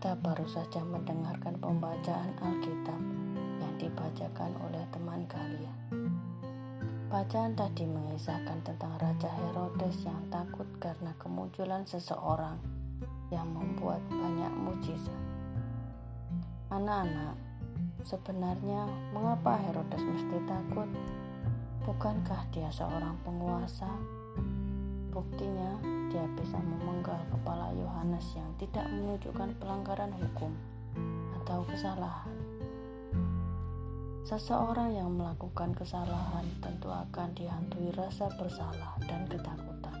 Kita 0.00 0.16
baru 0.16 0.48
saja 0.48 0.80
mendengarkan 0.80 1.60
pembacaan 1.60 2.32
Alkitab 2.40 3.00
yang 3.60 3.74
dibacakan 3.76 4.48
oleh 4.64 4.80
teman 4.88 5.28
kalian. 5.28 5.76
Bacaan 7.12 7.52
tadi 7.52 7.84
mengisahkan 7.84 8.64
tentang 8.64 8.96
Raja 8.96 9.28
Herodes 9.28 10.00
yang 10.00 10.24
takut 10.32 10.64
karena 10.80 11.12
kemunculan 11.20 11.84
seseorang 11.84 12.56
yang 13.28 13.44
membuat 13.52 14.00
banyak 14.08 14.48
mujizat. 14.56 15.20
Anak-anak, 16.72 17.36
sebenarnya 18.00 18.88
mengapa 19.12 19.60
Herodes 19.68 20.00
mesti 20.00 20.36
takut? 20.48 20.88
Bukankah 21.84 22.48
dia 22.48 22.72
seorang 22.72 23.20
penguasa? 23.20 23.92
Buktinya, 25.10 25.74
dia 26.06 26.22
bisa 26.38 26.58
memenggal 26.62 27.18
kepala 27.34 27.74
Yohanes 27.74 28.26
yang 28.38 28.50
tidak 28.62 28.86
menunjukkan 28.86 29.50
pelanggaran 29.58 30.14
hukum 30.14 30.54
atau 31.42 31.66
kesalahan. 31.66 32.30
Seseorang 34.22 34.94
yang 34.94 35.10
melakukan 35.10 35.74
kesalahan 35.74 36.46
tentu 36.62 36.86
akan 36.86 37.34
dihantui 37.34 37.90
rasa 37.90 38.30
bersalah 38.38 38.94
dan 39.10 39.26
ketakutan. 39.26 39.98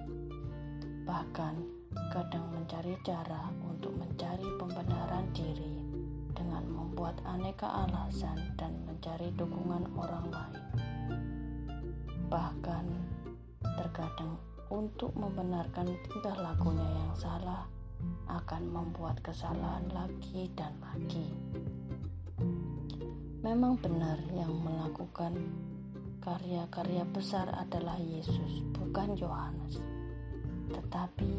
Bahkan 1.02 1.54
kadang 2.14 2.46
mencari 2.54 2.94
cara 3.02 3.50
untuk 3.66 3.90
mencari 3.98 4.46
pembenaran 4.62 5.26
diri 5.34 5.82
dengan 6.30 6.62
membuat 6.70 7.18
aneka 7.26 7.66
alasan 7.66 8.38
dan 8.54 8.78
mencari 8.86 9.34
dukungan 9.34 9.90
orang 9.98 10.26
lain. 10.30 10.62
Bahkan 12.30 12.86
terkadang 13.74 14.38
untuk 14.70 15.10
membenarkan 15.18 15.90
tingkah 16.06 16.38
lakunya 16.38 16.86
yang 16.86 17.12
salah 17.18 17.66
akan 18.30 18.62
membuat 18.70 19.18
kesalahan 19.20 19.84
lagi 19.90 20.46
dan 20.54 20.72
lagi. 20.78 21.26
Memang 23.42 23.76
benar 23.82 24.16
yang 24.30 24.54
melakukan 24.62 25.34
karya-karya 26.22 27.02
besar 27.10 27.50
adalah 27.50 27.98
Yesus, 27.98 28.62
bukan 28.70 29.18
Yohanes. 29.18 29.82
Tetapi 30.70 31.32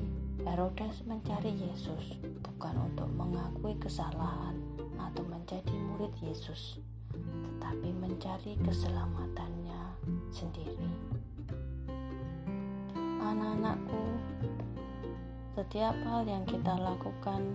Herodes 0.43 1.05
mencari 1.07 1.53
Yesus 1.55 2.17
bukan 2.41 2.75
untuk 2.91 3.07
mengakui 3.13 3.77
kesalahan 3.79 4.57
atau 4.97 5.23
menjadi 5.23 5.71
murid 5.71 6.11
Yesus, 6.19 6.81
tetapi 7.13 7.93
mencari 7.95 8.57
keselamatannya 8.59 9.81
sendiri 10.33 11.20
anak-anakku, 13.21 14.03
setiap 15.53 15.93
hal 16.09 16.25
yang 16.25 16.41
kita 16.49 16.73
lakukan 16.73 17.53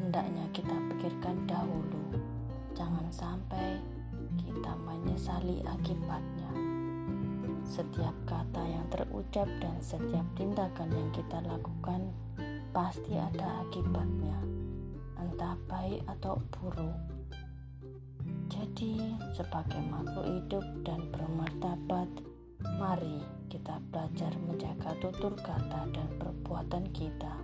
hendaknya 0.00 0.44
kita 0.56 0.74
pikirkan 0.90 1.44
dahulu. 1.44 2.18
Jangan 2.72 3.06
sampai 3.12 3.78
kita 4.40 4.72
menyesali 4.82 5.62
akibatnya. 5.62 6.52
Setiap 7.64 8.12
kata 8.28 8.62
yang 8.64 8.86
terucap 8.92 9.48
dan 9.60 9.76
setiap 9.80 10.24
tindakan 10.36 10.90
yang 10.92 11.10
kita 11.12 11.40
lakukan 11.44 12.12
pasti 12.74 13.16
ada 13.16 13.64
akibatnya, 13.64 14.36
entah 15.16 15.56
baik 15.70 16.02
atau 16.18 16.36
buruk. 16.52 16.98
Jadi, 18.52 19.16
sebagai 19.32 19.80
makhluk 19.88 20.26
hidup 20.26 20.64
dan 20.84 21.00
bermartabat, 21.10 22.08
Mari 22.64 23.20
kita 23.52 23.76
belajar 23.92 24.32
menjaga 24.40 24.96
tutur 25.04 25.36
kata 25.36 25.84
dan 25.92 26.08
perbuatan 26.16 26.88
kita 26.96 27.36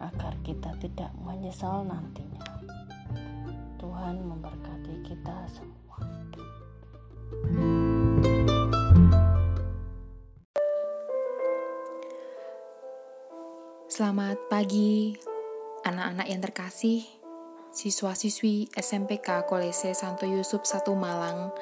agar 0.00 0.32
kita 0.40 0.72
tidak 0.80 1.12
menyesal 1.20 1.84
nantinya. 1.84 2.40
Tuhan 3.76 4.24
memberkati 4.24 4.94
kita 5.04 5.36
semua. 5.52 5.98
Selamat 13.92 14.40
pagi, 14.48 15.12
anak-anak 15.84 16.26
yang 16.32 16.40
terkasih, 16.40 17.04
siswa-siswi 17.76 18.72
SMPK 18.72 19.44
Kolese 19.44 19.92
Santo 19.92 20.24
Yusuf 20.24 20.64
1 20.64 20.88
Malang 20.96 21.52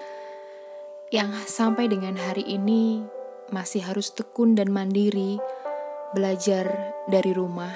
yang 1.11 1.35
sampai 1.43 1.91
dengan 1.91 2.15
hari 2.15 2.47
ini 2.47 3.03
masih 3.51 3.83
harus 3.83 4.15
tekun 4.15 4.55
dan 4.55 4.71
mandiri 4.71 5.43
belajar 6.15 6.95
dari 7.11 7.35
rumah. 7.35 7.75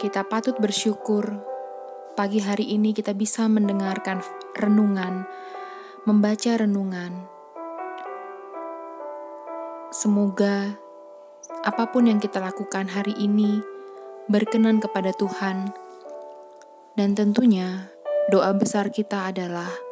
Kita 0.00 0.24
patut 0.24 0.56
bersyukur 0.56 1.44
pagi 2.16 2.40
hari 2.40 2.72
ini 2.72 2.96
kita 2.96 3.12
bisa 3.12 3.44
mendengarkan 3.52 4.24
renungan, 4.56 5.28
membaca 6.08 6.56
renungan. 6.56 7.28
Semoga 9.92 10.80
apa 11.68 11.84
pun 11.92 12.08
yang 12.08 12.16
kita 12.16 12.40
lakukan 12.40 12.88
hari 12.88 13.12
ini 13.20 13.60
berkenan 14.24 14.80
kepada 14.80 15.12
Tuhan, 15.12 15.68
dan 16.96 17.12
tentunya 17.12 17.92
doa 18.32 18.56
besar 18.56 18.88
kita 18.88 19.28
adalah 19.28 19.91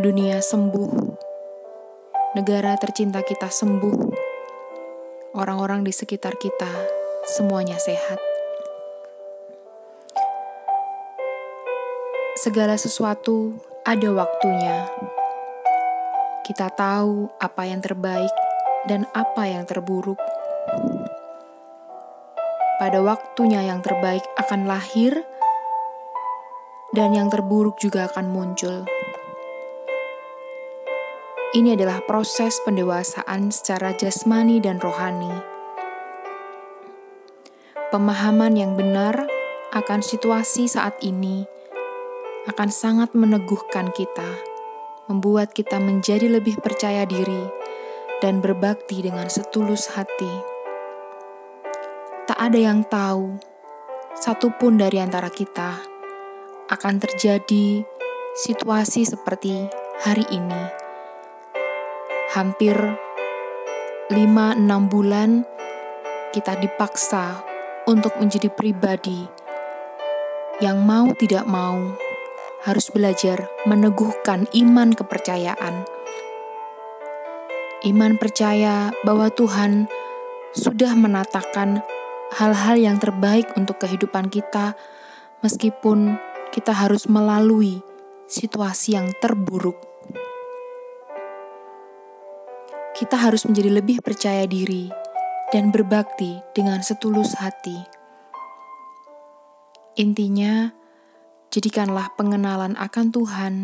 dunia 0.00 0.40
sembuh, 0.40 0.88
negara 2.32 2.72
tercinta 2.80 3.20
kita 3.20 3.52
sembuh, 3.52 3.98
orang-orang 5.36 5.84
di 5.84 5.92
sekitar 5.92 6.40
kita 6.40 6.72
semuanya 7.28 7.76
sehat. 7.76 8.16
Segala 12.40 12.80
sesuatu 12.80 13.52
ada 13.84 14.08
waktunya. 14.16 14.88
Kita 16.40 16.72
tahu 16.72 17.28
apa 17.36 17.68
yang 17.68 17.84
terbaik 17.84 18.32
dan 18.88 19.04
apa 19.12 19.44
yang 19.44 19.68
terburuk. 19.68 20.18
Pada 22.80 22.98
waktunya 23.04 23.60
yang 23.68 23.84
terbaik 23.84 24.24
akan 24.40 24.64
lahir, 24.64 25.20
dan 26.96 27.12
yang 27.12 27.28
terburuk 27.28 27.76
juga 27.76 28.08
akan 28.08 28.32
muncul. 28.32 28.88
Ini 31.52 31.76
adalah 31.76 32.00
proses 32.08 32.64
pendewasaan 32.64 33.52
secara 33.52 33.92
jasmani 33.92 34.56
dan 34.56 34.80
rohani. 34.80 35.28
Pemahaman 37.92 38.56
yang 38.56 38.72
benar 38.72 39.28
akan 39.76 40.00
situasi 40.00 40.64
saat 40.64 40.96
ini 41.04 41.44
akan 42.48 42.72
sangat 42.72 43.12
meneguhkan 43.12 43.92
kita, 43.92 44.24
membuat 45.12 45.52
kita 45.52 45.76
menjadi 45.76 46.40
lebih 46.40 46.56
percaya 46.56 47.04
diri 47.04 47.44
dan 48.24 48.40
berbakti 48.40 49.04
dengan 49.04 49.28
setulus 49.28 49.92
hati. 49.92 50.32
Tak 52.32 52.48
ada 52.48 52.56
yang 52.56 52.80
tahu, 52.88 53.36
satupun 54.16 54.80
dari 54.80 55.04
antara 55.04 55.28
kita 55.28 55.84
akan 56.72 56.96
terjadi 56.96 57.84
situasi 58.40 59.04
seperti 59.04 59.68
hari 60.00 60.24
ini 60.32 60.81
hampir 62.32 62.72
5-6 64.08 64.64
bulan 64.88 65.44
kita 66.32 66.56
dipaksa 66.56 67.44
untuk 67.84 68.16
menjadi 68.16 68.48
pribadi 68.48 69.28
yang 70.64 70.80
mau 70.80 71.12
tidak 71.12 71.44
mau 71.44 71.92
harus 72.64 72.88
belajar 72.88 73.52
meneguhkan 73.68 74.48
iman 74.48 74.96
kepercayaan. 74.96 75.84
Iman 77.84 78.16
percaya 78.16 78.96
bahwa 79.04 79.28
Tuhan 79.28 79.92
sudah 80.56 80.96
menatakan 80.96 81.84
hal-hal 82.32 82.80
yang 82.80 82.96
terbaik 82.96 83.52
untuk 83.60 83.76
kehidupan 83.76 84.32
kita, 84.32 84.72
meskipun 85.44 86.16
kita 86.48 86.72
harus 86.72 87.04
melalui 87.12 87.84
situasi 88.24 88.96
yang 88.96 89.12
terburuk. 89.20 89.91
Kita 93.02 93.18
harus 93.18 93.42
menjadi 93.50 93.82
lebih 93.82 93.98
percaya 93.98 94.46
diri 94.46 94.86
dan 95.50 95.74
berbakti 95.74 96.38
dengan 96.54 96.86
setulus 96.86 97.34
hati. 97.34 97.82
Intinya, 99.98 100.70
jadikanlah 101.50 102.14
pengenalan 102.14 102.78
akan 102.78 103.10
Tuhan 103.10 103.54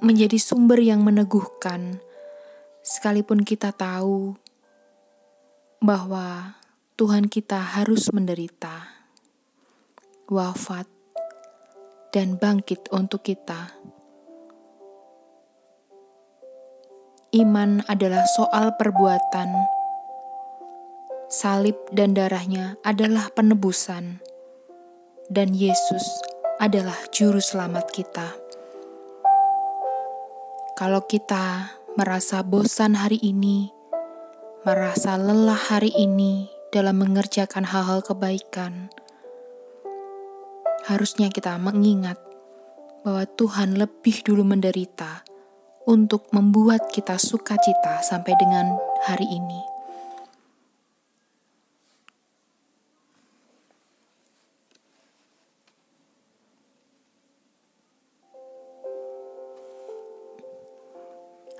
menjadi 0.00 0.40
sumber 0.40 0.80
yang 0.80 1.04
meneguhkan, 1.04 2.00
sekalipun 2.80 3.44
kita 3.44 3.76
tahu 3.76 4.40
bahwa 5.84 6.56
Tuhan 6.96 7.28
kita 7.28 7.76
harus 7.76 8.08
menderita, 8.08 8.88
wafat, 10.32 10.88
dan 12.08 12.40
bangkit 12.40 12.88
untuk 12.88 13.20
kita. 13.20 13.76
Iman 17.32 17.80
adalah 17.88 18.28
soal 18.28 18.76
perbuatan. 18.76 19.56
Salib 21.32 21.80
dan 21.88 22.12
darahnya 22.12 22.76
adalah 22.84 23.32
penebusan, 23.32 24.20
dan 25.32 25.56
Yesus 25.56 26.04
adalah 26.60 26.92
Juru 27.08 27.40
Selamat 27.40 27.88
kita. 27.88 28.36
Kalau 30.76 31.08
kita 31.08 31.72
merasa 31.96 32.44
bosan 32.44 33.00
hari 33.00 33.16
ini, 33.24 33.72
merasa 34.68 35.16
lelah 35.16 35.72
hari 35.72 35.88
ini 35.96 36.52
dalam 36.68 37.00
mengerjakan 37.00 37.64
hal-hal 37.64 38.04
kebaikan, 38.04 38.92
harusnya 40.84 41.32
kita 41.32 41.56
mengingat 41.56 42.20
bahwa 43.00 43.24
Tuhan 43.24 43.80
lebih 43.80 44.20
dulu 44.20 44.44
menderita 44.44 45.31
untuk 45.86 46.30
membuat 46.30 46.90
kita 46.94 47.18
sukacita 47.18 48.02
sampai 48.02 48.34
dengan 48.38 48.78
hari 49.02 49.26
ini. 49.26 49.60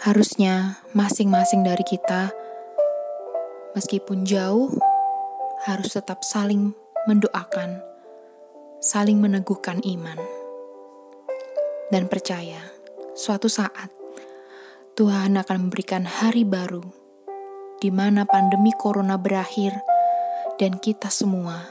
Harusnya 0.03 0.83
masing-masing 0.99 1.63
dari 1.63 1.87
kita, 1.87 2.35
meskipun 3.79 4.27
jauh, 4.27 4.75
harus 5.63 5.95
tetap 5.95 6.27
saling 6.27 6.75
mendoakan, 7.07 7.79
saling 8.83 9.23
meneguhkan 9.23 9.79
iman, 9.87 10.19
dan 11.95 12.11
percaya 12.11 12.67
suatu 13.15 13.47
saat 13.47 14.02
Tuhan 14.93 15.41
akan 15.41 15.69
memberikan 15.69 16.05
hari 16.05 16.45
baru 16.45 16.85
di 17.81 17.89
mana 17.89 18.29
pandemi 18.29 18.71
corona 18.77 19.17
berakhir 19.17 19.73
dan 20.61 20.77
kita 20.77 21.09
semua 21.09 21.65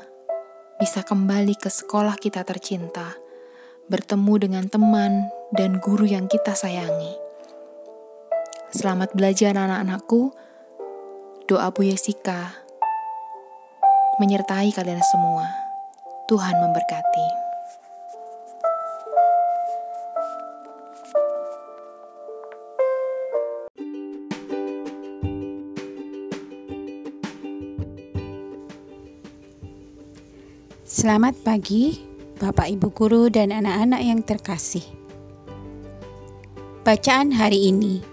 bisa 0.81 1.05
kembali 1.05 1.53
ke 1.53 1.69
sekolah 1.69 2.17
kita 2.17 2.41
tercinta, 2.41 3.13
bertemu 3.85 4.33
dengan 4.41 4.65
teman 4.65 5.29
dan 5.53 5.77
guru 5.77 6.09
yang 6.09 6.25
kita 6.25 6.57
sayangi 6.57 7.21
Selamat 8.71 9.11
belajar 9.11 9.51
anak-anakku. 9.51 10.31
Doa 11.43 11.75
Bu 11.75 11.83
Yesika 11.83 12.55
menyertai 14.15 14.71
kalian 14.71 15.03
semua. 15.03 15.43
Tuhan 16.31 16.55
memberkati. 16.55 17.40
Selamat 31.01 31.33
pagi, 31.41 31.97
Bapak 32.37 32.69
Ibu 32.77 32.93
guru 32.93 33.25
dan 33.33 33.49
anak-anak 33.49 34.05
yang 34.05 34.21
terkasih. 34.21 34.85
Bacaan 36.85 37.33
hari 37.33 37.73
ini 37.73 38.05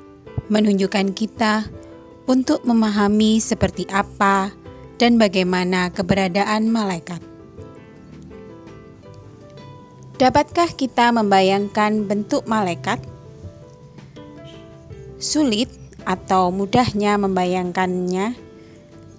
menunjukkan 0.49 1.13
kita 1.13 1.69
untuk 2.25 2.65
memahami 2.65 3.45
seperti 3.45 3.85
apa 3.93 4.57
dan 4.97 5.21
bagaimana 5.21 5.93
keberadaan 5.93 6.73
malaikat. 6.73 7.21
Dapatkah 10.17 10.73
kita 10.73 11.13
membayangkan 11.13 12.09
bentuk 12.09 12.49
malaikat? 12.49 13.05
Sulit 15.21 15.69
atau 16.09 16.49
mudahnya 16.49 17.21
membayangkannya, 17.21 18.33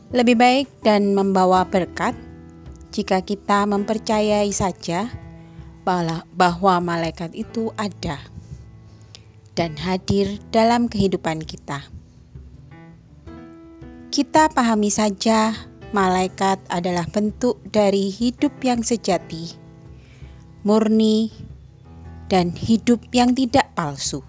lebih 0.09 0.41
baik 0.41 0.65
dan 0.81 1.13
membawa 1.13 1.69
berkat 1.69 2.17
jika 2.89 3.21
kita 3.21 3.65
mempercayai 3.69 4.49
saja 4.49 5.09
bahwa 6.33 6.75
malaikat 6.81 7.33
itu 7.33 7.73
ada 7.73 8.21
dan 9.57 9.73
hadir 9.75 10.37
dalam 10.53 10.85
kehidupan 10.85 11.41
kita. 11.41 11.83
Kita 14.09 14.49
pahami 14.53 14.93
saja, 14.93 15.53
malaikat 15.93 16.61
adalah 16.69 17.05
bentuk 17.09 17.57
dari 17.69 18.13
hidup 18.13 18.53
yang 18.61 18.85
sejati, 18.85 19.53
murni, 20.61 21.33
dan 22.29 22.53
hidup 22.53 23.01
yang 23.09 23.33
tidak 23.33 23.73
palsu. 23.73 24.21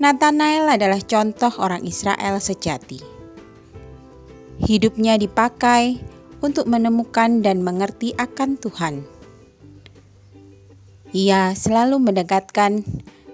Nathanael 0.00 0.64
adalah 0.64 1.00
contoh 1.04 1.52
orang 1.60 1.84
Israel 1.84 2.40
sejati. 2.40 3.19
Hidupnya 4.60 5.16
dipakai 5.16 5.98
untuk 6.44 6.68
menemukan 6.68 7.40
dan 7.40 7.64
mengerti 7.64 8.12
akan 8.16 8.60
Tuhan 8.60 9.20
ia 11.10 11.50
selalu 11.58 11.98
mendekatkan 11.98 12.86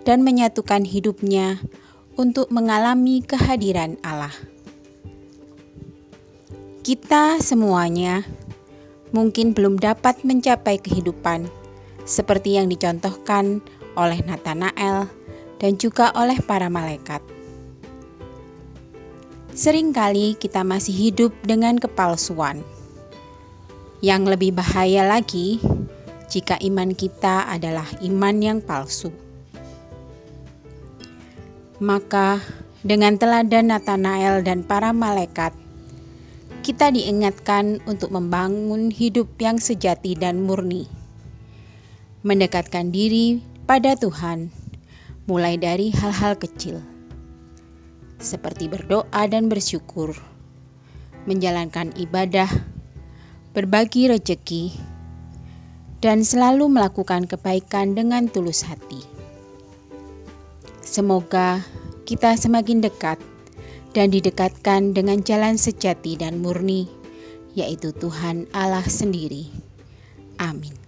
dan 0.09 0.25
menyatukan 0.25 0.89
hidupnya 0.89 1.61
untuk 2.17 2.49
mengalami 2.49 3.21
kehadiran 3.21 4.01
Allah. 4.01 4.33
Kita 6.81 7.37
semuanya 7.43 8.25
mungkin 9.13 9.53
belum 9.53 9.77
dapat 9.77 10.25
mencapai 10.25 10.81
kehidupan 10.81 11.53
seperti 12.09 12.57
yang 12.57 12.73
dicontohkan 12.73 13.61
oleh 13.99 14.25
Nathanael 14.25 15.11
dan 15.61 15.77
juga 15.77 16.15
oleh 16.17 16.39
para 16.41 16.73
malaikat. 16.73 17.36
Seringkali 19.57 20.37
kita 20.37 20.61
masih 20.69 20.93
hidup 20.93 21.33
dengan 21.41 21.81
kepalsuan. 21.81 22.61
Yang 24.05 24.37
lebih 24.37 24.53
bahaya 24.53 25.09
lagi, 25.09 25.65
jika 26.29 26.61
iman 26.61 26.93
kita 26.93 27.49
adalah 27.49 27.89
iman 28.05 28.37
yang 28.37 28.61
palsu. 28.61 29.09
Maka 31.81 32.45
dengan 32.85 33.17
teladan 33.17 33.73
Nathanael 33.73 34.45
dan 34.45 34.61
para 34.61 34.93
malaikat, 34.93 35.57
kita 36.61 36.93
diingatkan 36.93 37.81
untuk 37.89 38.13
membangun 38.13 38.93
hidup 38.93 39.41
yang 39.41 39.57
sejati 39.57 40.21
dan 40.21 40.45
murni. 40.45 40.85
Mendekatkan 42.29 42.93
diri 42.93 43.41
pada 43.65 43.97
Tuhan 43.97 44.53
mulai 45.25 45.57
dari 45.57 45.97
hal-hal 45.97 46.37
kecil. 46.37 46.96
Seperti 48.17 48.73
berdoa 48.73 49.23
dan 49.29 49.53
bersyukur, 49.53 50.17
menjalankan 51.29 51.93
ibadah, 52.01 52.49
berbagi 53.53 54.09
rejeki, 54.09 54.73
dan 56.01 56.25
selalu 56.25 56.71
melakukan 56.71 57.29
kebaikan 57.29 57.93
dengan 57.93 58.29
tulus 58.31 58.65
hati. 58.65 59.05
Semoga 60.87 61.61
kita 62.07 62.39
semakin 62.39 62.81
dekat 62.81 63.19
dan 63.93 64.15
didekatkan 64.15 64.95
dengan 64.95 65.21
jalan 65.21 65.59
sejati 65.59 66.17
dan 66.17 66.39
murni, 66.39 66.87
yaitu 67.59 67.91
Tuhan 67.91 68.47
Allah 68.55 68.85
sendiri. 68.87 69.51
Amin. 70.39 70.86